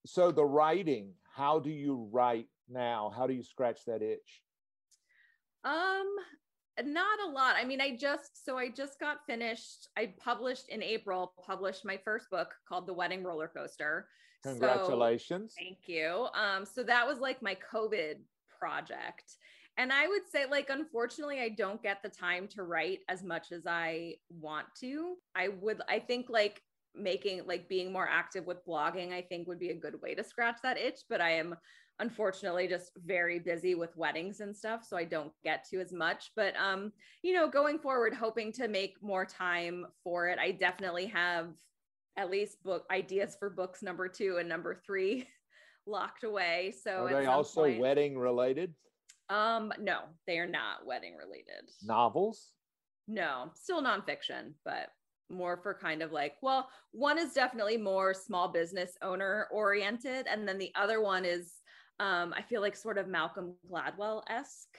So 0.06 0.32
the 0.32 0.44
writing, 0.44 1.12
how 1.36 1.60
do 1.60 1.70
you 1.70 2.08
write 2.10 2.46
now? 2.68 3.12
How 3.14 3.26
do 3.26 3.34
you 3.34 3.42
scratch 3.42 3.84
that 3.86 4.02
itch? 4.02 4.42
Um 5.62 6.16
not 6.86 7.18
a 7.26 7.30
lot. 7.30 7.56
I 7.56 7.64
mean, 7.64 7.80
I 7.80 7.96
just 7.96 8.44
so 8.44 8.56
I 8.56 8.68
just 8.68 8.98
got 9.00 9.18
finished. 9.26 9.88
I 9.96 10.14
published 10.18 10.68
in 10.68 10.82
April, 10.82 11.32
published 11.44 11.84
my 11.84 11.98
first 12.04 12.30
book 12.30 12.54
called 12.68 12.86
The 12.86 12.94
Wedding 12.94 13.22
Roller 13.22 13.48
Coaster. 13.48 14.08
Congratulations. 14.42 15.54
So, 15.56 15.62
thank 15.62 15.78
you. 15.86 16.28
Um 16.34 16.64
so 16.64 16.82
that 16.82 17.06
was 17.06 17.18
like 17.18 17.42
my 17.42 17.56
COVID 17.72 18.16
project. 18.58 19.36
And 19.76 19.92
I 19.92 20.08
would 20.08 20.28
say, 20.30 20.44
like, 20.44 20.68
unfortunately, 20.68 21.40
I 21.40 21.48
don't 21.48 21.82
get 21.82 22.02
the 22.02 22.08
time 22.10 22.48
to 22.48 22.64
write 22.64 22.98
as 23.08 23.22
much 23.22 23.50
as 23.50 23.66
I 23.66 24.16
want 24.28 24.66
to. 24.80 25.14
I 25.34 25.48
would, 25.48 25.80
I 25.88 26.00
think, 26.00 26.28
like, 26.28 26.60
making, 26.94 27.46
like, 27.46 27.68
being 27.68 27.90
more 27.90 28.06
active 28.06 28.46
with 28.46 28.66
blogging, 28.66 29.12
I 29.12 29.22
think 29.22 29.48
would 29.48 29.60
be 29.60 29.70
a 29.70 29.74
good 29.74 29.94
way 30.02 30.14
to 30.14 30.24
scratch 30.24 30.56
that 30.64 30.76
itch. 30.76 31.00
But 31.08 31.22
I 31.22 31.30
am 31.30 31.54
unfortunately 32.00 32.66
just 32.66 32.92
very 33.04 33.38
busy 33.38 33.74
with 33.74 33.96
weddings 33.96 34.40
and 34.40 34.56
stuff. 34.56 34.84
So 34.84 34.96
I 34.96 35.04
don't 35.04 35.32
get 35.44 35.64
to 35.70 35.80
as 35.80 35.92
much. 35.92 36.32
But, 36.34 36.54
um, 36.56 36.92
you 37.22 37.34
know, 37.34 37.48
going 37.48 37.78
forward, 37.78 38.14
hoping 38.14 38.52
to 38.54 38.68
make 38.68 38.96
more 39.02 39.24
time 39.24 39.86
for 40.02 40.28
it. 40.28 40.38
I 40.38 40.52
definitely 40.52 41.06
have 41.06 41.48
at 42.16 42.30
least 42.30 42.62
book 42.62 42.84
ideas 42.90 43.36
for 43.38 43.50
books 43.50 43.82
number 43.82 44.08
two 44.08 44.38
and 44.38 44.48
number 44.48 44.80
three 44.84 45.28
locked 45.86 46.24
away. 46.24 46.74
So 46.82 47.06
are 47.06 47.20
they 47.20 47.26
also 47.26 47.62
point, 47.62 47.80
wedding 47.80 48.18
related? 48.18 48.74
Um, 49.28 49.72
no, 49.78 50.00
they 50.26 50.38
are 50.38 50.48
not 50.48 50.84
wedding 50.84 51.14
related. 51.16 51.70
Novels? 51.84 52.48
No, 53.06 53.50
still 53.54 53.82
nonfiction, 53.82 54.52
but 54.64 54.88
more 55.30 55.56
for 55.56 55.74
kind 55.74 56.02
of 56.02 56.12
like, 56.12 56.34
well, 56.42 56.68
one 56.92 57.18
is 57.18 57.32
definitely 57.32 57.76
more 57.76 58.12
small 58.12 58.48
business 58.48 58.92
owner 59.02 59.46
oriented. 59.52 60.26
And 60.26 60.46
then 60.46 60.58
the 60.58 60.72
other 60.74 61.00
one 61.00 61.24
is, 61.24 61.59
um, 62.00 62.34
I 62.36 62.42
feel 62.42 62.62
like 62.62 62.74
sort 62.74 62.98
of 62.98 63.06
Malcolm 63.06 63.54
Gladwell 63.70 64.22
esque 64.28 64.78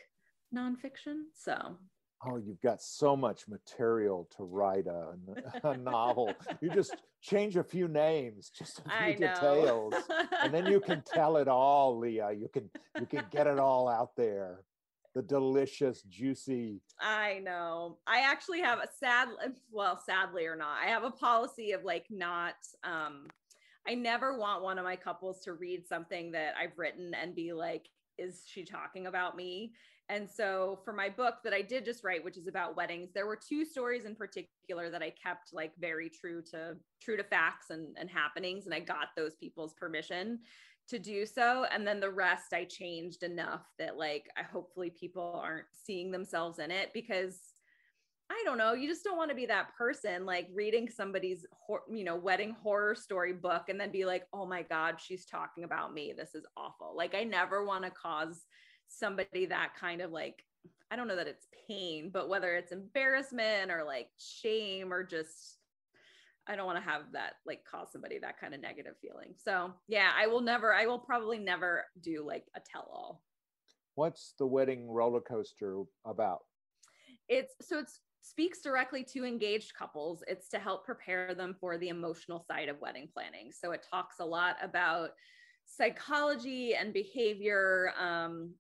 nonfiction. 0.54 1.26
So 1.36 1.78
oh, 2.26 2.38
you've 2.38 2.62
got 2.62 2.82
so 2.82 3.16
much 3.16 3.48
material 3.48 4.28
to 4.38 4.44
write 4.44 4.88
a, 4.88 5.14
a 5.64 5.78
novel. 5.78 6.34
you 6.62 6.72
just 6.72 6.96
change 7.22 7.56
a 7.58 7.64
few 7.64 7.88
names, 7.88 8.50
just 8.50 8.80
a 8.80 9.06
few 9.06 9.28
details, 9.28 9.94
and 10.42 10.54
then 10.54 10.66
you 10.66 10.80
can 10.80 11.04
tell 11.14 11.38
it 11.38 11.48
all, 11.48 12.00
Leah. 12.00 12.32
You 12.32 12.50
can 12.50 12.70
you 13.00 13.06
can 13.06 13.24
get 13.32 13.48
it 13.48 13.60
all 13.60 13.88
out 13.88 14.16
there. 14.16 14.64
The 15.14 15.22
delicious, 15.22 16.02
juicy. 16.04 16.82
I 16.98 17.42
know. 17.44 17.98
I 18.08 18.22
actually 18.22 18.62
have 18.62 18.80
a 18.80 18.88
sad, 18.98 19.28
well, 19.70 20.02
sadly 20.06 20.46
or 20.46 20.56
not, 20.56 20.78
I 20.82 20.88
have 20.88 21.04
a 21.04 21.12
policy 21.12 21.74
of 21.74 21.84
like 21.84 22.06
not. 22.10 22.56
um 22.84 23.28
I 23.88 23.96
never 23.96 24.38
want 24.38 24.64
one 24.64 24.78
of 24.78 24.86
my 24.86 24.96
couples 24.96 25.42
to 25.42 25.54
read 25.54 25.88
something 25.88 26.32
that 26.32 26.54
I've 26.60 26.78
written 26.78 27.14
and 27.14 27.36
be 27.36 27.54
like, 27.54 27.90
is 28.18 28.44
she 28.46 28.64
talking 28.64 29.08
about 29.08 29.36
me? 29.36 29.74
And 30.10 30.30
so 30.30 30.80
for 30.84 30.92
my 30.92 31.10
book 31.10 31.36
that 31.44 31.54
I 31.54 31.62
did 31.62 31.86
just 31.86 32.04
write, 32.04 32.24
which 32.24 32.38
is 32.38 32.48
about 32.48 32.76
weddings, 32.76 33.12
there 33.14 33.26
were 33.26 33.38
two 33.38 33.64
stories 33.64 34.04
in 34.04 34.16
particular 34.16 34.90
that 34.90 35.02
I 35.02 35.12
kept 35.12 35.54
like 35.54 35.72
very 35.80 36.10
true 36.10 36.42
to 36.52 36.76
true 37.02 37.16
to 37.16 37.24
facts 37.24 37.70
and, 37.70 37.96
and 37.98 38.10
happenings. 38.10 38.66
And 38.66 38.76
I 38.76 38.82
got 38.82 39.08
those 39.16 39.36
people's 39.36 39.74
permission 39.74 40.40
to 40.90 41.00
do 41.00 41.26
so. 41.26 41.66
And 41.72 41.88
then 41.88 42.02
the 42.02 42.10
rest 42.10 42.54
I 42.54 42.66
changed 42.66 43.24
enough 43.24 43.66
that 43.80 43.98
like 43.98 44.26
I 44.38 44.44
hopefully 44.44 44.90
people 44.90 45.40
aren't 45.42 45.68
seeing 45.72 46.12
themselves 46.12 46.60
in 46.60 46.72
it 46.72 46.90
because 46.94 47.40
I 48.32 48.44
don't 48.46 48.58
know, 48.58 48.74
you 48.74 48.88
just 48.88 49.04
don't 49.04 49.18
want 49.18 49.30
to 49.30 49.36
be 49.36 49.46
that 49.48 49.76
person 49.78 50.26
like 50.26 50.48
reading 50.54 50.90
somebody's 50.90 51.46
you 51.92 52.06
know 52.06 52.16
wedding 52.16 52.56
horror 52.64 52.96
story 52.96 53.34
book 53.34 53.64
and 53.68 53.80
then 53.80 53.92
be 53.92 54.06
like, 54.06 54.26
"Oh 54.32 54.46
my 54.46 54.62
god, 54.62 55.02
she's 55.02 55.26
talking 55.26 55.66
about 55.66 55.94
me. 55.94 56.14
This 56.16 56.34
is 56.34 56.46
awful." 56.56 56.94
Like 56.96 57.14
I 57.14 57.26
never 57.26 57.66
want 57.66 57.84
to 57.84 57.92
cause 57.92 58.46
somebody 58.88 59.48
that 59.48 59.74
kind 59.78 60.02
of 60.02 60.12
like 60.12 60.46
I 60.90 60.96
don't 60.96 61.10
know 61.10 61.16
that 61.18 61.28
it's 61.28 61.48
pain, 61.68 62.10
but 62.14 62.30
whether 62.30 62.56
it's 62.56 62.72
embarrassment 62.72 63.70
or 63.70 63.84
like 63.84 64.08
shame 64.18 64.94
or 64.94 65.04
just 65.04 65.58
I 66.48 66.56
don't 66.56 66.66
want 66.66 66.78
to 66.78 66.90
have 66.90 67.04
that 67.12 67.34
like 67.46 67.66
cause 67.70 67.90
somebody 67.92 68.18
that 68.20 68.40
kind 68.40 68.54
of 68.54 68.62
negative 68.62 68.96
feeling. 69.02 69.34
So, 69.38 69.74
yeah, 69.90 70.12
I 70.18 70.28
will 70.28 70.42
never 70.42 70.74
I 70.74 70.86
will 70.86 71.00
probably 71.00 71.38
never 71.38 71.84
do 72.02 72.26
like 72.26 72.46
a 72.56 72.62
tell 72.62 72.90
all. 72.94 73.24
What's 73.96 74.36
the 74.40 74.48
wedding 74.48 74.90
roller 74.90 75.22
coaster 75.22 75.84
about? 76.06 76.44
It's 77.28 77.54
so 77.62 77.80
it 77.80 77.92
speaks 78.22 78.62
directly 78.62 79.04
to 79.04 79.26
engaged 79.26 79.74
couples. 79.74 80.24
It's 80.28 80.50
to 80.50 80.60
help 80.60 80.86
prepare 80.86 81.34
them 81.34 81.56
for 81.60 81.78
the 81.78 81.90
emotional 81.90 82.40
side 82.40 82.70
of 82.70 82.80
wedding 82.80 83.10
planning. 83.14 83.52
So 83.52 83.72
it 83.72 83.86
talks 83.90 84.20
a 84.20 84.26
lot 84.26 84.58
about 84.62 85.12
psychology 85.66 86.76
and 86.76 86.94
behavior 86.94 87.94
um, 88.00 88.54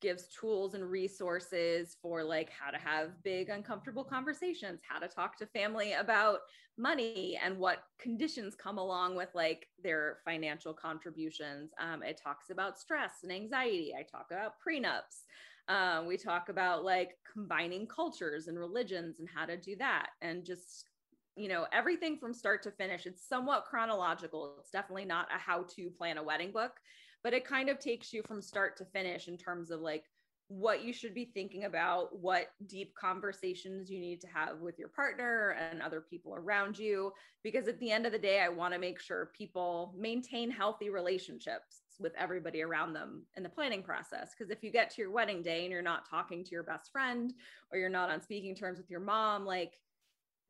gives 0.00 0.28
tools 0.28 0.74
and 0.74 0.88
resources 0.88 1.96
for 2.00 2.22
like 2.22 2.50
how 2.50 2.70
to 2.70 2.78
have 2.78 3.20
big 3.22 3.48
uncomfortable 3.48 4.04
conversations 4.04 4.80
how 4.88 4.98
to 4.98 5.08
talk 5.08 5.36
to 5.36 5.46
family 5.46 5.94
about 5.94 6.40
money 6.76 7.38
and 7.42 7.58
what 7.58 7.84
conditions 7.98 8.54
come 8.54 8.78
along 8.78 9.16
with 9.16 9.28
like 9.34 9.66
their 9.82 10.18
financial 10.24 10.72
contributions 10.72 11.72
um, 11.80 12.02
it 12.02 12.20
talks 12.22 12.50
about 12.50 12.78
stress 12.78 13.14
and 13.24 13.32
anxiety 13.32 13.92
i 13.98 14.02
talk 14.02 14.26
about 14.30 14.52
prenups 14.64 15.24
um, 15.68 16.06
we 16.06 16.16
talk 16.16 16.48
about 16.48 16.84
like 16.84 17.16
combining 17.30 17.86
cultures 17.86 18.48
and 18.48 18.58
religions 18.58 19.20
and 19.20 19.28
how 19.32 19.44
to 19.44 19.56
do 19.56 19.76
that 19.76 20.10
and 20.22 20.44
just 20.44 20.88
you 21.36 21.48
know 21.48 21.66
everything 21.72 22.16
from 22.16 22.34
start 22.34 22.62
to 22.62 22.70
finish 22.70 23.06
it's 23.06 23.28
somewhat 23.28 23.64
chronological 23.64 24.56
it's 24.58 24.70
definitely 24.70 25.04
not 25.04 25.28
a 25.34 25.38
how 25.38 25.64
to 25.76 25.90
plan 25.90 26.18
a 26.18 26.22
wedding 26.22 26.50
book 26.50 26.72
but 27.22 27.32
it 27.32 27.44
kind 27.44 27.68
of 27.68 27.78
takes 27.78 28.12
you 28.12 28.22
from 28.26 28.40
start 28.40 28.76
to 28.76 28.84
finish 28.86 29.28
in 29.28 29.36
terms 29.36 29.70
of 29.70 29.80
like 29.80 30.04
what 30.48 30.82
you 30.82 30.94
should 30.94 31.14
be 31.14 31.26
thinking 31.26 31.64
about, 31.64 32.18
what 32.18 32.48
deep 32.66 32.94
conversations 32.94 33.90
you 33.90 34.00
need 34.00 34.20
to 34.22 34.26
have 34.28 34.60
with 34.60 34.78
your 34.78 34.88
partner 34.88 35.50
and 35.50 35.82
other 35.82 36.00
people 36.00 36.34
around 36.34 36.78
you. 36.78 37.12
Because 37.44 37.68
at 37.68 37.78
the 37.78 37.90
end 37.90 38.06
of 38.06 38.12
the 38.12 38.18
day, 38.18 38.40
I 38.40 38.48
want 38.48 38.72
to 38.72 38.80
make 38.80 38.98
sure 38.98 39.30
people 39.36 39.94
maintain 39.96 40.50
healthy 40.50 40.88
relationships 40.88 41.82
with 42.00 42.12
everybody 42.16 42.62
around 42.62 42.92
them 42.92 43.24
in 43.36 43.42
the 43.42 43.48
planning 43.48 43.82
process. 43.82 44.30
Because 44.36 44.50
if 44.50 44.62
you 44.62 44.70
get 44.70 44.90
to 44.90 45.02
your 45.02 45.10
wedding 45.10 45.42
day 45.42 45.62
and 45.62 45.72
you're 45.72 45.82
not 45.82 46.08
talking 46.08 46.44
to 46.44 46.50
your 46.50 46.62
best 46.62 46.92
friend 46.92 47.32
or 47.72 47.78
you're 47.78 47.88
not 47.88 48.10
on 48.10 48.22
speaking 48.22 48.54
terms 48.54 48.78
with 48.78 48.90
your 48.90 49.00
mom, 49.00 49.44
like 49.44 49.72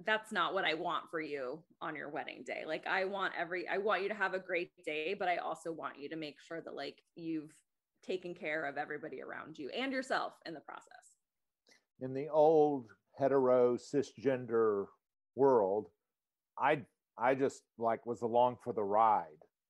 that's 0.06 0.30
not 0.30 0.54
what 0.54 0.64
I 0.64 0.74
want 0.74 1.04
for 1.10 1.20
you 1.20 1.62
on 1.80 1.96
your 1.96 2.10
wedding 2.10 2.44
day. 2.46 2.62
Like 2.66 2.86
I 2.86 3.04
want 3.04 3.32
every 3.38 3.66
I 3.66 3.78
want 3.78 4.02
you 4.02 4.08
to 4.08 4.14
have 4.14 4.34
a 4.34 4.38
great 4.38 4.70
day, 4.84 5.14
but 5.18 5.28
I 5.28 5.36
also 5.36 5.72
want 5.72 5.98
you 5.98 6.08
to 6.10 6.16
make 6.16 6.36
sure 6.46 6.60
that 6.60 6.74
like 6.74 7.02
you've 7.16 7.52
taken 8.04 8.34
care 8.34 8.64
of 8.64 8.76
everybody 8.76 9.20
around 9.20 9.58
you 9.58 9.70
and 9.70 9.92
yourself 9.92 10.34
in 10.46 10.54
the 10.54 10.60
process. 10.60 11.16
In 12.00 12.14
the 12.14 12.28
old 12.28 12.86
hetero 13.18 13.76
cisgender 13.76 14.86
world, 15.34 15.88
I 16.58 16.82
I 17.18 17.34
just 17.34 17.62
like 17.78 18.06
was 18.06 18.22
along 18.22 18.58
for 18.62 18.72
the 18.72 18.84
ride. 18.84 19.24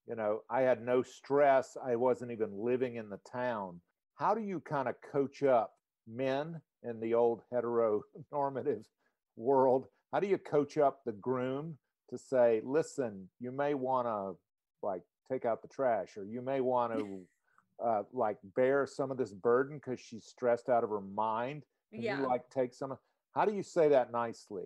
You 0.09 0.17
know, 0.17 0.41
I 0.49 0.63
had 0.63 0.83
no 0.83 1.03
stress. 1.03 1.77
I 1.85 1.97
wasn't 1.97 2.33
even 2.33 2.51
living 2.53 2.97
in 2.97 3.11
the 3.11 3.21
town. 3.31 3.81
How 4.15 4.35
do 4.35 4.41
you 4.41 4.61
kind 4.61 4.89
of 4.89 4.95
coach 5.13 5.43
up 5.43 5.73
men 6.09 6.61
in 6.83 7.01
the 7.01 7.15
old 7.15 7.43
heteronormative 7.53 8.85
world 9.37 9.87
how 10.13 10.21
do 10.21 10.27
you 10.27 10.39
coach 10.39 10.79
up 10.79 11.01
the 11.05 11.13
groom 11.13 11.77
to 12.11 12.19
say 12.19 12.61
listen 12.65 13.29
you 13.41 13.53
may 13.53 13.75
want 13.75 14.07
to 14.07 14.37
like 14.83 15.03
take 15.31 15.45
out 15.45 15.63
the 15.63 15.69
trash 15.69 16.17
or 16.17 16.25
you 16.25 16.41
may 16.41 16.61
want 16.61 16.93
to 16.93 17.21
uh, 17.85 18.03
like 18.13 18.39
bear 18.57 18.87
some 18.87 19.11
of 19.11 19.17
this 19.17 19.33
burden 19.33 19.79
because 19.79 20.01
she's 20.01 20.25
stressed 20.25 20.69
out 20.69 20.83
of 20.83 20.91
her 20.91 21.01
mind 21.01 21.63
Can 21.93 22.03
yeah. 22.03 22.21
you 22.21 22.27
like 22.27 22.43
take 22.51 22.75
some 22.75 22.97
how 23.35 23.45
do 23.45 23.53
you 23.53 23.63
say 23.63 23.89
that 23.89 24.11
nicely 24.11 24.65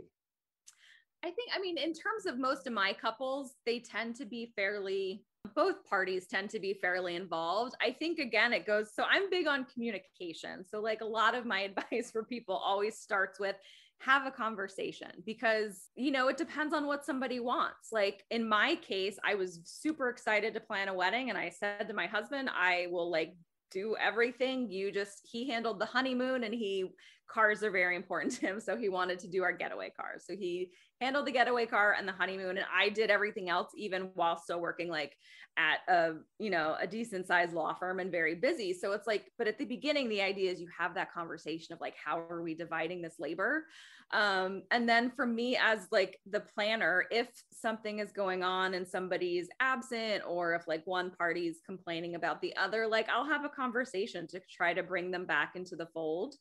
i 1.22 1.30
think 1.30 1.50
i 1.54 1.60
mean 1.60 1.76
in 1.76 1.92
terms 1.92 2.26
of 2.26 2.38
most 2.38 2.66
of 2.66 2.72
my 2.72 2.92
couples 2.92 3.54
they 3.66 3.80
tend 3.80 4.16
to 4.16 4.24
be 4.24 4.52
fairly 4.56 5.24
both 5.54 5.84
parties 5.84 6.26
tend 6.26 6.50
to 6.50 6.58
be 6.58 6.74
fairly 6.74 7.16
involved. 7.16 7.74
I 7.80 7.92
think 7.92 8.18
again, 8.18 8.52
it 8.52 8.66
goes 8.66 8.94
so 8.94 9.04
I'm 9.10 9.30
big 9.30 9.46
on 9.46 9.64
communication. 9.64 10.64
So, 10.68 10.80
like 10.80 11.00
a 11.00 11.06
lot 11.06 11.34
of 11.34 11.46
my 11.46 11.60
advice 11.90 12.10
for 12.10 12.22
people 12.22 12.56
always 12.56 12.98
starts 12.98 13.38
with 13.38 13.56
have 13.98 14.26
a 14.26 14.32
conversation 14.32 15.10
because 15.24 15.90
you 15.94 16.10
know 16.10 16.26
it 16.26 16.36
depends 16.36 16.74
on 16.74 16.88
what 16.88 17.04
somebody 17.04 17.38
wants 17.38 17.92
like 17.92 18.24
in 18.32 18.48
my 18.48 18.74
case 18.82 19.16
i 19.24 19.32
was 19.32 19.60
super 19.62 20.08
excited 20.08 20.52
to 20.52 20.58
plan 20.58 20.88
a 20.88 20.94
wedding 20.94 21.30
and 21.30 21.38
i 21.38 21.48
said 21.48 21.86
to 21.86 21.94
my 21.94 22.08
husband 22.08 22.50
i 22.52 22.88
will 22.90 23.08
like 23.08 23.36
do 23.70 23.94
everything 24.00 24.68
you 24.68 24.90
just 24.90 25.20
he 25.30 25.48
handled 25.48 25.78
the 25.78 25.86
honeymoon 25.86 26.42
and 26.42 26.52
he 26.52 26.90
cars 27.30 27.62
are 27.62 27.70
very 27.70 27.94
important 27.94 28.32
to 28.32 28.40
him 28.40 28.58
so 28.58 28.76
he 28.76 28.88
wanted 28.88 29.20
to 29.20 29.28
do 29.28 29.44
our 29.44 29.52
getaway 29.52 29.88
cars 29.96 30.24
so 30.26 30.34
he 30.34 30.68
handled 31.02 31.26
the 31.26 31.32
getaway 31.32 31.66
car 31.66 31.96
and 31.98 32.06
the 32.06 32.12
honeymoon 32.12 32.56
and 32.56 32.66
i 32.74 32.88
did 32.88 33.10
everything 33.10 33.48
else 33.48 33.70
even 33.76 34.10
while 34.14 34.38
still 34.38 34.60
working 34.60 34.88
like 34.88 35.16
at 35.56 35.80
a 35.88 36.14
you 36.38 36.50
know 36.50 36.76
a 36.80 36.86
decent 36.86 37.26
sized 37.26 37.52
law 37.52 37.74
firm 37.74 38.00
and 38.00 38.10
very 38.10 38.34
busy. 38.34 38.72
So 38.72 38.92
it's 38.92 39.06
like 39.06 39.30
but 39.36 39.46
at 39.46 39.58
the 39.58 39.64
beginning 39.64 40.08
the 40.08 40.22
idea 40.22 40.50
is 40.50 40.60
you 40.60 40.68
have 40.76 40.94
that 40.94 41.12
conversation 41.12 41.74
of 41.74 41.80
like 41.80 41.94
how 42.02 42.18
are 42.18 42.42
we 42.42 42.54
dividing 42.54 43.02
this 43.02 43.16
labor? 43.18 43.66
Um, 44.12 44.62
and 44.70 44.88
then 44.88 45.10
for 45.10 45.26
me 45.26 45.56
as 45.56 45.86
like 45.90 46.18
the 46.30 46.40
planner 46.40 47.04
if 47.10 47.28
something 47.52 47.98
is 47.98 48.12
going 48.12 48.42
on 48.42 48.74
and 48.74 48.86
somebody's 48.86 49.48
absent 49.60 50.22
or 50.26 50.54
if 50.54 50.66
like 50.66 50.86
one 50.86 51.10
party's 51.10 51.60
complaining 51.64 52.14
about 52.14 52.42
the 52.42 52.54
other 52.56 52.86
like 52.86 53.08
i'll 53.08 53.24
have 53.24 53.44
a 53.44 53.48
conversation 53.48 54.26
to 54.28 54.40
try 54.50 54.74
to 54.74 54.82
bring 54.82 55.10
them 55.10 55.26
back 55.26 55.52
into 55.54 55.76
the 55.76 55.86
fold. 55.86 56.34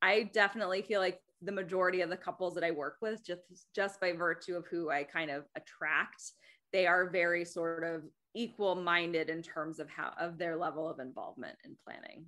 I 0.00 0.30
definitely 0.32 0.82
feel 0.82 1.00
like 1.00 1.20
the 1.42 1.52
majority 1.52 2.00
of 2.00 2.10
the 2.10 2.16
couples 2.16 2.54
that 2.54 2.64
i 2.64 2.70
work 2.70 2.96
with 3.02 3.24
just 3.24 3.42
just 3.74 4.00
by 4.00 4.12
virtue 4.12 4.54
of 4.54 4.64
who 4.66 4.90
i 4.90 5.02
kind 5.02 5.30
of 5.30 5.44
attract 5.56 6.32
they 6.72 6.86
are 6.86 7.10
very 7.10 7.44
sort 7.44 7.84
of 7.84 8.02
equal 8.34 8.74
minded 8.74 9.28
in 9.28 9.42
terms 9.42 9.78
of 9.78 9.88
how 9.88 10.12
of 10.18 10.38
their 10.38 10.56
level 10.56 10.88
of 10.88 10.98
involvement 10.98 11.56
in 11.64 11.76
planning. 11.84 12.24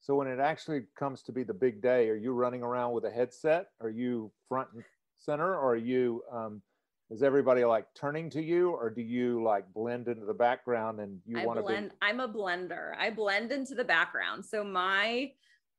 So 0.00 0.16
when 0.16 0.26
it 0.26 0.40
actually 0.40 0.82
comes 0.98 1.22
to 1.22 1.32
be 1.32 1.42
the 1.42 1.54
big 1.54 1.80
day 1.80 2.08
are 2.08 2.16
you 2.16 2.32
running 2.32 2.62
around 2.62 2.92
with 2.92 3.04
a 3.04 3.10
headset? 3.10 3.66
Are 3.80 3.90
you 3.90 4.32
front 4.48 4.68
and 4.74 4.82
center? 5.16 5.54
Or 5.54 5.72
are 5.72 5.76
you 5.76 6.22
um, 6.30 6.62
is 7.10 7.22
everybody 7.22 7.64
like 7.64 7.86
turning 7.94 8.28
to 8.30 8.42
you? 8.42 8.70
Or 8.70 8.90
do 8.90 9.02
you 9.02 9.42
like 9.42 9.64
blend 9.72 10.08
into 10.08 10.26
the 10.26 10.34
background 10.34 11.00
and 11.00 11.18
you 11.24 11.46
want 11.46 11.58
to 11.58 11.62
blend 11.62 11.90
be- 11.90 11.96
i'm 12.02 12.20
a 12.20 12.28
blender. 12.28 12.92
I 12.98 13.10
blend 13.10 13.52
into 13.52 13.74
the 13.74 13.84
background. 13.84 14.44
So 14.44 14.64
my 14.64 15.30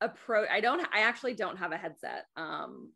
approach 0.04 0.48
i 0.52 0.60
don't 0.60 0.86
i 0.94 1.02
actually 1.02 1.34
don't 1.34 1.58
have 1.58 1.72
a 1.72 1.78
headset 1.78 2.26
um 2.36 2.90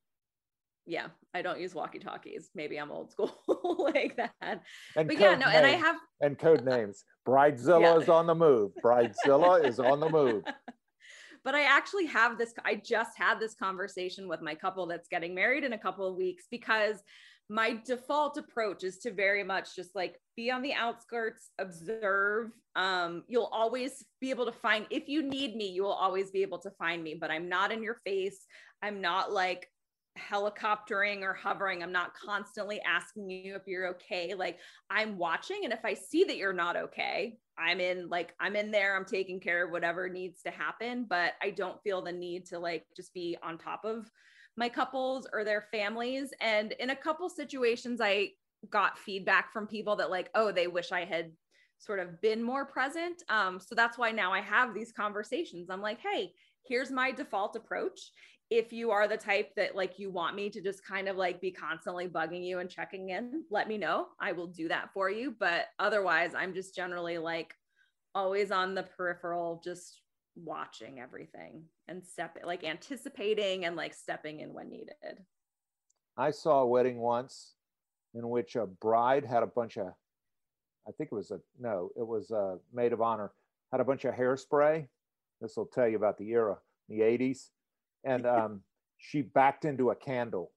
yeah, 0.88 1.08
I 1.34 1.41
don't 1.41 1.60
use 1.60 1.76
walkie 1.76 1.99
talkies. 1.99 2.49
Maybe 2.55 2.78
I'm 2.78 2.91
old 2.91 3.12
school 3.12 3.38
like 3.93 4.16
that. 4.16 4.62
And 4.95 5.08
but 5.08 5.20
yeah, 5.20 5.36
no, 5.36 5.45
names. 5.45 5.51
and 5.53 5.66
I 5.66 5.72
have 5.72 5.97
and 6.22 6.39
code 6.39 6.64
names. 6.66 7.03
Bridezilla 7.28 7.82
yeah. 7.82 7.97
is 7.97 8.10
on 8.10 8.26
the 8.26 8.34
move. 8.34 8.72
Bridezilla 8.84 9.66
is 9.66 9.80
on 9.80 9.99
the 9.99 10.10
move. 10.10 10.43
But 11.43 11.55
I 11.55 11.64
actually 11.64 12.08
have 12.08 12.38
this, 12.38 12.53
I 12.66 12.76
just 12.76 13.12
had 13.18 13.39
this 13.39 13.55
conversation 13.55 14.28
with 14.28 14.41
my 14.41 14.53
couple 14.53 14.86
that's 14.86 15.08
getting 15.08 15.34
married 15.34 15.64
in 15.64 15.72
a 15.72 15.78
couple 15.78 16.05
of 16.05 16.18
weeks 16.18 16.43
because 16.51 16.97
my 17.50 17.80
default 17.86 18.38
approach 18.38 18.84
is 18.84 18.98
to 18.98 19.12
very 19.12 19.43
much 19.43 19.76
just 19.76 19.95
like 19.95 20.20
be 20.36 20.52
on 20.52 20.62
the 20.62 20.74
outskirts 20.74 21.50
observe 21.60 22.52
um, 22.76 23.24
you'll 23.28 23.50
always 23.52 24.06
be 24.22 24.30
able 24.30 24.45
to 24.45 24.52
find 24.52 24.86
if 24.89 25.08
you 25.08 25.24
need 25.24 25.56
me 25.56 25.70
you 25.70 25.84
will 25.84 25.91
always 25.93 26.32
be 26.32 26.41
able 26.41 26.60
to 26.60 26.72
find 26.72 27.04
me 27.04 27.16
but 27.20 27.32
i'm 27.32 27.48
not 27.48 27.72
in 27.72 27.82
your 27.82 28.00
face 28.06 28.45
i'm 28.82 29.02
not 29.02 29.32
like 29.32 29.68
helicoptering 30.18 31.22
or 31.22 31.34
hovering. 31.34 31.84
I'm 31.84 31.91
not 31.91 32.14
constantly 32.14 32.82
asking 32.82 33.30
you 33.30 33.56
if 33.56 33.64
you're 33.68 33.88
okay. 33.89 34.34
Like 34.34 34.60
I'm 34.89 35.18
watching 35.18 35.62
and 35.64 35.74
if 35.74 35.86
I 35.86 35.93
see 35.93 36.24
that 36.26 36.38
you're 36.38 36.54
not 36.54 36.76
okay, 36.76 37.38
I'm 37.58 37.80
in 37.80 38.10
like 38.10 38.34
I'm 38.39 38.56
in 38.56 38.72
there, 38.72 38.95
I'm 38.95 39.06
taking 39.06 39.39
care 39.39 39.66
of 39.66 39.72
whatever 39.72 40.10
needs 40.10 40.41
to 40.43 40.52
happen, 40.52 41.06
but 41.10 41.34
I 41.41 41.52
don't 41.52 41.82
feel 41.84 42.02
the 42.02 42.12
need 42.12 42.45
to 42.48 42.60
like 42.60 42.86
just 42.95 43.14
be 43.14 43.38
on 43.43 43.58
top 43.58 43.86
of 43.86 44.10
my 44.58 44.68
couples 44.68 45.28
or 45.32 45.43
their 45.43 45.68
families. 45.72 46.34
And 46.41 46.74
in 46.74 46.89
a 46.89 46.95
couple 46.95 47.30
situations 47.30 48.01
I 48.01 48.32
got 48.70 48.97
feedback 48.97 49.53
from 49.53 49.68
people 49.68 49.95
that 49.97 50.10
like, 50.10 50.30
oh, 50.36 50.51
they 50.51 50.68
wish 50.68 50.91
I 50.91 51.05
had 51.05 51.32
sort 51.80 51.99
of 51.99 52.20
been 52.22 52.41
more 52.41 52.66
present. 52.66 53.24
Um, 53.30 53.60
so 53.60 53.76
that's 53.76 53.97
why 53.97 54.12
now 54.12 54.34
I 54.34 54.41
have 54.41 54.74
these 54.74 54.91
conversations. 54.91 55.70
I'm 55.70 55.82
like, 55.82 55.99
hey, 56.01 56.34
here's 56.68 56.91
my 56.91 57.12
default 57.12 57.55
approach 57.55 58.12
if 58.49 58.72
you 58.72 58.91
are 58.91 59.08
the 59.08 59.18
type 59.18 59.53
that 59.55 59.76
like 59.76 59.99
you 59.99 60.10
want 60.10 60.36
me 60.36 60.49
to 60.49 60.62
just 60.62 60.86
kind 60.86 61.10
of 61.10 61.18
like 61.18 61.41
be 61.41 61.51
constantly 61.51 62.08
bugging 62.08 62.45
you 62.45 62.60
and 62.60 62.70
checking 62.70 63.10
in, 63.10 63.43
let 63.51 63.68
me 63.68 63.78
know. 63.78 64.08
I 64.20 64.32
will 64.32 64.47
do 64.47 64.70
that 64.70 64.93
for 64.93 65.10
you. 65.10 65.36
But 65.38 65.66
otherwise, 65.80 66.34
I'm 66.34 66.53
just 66.53 66.74
generally 66.74 67.18
like 67.18 67.53
always 68.16 68.51
on 68.51 68.74
the 68.74 68.84
peripheral, 68.84 69.62
just 69.64 70.01
watching 70.44 71.00
everything 71.00 71.64
and 71.88 72.06
step 72.06 72.38
like 72.44 72.64
anticipating 72.64 73.66
and 73.66 73.76
like 73.76 73.94
stepping 73.94 74.40
in 74.40 74.54
when 74.54 74.70
needed. 74.70 75.24
I 76.18 76.32
saw 76.32 76.62
a 76.62 76.68
wedding 76.68 76.98
once 77.00 77.54
in 78.14 78.30
which 78.30 78.56
a 78.56 78.66
bride 78.66 79.26
had 79.26 79.44
a 79.44 79.48
bunch 79.48 79.78
of, 79.78 79.88
I 80.88 80.92
think 80.98 81.10
it 81.12 81.16
was 81.16 81.32
a, 81.32 81.40
no, 81.60 81.90
it 81.96 82.08
was 82.08 82.32
a 82.32 82.58
maid 82.74 82.94
of 82.94 83.02
honor, 83.02 83.32
had 83.72 83.82
a 83.82 83.86
bunch 83.86 84.06
of 84.06 84.16
hairspray. 84.16 84.88
This 85.42 85.56
will 85.56 85.68
tell 85.68 85.88
you 85.88 85.98
about 85.98 86.18
the 86.18 86.30
era, 86.30 86.58
the 86.90 87.02
80s 87.02 87.50
and 88.08 88.26
um, 88.26 88.62
she 88.98 89.22
backed 89.22 89.66
into 89.66 89.92
a 89.92 89.96
candle. 89.96 90.52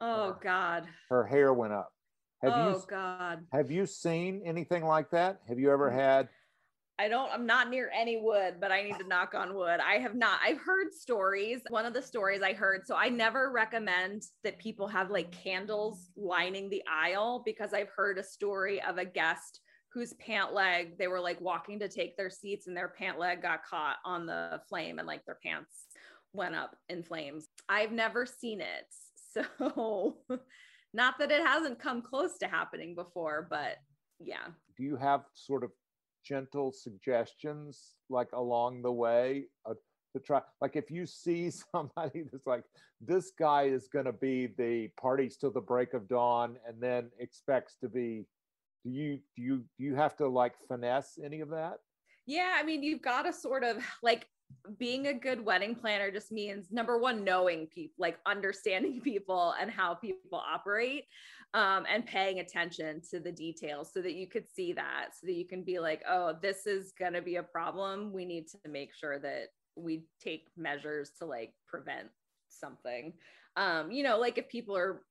Oh 0.00 0.30
uh, 0.30 0.32
God! 0.42 0.88
Her 1.08 1.24
hair 1.24 1.52
went 1.52 1.72
up. 1.72 1.92
Have 2.42 2.52
oh 2.54 2.70
you, 2.70 2.82
God! 2.88 3.46
Have 3.52 3.70
you 3.70 3.86
seen 3.86 4.42
anything 4.44 4.84
like 4.84 5.10
that? 5.10 5.40
Have 5.48 5.58
you 5.58 5.70
ever 5.70 5.90
had? 5.90 6.28
I 6.98 7.08
don't, 7.08 7.30
I'm 7.32 7.44
not 7.44 7.70
near 7.70 7.90
any 7.92 8.20
wood, 8.20 8.56
but 8.60 8.70
I 8.70 8.82
need 8.82 8.98
to 9.00 9.08
knock 9.08 9.34
on 9.34 9.54
wood. 9.54 9.80
I 9.80 9.94
have 9.94 10.14
not. 10.14 10.38
I've 10.44 10.60
heard 10.60 10.92
stories. 10.92 11.60
One 11.68 11.86
of 11.86 11.92
the 11.92 12.02
stories 12.02 12.40
I 12.40 12.52
heard, 12.52 12.86
so 12.86 12.94
I 12.94 13.08
never 13.08 13.50
recommend 13.50 14.22
that 14.44 14.58
people 14.58 14.86
have 14.86 15.10
like 15.10 15.32
candles 15.32 16.10
lining 16.16 16.70
the 16.70 16.82
aisle 16.88 17.42
because 17.44 17.74
I've 17.74 17.90
heard 17.96 18.18
a 18.18 18.22
story 18.22 18.80
of 18.80 18.98
a 18.98 19.04
guest 19.04 19.60
whose 19.92 20.12
pant 20.14 20.52
leg, 20.52 20.96
they 20.98 21.08
were 21.08 21.20
like 21.20 21.40
walking 21.40 21.80
to 21.80 21.88
take 21.88 22.16
their 22.16 22.30
seats 22.30 22.68
and 22.68 22.76
their 22.76 22.88
pant 22.88 23.18
leg 23.18 23.42
got 23.42 23.64
caught 23.64 23.96
on 24.04 24.26
the 24.26 24.60
flame 24.68 24.98
and 24.98 25.06
like 25.06 25.24
their 25.24 25.38
pants 25.44 25.86
went 26.32 26.54
up 26.54 26.76
in 26.88 27.02
flames. 27.02 27.48
I've 27.68 27.92
never 27.92 28.26
seen 28.26 28.60
it. 28.60 28.86
So, 29.34 30.18
not 30.92 31.18
that 31.18 31.32
it 31.32 31.44
hasn't 31.44 31.80
come 31.80 32.02
close 32.02 32.38
to 32.38 32.46
happening 32.46 32.94
before, 32.94 33.48
but 33.50 33.78
yeah. 34.20 34.46
Do 34.76 34.84
you 34.84 34.94
have 34.94 35.22
sort 35.34 35.64
of 35.64 35.72
gentle 36.24 36.72
suggestions 36.72 37.94
like 38.08 38.28
along 38.32 38.82
the 38.82 38.92
way 38.92 39.44
uh, 39.68 39.74
to 40.14 40.20
try? 40.20 40.40
Like, 40.60 40.76
if 40.76 40.90
you 40.90 41.06
see 41.06 41.50
somebody 41.72 42.24
that's 42.30 42.46
like, 42.46 42.64
this 43.00 43.32
guy 43.38 43.64
is 43.64 43.88
going 43.88 44.06
to 44.06 44.12
be 44.12 44.48
the 44.58 44.88
parties 45.00 45.36
till 45.36 45.50
the 45.50 45.60
break 45.60 45.94
of 45.94 46.08
dawn 46.08 46.56
and 46.66 46.80
then 46.80 47.10
expects 47.18 47.76
to 47.82 47.88
be, 47.88 48.26
do 48.84 48.90
you, 48.90 49.18
do 49.36 49.42
you, 49.42 49.56
do 49.78 49.84
you 49.84 49.94
have 49.94 50.16
to 50.16 50.28
like 50.28 50.54
finesse 50.68 51.18
any 51.22 51.40
of 51.40 51.50
that? 51.50 51.78
Yeah, 52.26 52.56
I 52.58 52.62
mean, 52.62 52.82
you've 52.82 53.02
got 53.02 53.22
to 53.22 53.32
sort 53.32 53.64
of 53.64 53.76
like 54.02 54.26
being 54.78 55.08
a 55.08 55.14
good 55.14 55.44
wedding 55.44 55.74
planner 55.74 56.10
just 56.10 56.32
means 56.32 56.66
number 56.70 56.98
one 56.98 57.24
knowing 57.24 57.66
people 57.66 57.94
like 57.98 58.18
understanding 58.26 59.00
people 59.04 59.54
and 59.60 59.70
how 59.70 59.94
people 59.94 60.40
operate 60.52 61.04
um, 61.54 61.84
and 61.90 62.04
paying 62.06 62.40
attention 62.40 63.00
to 63.10 63.20
the 63.20 63.30
details 63.30 63.90
so 63.92 64.00
that 64.00 64.14
you 64.14 64.26
could 64.26 64.44
see 64.52 64.72
that 64.72 65.08
so 65.12 65.26
that 65.26 65.34
you 65.34 65.46
can 65.46 65.62
be 65.62 65.78
like 65.78 66.02
oh 66.08 66.34
this 66.42 66.66
is 66.66 66.92
going 66.98 67.12
to 67.12 67.22
be 67.22 67.36
a 67.36 67.42
problem. 67.42 68.12
We 68.12 68.24
need 68.24 68.48
to 68.48 68.68
make 68.68 68.94
sure 68.94 69.18
that 69.20 69.48
we 69.76 70.04
take 70.20 70.48
measures 70.56 71.10
to 71.18 71.26
like 71.26 71.52
prevent 71.66 72.08
something. 72.48 73.12
Um, 73.56 73.90
you 73.90 74.02
know 74.02 74.18
like 74.18 74.38
if 74.38 74.48
people 74.48 74.76
are 74.76 75.02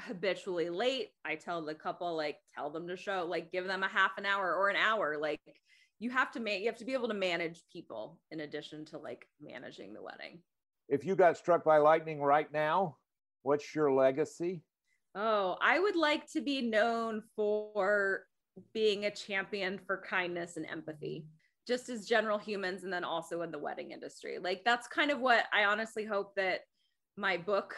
habitually 0.00 0.70
late 0.70 1.10
i 1.24 1.34
tell 1.34 1.62
the 1.62 1.74
couple 1.74 2.16
like 2.16 2.38
tell 2.54 2.70
them 2.70 2.88
to 2.88 2.96
show 2.96 3.26
like 3.28 3.52
give 3.52 3.66
them 3.66 3.82
a 3.82 3.88
half 3.88 4.12
an 4.16 4.24
hour 4.24 4.54
or 4.54 4.70
an 4.70 4.76
hour 4.76 5.18
like 5.20 5.40
you 6.02 6.10
have 6.10 6.32
to 6.32 6.40
make 6.40 6.60
you 6.60 6.66
have 6.66 6.76
to 6.78 6.84
be 6.84 6.94
able 6.94 7.08
to 7.08 7.14
manage 7.14 7.62
people 7.72 8.18
in 8.32 8.40
addition 8.40 8.84
to 8.86 8.98
like 8.98 9.26
managing 9.40 9.94
the 9.94 10.02
wedding. 10.02 10.40
If 10.88 11.04
you 11.04 11.14
got 11.14 11.36
struck 11.36 11.64
by 11.64 11.78
lightning 11.78 12.20
right 12.20 12.52
now 12.52 12.96
what's 13.42 13.74
your 13.74 13.92
legacy? 13.92 14.62
Oh 15.14 15.56
i 15.60 15.78
would 15.78 15.96
like 15.96 16.30
to 16.32 16.40
be 16.40 16.60
known 16.62 17.22
for 17.36 18.24
being 18.74 19.04
a 19.06 19.10
champion 19.10 19.78
for 19.86 20.04
kindness 20.08 20.56
and 20.56 20.66
empathy 20.66 21.26
just 21.66 21.88
as 21.88 22.06
general 22.06 22.38
humans 22.38 22.82
and 22.82 22.92
then 22.92 23.04
also 23.04 23.42
in 23.42 23.52
the 23.52 23.58
wedding 23.58 23.92
industry. 23.92 24.38
Like 24.38 24.62
that's 24.64 24.88
kind 24.88 25.12
of 25.12 25.20
what 25.20 25.44
i 25.52 25.64
honestly 25.64 26.04
hope 26.04 26.34
that 26.34 26.60
my 27.16 27.36
book 27.36 27.74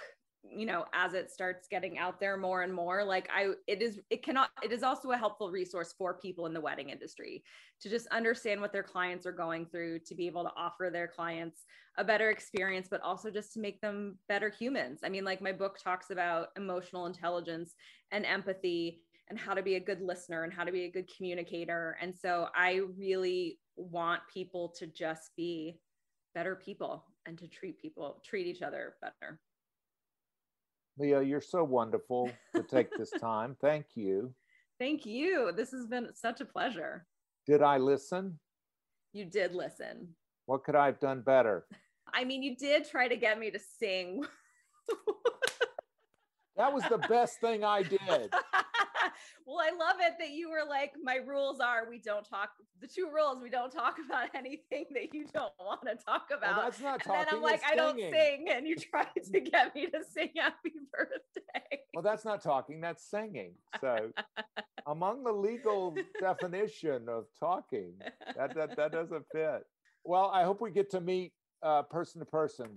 you 0.50 0.66
know 0.66 0.84
as 0.92 1.14
it 1.14 1.30
starts 1.30 1.68
getting 1.68 1.98
out 1.98 2.20
there 2.20 2.36
more 2.36 2.62
and 2.62 2.72
more 2.72 3.02
like 3.04 3.28
i 3.34 3.50
it 3.66 3.80
is 3.80 4.00
it 4.10 4.22
cannot 4.22 4.50
it 4.62 4.72
is 4.72 4.82
also 4.82 5.10
a 5.10 5.16
helpful 5.16 5.50
resource 5.50 5.94
for 5.96 6.14
people 6.14 6.46
in 6.46 6.52
the 6.52 6.60
wedding 6.60 6.90
industry 6.90 7.42
to 7.80 7.88
just 7.88 8.06
understand 8.08 8.60
what 8.60 8.72
their 8.72 8.82
clients 8.82 9.26
are 9.26 9.32
going 9.32 9.66
through 9.66 9.98
to 9.98 10.14
be 10.14 10.26
able 10.26 10.44
to 10.44 10.52
offer 10.56 10.90
their 10.92 11.08
clients 11.08 11.64
a 11.96 12.04
better 12.04 12.30
experience 12.30 12.88
but 12.90 13.00
also 13.00 13.30
just 13.30 13.52
to 13.52 13.60
make 13.60 13.80
them 13.80 14.18
better 14.28 14.50
humans 14.50 15.00
i 15.04 15.08
mean 15.08 15.24
like 15.24 15.40
my 15.40 15.52
book 15.52 15.78
talks 15.82 16.10
about 16.10 16.48
emotional 16.56 17.06
intelligence 17.06 17.74
and 18.12 18.26
empathy 18.26 19.00
and 19.28 19.38
how 19.38 19.54
to 19.54 19.62
be 19.62 19.76
a 19.76 19.80
good 19.80 20.00
listener 20.00 20.44
and 20.44 20.52
how 20.52 20.64
to 20.64 20.72
be 20.72 20.84
a 20.84 20.90
good 20.90 21.10
communicator. 21.14 21.96
And 22.00 22.14
so 22.14 22.48
I 22.54 22.82
really 22.98 23.58
want 23.76 24.20
people 24.32 24.74
to 24.78 24.86
just 24.86 25.30
be 25.36 25.80
better 26.34 26.56
people 26.56 27.04
and 27.26 27.38
to 27.38 27.48
treat 27.48 27.80
people, 27.80 28.22
treat 28.24 28.46
each 28.46 28.62
other 28.62 28.94
better. 29.00 29.40
Leah, 30.98 31.22
you're 31.22 31.40
so 31.40 31.64
wonderful 31.64 32.30
to 32.54 32.62
take 32.62 32.88
this 32.96 33.10
time. 33.20 33.56
Thank 33.60 33.86
you. 33.94 34.32
Thank 34.78 35.04
you. 35.06 35.52
This 35.56 35.70
has 35.72 35.86
been 35.86 36.08
such 36.14 36.40
a 36.40 36.44
pleasure. 36.44 37.06
Did 37.46 37.62
I 37.62 37.78
listen? 37.78 38.38
You 39.12 39.24
did 39.24 39.54
listen. 39.54 40.08
What 40.46 40.64
could 40.64 40.76
I 40.76 40.86
have 40.86 41.00
done 41.00 41.22
better? 41.22 41.66
I 42.12 42.24
mean, 42.24 42.42
you 42.42 42.56
did 42.56 42.88
try 42.88 43.08
to 43.08 43.16
get 43.16 43.38
me 43.38 43.50
to 43.50 43.58
sing. 43.58 44.24
that 46.56 46.72
was 46.72 46.84
the 46.88 46.98
best 46.98 47.40
thing 47.40 47.64
I 47.64 47.82
did. 47.82 47.98
well, 49.46 49.58
I 49.60 49.70
love 49.76 49.96
it 50.00 50.14
that 50.18 50.30
you 50.30 50.50
were 50.50 50.68
like, 50.68 50.92
my 51.02 51.16
rules 51.16 51.60
are 51.60 51.88
we 51.88 51.98
don't 51.98 52.28
talk. 52.28 52.50
The 52.80 52.86
two 52.86 53.08
rules 53.14 53.42
we 53.42 53.50
don't 53.50 53.72
talk 53.72 53.96
about 54.04 54.28
anything 54.34 54.86
that 54.94 55.14
you 55.14 55.26
don't 55.32 55.52
want 55.58 55.82
to 55.82 55.96
talk 56.04 56.28
about. 56.36 56.56
Well, 56.56 56.64
that's 56.64 56.80
not 56.80 57.02
talking. 57.02 57.20
And 57.20 57.28
then 57.28 57.34
I'm 57.36 57.42
like, 57.42 57.62
I 57.68 57.74
don't 57.74 57.98
sing, 57.98 58.46
and 58.50 58.66
you 58.66 58.76
tried 58.76 59.08
to 59.32 59.40
get 59.52 59.74
me 59.74 59.86
to 59.86 60.00
sing 60.12 60.30
Happy 60.36 60.72
Birthday. 60.92 61.80
Well, 61.94 62.02
that's 62.02 62.24
not 62.24 62.42
talking. 62.42 62.80
That's 62.80 63.08
singing. 63.08 63.52
So, 63.80 64.10
among 64.86 65.24
the 65.24 65.32
legal 65.32 65.96
definition 66.20 67.08
of 67.08 67.24
talking, 67.38 67.92
that 68.36 68.54
that 68.54 68.76
that 68.76 68.92
doesn't 68.92 69.24
fit. 69.32 69.64
Well, 70.04 70.30
I 70.32 70.44
hope 70.44 70.60
we 70.60 70.70
get 70.70 70.90
to 70.90 71.00
meet 71.00 71.32
uh, 71.62 71.82
person 71.82 72.20
to 72.20 72.26
person 72.26 72.68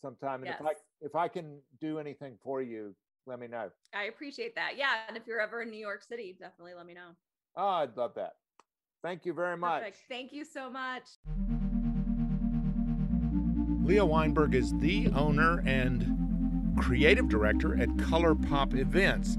sometime. 0.00 0.40
And 0.42 0.46
yes. 0.46 0.60
if 0.60 0.66
I 0.66 0.72
if 1.00 1.14
I 1.14 1.28
can 1.28 1.58
do 1.80 1.98
anything 1.98 2.36
for 2.42 2.60
you, 2.60 2.94
let 3.26 3.40
me 3.40 3.46
know. 3.46 3.70
I 3.94 4.04
appreciate 4.04 4.54
that. 4.56 4.76
Yeah. 4.76 4.92
And 5.08 5.16
if 5.16 5.26
you're 5.26 5.40
ever 5.40 5.62
in 5.62 5.70
New 5.70 5.78
York 5.78 6.02
City, 6.02 6.36
definitely 6.38 6.74
let 6.74 6.86
me 6.86 6.94
know. 6.94 7.10
Oh, 7.56 7.68
I'd 7.68 7.96
love 7.96 8.14
that. 8.16 8.34
Thank 9.02 9.24
you 9.26 9.32
very 9.32 9.56
much. 9.56 9.80
Perfect. 9.80 9.98
Thank 10.08 10.32
you 10.32 10.44
so 10.44 10.70
much. 10.70 11.04
Leah 13.84 14.06
Weinberg 14.06 14.54
is 14.54 14.72
the 14.78 15.08
owner 15.14 15.62
and 15.66 16.76
creative 16.78 17.28
director 17.28 17.80
at 17.80 17.98
Color 17.98 18.34
Pop 18.34 18.74
Events. 18.74 19.36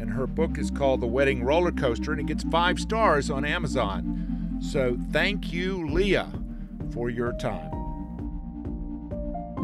And 0.00 0.10
her 0.10 0.26
book 0.26 0.58
is 0.58 0.70
called 0.70 1.00
The 1.00 1.06
Wedding 1.06 1.44
Roller 1.44 1.70
Coaster, 1.70 2.10
and 2.12 2.20
it 2.20 2.26
gets 2.26 2.42
five 2.44 2.80
stars 2.80 3.30
on 3.30 3.44
Amazon. 3.44 4.58
So 4.60 4.98
thank 5.12 5.52
you, 5.52 5.88
Leah, 5.88 6.32
for 6.92 7.08
your 7.08 7.32
time. 7.38 7.73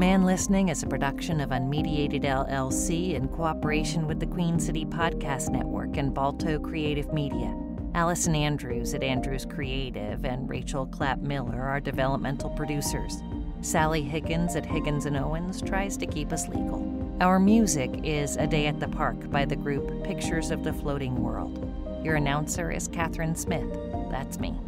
Man 0.00 0.24
Listening 0.24 0.70
is 0.70 0.82
a 0.82 0.86
production 0.86 1.42
of 1.42 1.50
Unmediated 1.50 2.24
LLC 2.24 3.12
in 3.12 3.28
cooperation 3.28 4.06
with 4.06 4.18
the 4.18 4.24
Queen 4.24 4.58
City 4.58 4.86
Podcast 4.86 5.50
Network 5.50 5.98
and 5.98 6.14
Balto 6.14 6.58
Creative 6.58 7.12
Media. 7.12 7.54
Allison 7.94 8.34
Andrews 8.34 8.94
at 8.94 9.02
Andrews 9.02 9.44
Creative 9.44 10.24
and 10.24 10.48
Rachel 10.48 10.86
Clapp 10.86 11.18
Miller 11.18 11.60
are 11.60 11.80
developmental 11.80 12.48
producers. 12.48 13.22
Sally 13.60 14.00
Higgins 14.00 14.56
at 14.56 14.64
Higgins 14.64 15.04
and 15.04 15.18
Owens 15.18 15.60
tries 15.60 15.98
to 15.98 16.06
keep 16.06 16.32
us 16.32 16.48
legal. 16.48 16.82
Our 17.20 17.38
music 17.38 17.90
is 18.02 18.38
A 18.38 18.46
Day 18.46 18.68
at 18.68 18.80
the 18.80 18.88
Park 18.88 19.30
by 19.30 19.44
the 19.44 19.54
group 19.54 20.02
Pictures 20.02 20.50
of 20.50 20.64
the 20.64 20.72
Floating 20.72 21.22
World. 21.22 21.70
Your 22.02 22.14
announcer 22.14 22.70
is 22.70 22.88
Catherine 22.88 23.34
Smith. 23.34 23.68
That's 24.10 24.40
me 24.40 24.58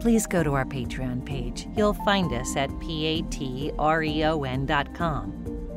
please 0.00 0.26
go 0.26 0.42
to 0.42 0.54
our 0.54 0.64
Patreon 0.64 1.24
page. 1.24 1.68
You'll 1.76 1.94
find 1.94 2.32
us 2.32 2.56
at 2.56 2.70
patreon.com. 2.70 3.78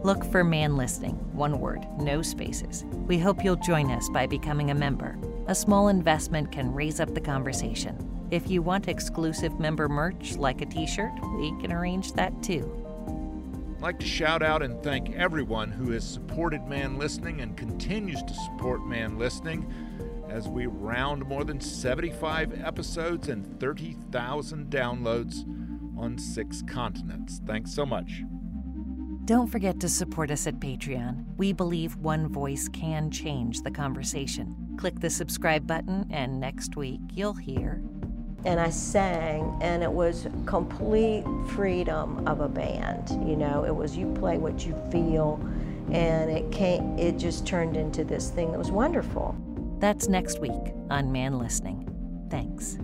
Look 0.04 0.26
for 0.26 0.44
Man 0.44 0.78
Listening, 0.78 1.16
one 1.34 1.60
word, 1.60 1.86
no 2.00 2.22
spaces. 2.22 2.86
We 3.08 3.20
hope 3.20 3.44
you'll 3.44 3.56
join 3.58 3.92
us 3.92 4.10
by 4.10 4.26
becoming 4.26 4.72
a 4.72 4.76
member. 4.76 5.18
A 5.48 5.54
small 5.54 5.90
investment 5.90 6.52
can 6.52 6.74
raise 6.74 7.00
up 7.00 7.14
the 7.14 7.22
conversation. 7.22 8.08
If 8.32 8.50
you 8.50 8.62
want 8.62 8.88
exclusive 8.88 9.60
member 9.60 9.90
merch 9.90 10.38
like 10.38 10.62
a 10.62 10.66
t 10.66 10.88
shirt, 10.88 11.12
we 11.38 11.52
can 11.60 11.72
arrange 11.72 12.14
that 12.14 12.42
too. 12.42 12.78
I'd 13.76 13.82
like 13.82 14.00
to 14.00 14.06
shout 14.06 14.42
out 14.42 14.64
and 14.64 14.82
thank 14.82 15.12
everyone 15.16 15.72
who 15.72 15.92
has 15.92 16.08
supported 16.08 16.66
Man 16.66 16.98
Listening 16.98 17.42
and 17.42 17.58
continues 17.58 18.24
to 18.24 18.34
support 18.34 18.86
Man 18.86 19.18
Listening 19.18 19.72
as 20.32 20.48
we 20.48 20.66
round 20.66 21.26
more 21.26 21.44
than 21.44 21.60
75 21.60 22.62
episodes 22.64 23.28
and 23.28 23.60
30,000 23.60 24.70
downloads 24.70 25.46
on 25.98 26.18
six 26.18 26.62
continents. 26.62 27.42
Thanks 27.46 27.74
so 27.74 27.86
much. 27.86 28.24
Don't 29.26 29.48
forget 29.48 29.80
to 29.82 29.90
support 29.90 30.32
us 30.32 30.48
at 30.48 30.60
Patreon. 30.60 31.26
We 31.38 31.54
believe 31.54 31.96
one 31.98 32.28
voice 32.28 32.68
can 32.70 33.12
change 33.12 33.62
the 33.62 33.72
conversation. 33.72 34.56
Click 34.78 35.00
the 35.00 35.10
subscribe 35.10 35.68
button, 35.68 36.08
and 36.10 36.40
next 36.40 36.76
week 36.76 37.02
you'll 37.14 37.34
hear. 37.34 37.84
And 38.46 38.60
I 38.60 38.72
sang, 38.72 39.56
and 39.62 39.84
it 39.84 39.92
was 39.92 40.28
complete 40.46 41.24
freedom 41.50 42.28
of 42.28 42.40
a 42.40 42.50
band. 42.50 43.10
You 43.30 43.36
know, 43.36 43.66
it 43.66 43.76
was 43.76 43.96
you 43.96 44.12
play 44.14 44.38
what 44.38 44.66
you 44.66 44.76
feel, 44.92 45.40
and 45.92 46.32
it 46.32 46.52
came. 46.52 46.98
It 46.98 47.20
just 47.20 47.46
turned 47.46 47.78
into 47.78 48.04
this 48.04 48.32
thing 48.32 48.52
that 48.52 48.58
was 48.58 48.72
wonderful. 48.72 49.36
That's 49.82 50.08
next 50.08 50.40
week 50.40 50.76
on 50.92 51.12
Man 51.12 51.40
Listening. 51.40 51.88
Thanks. 52.30 52.78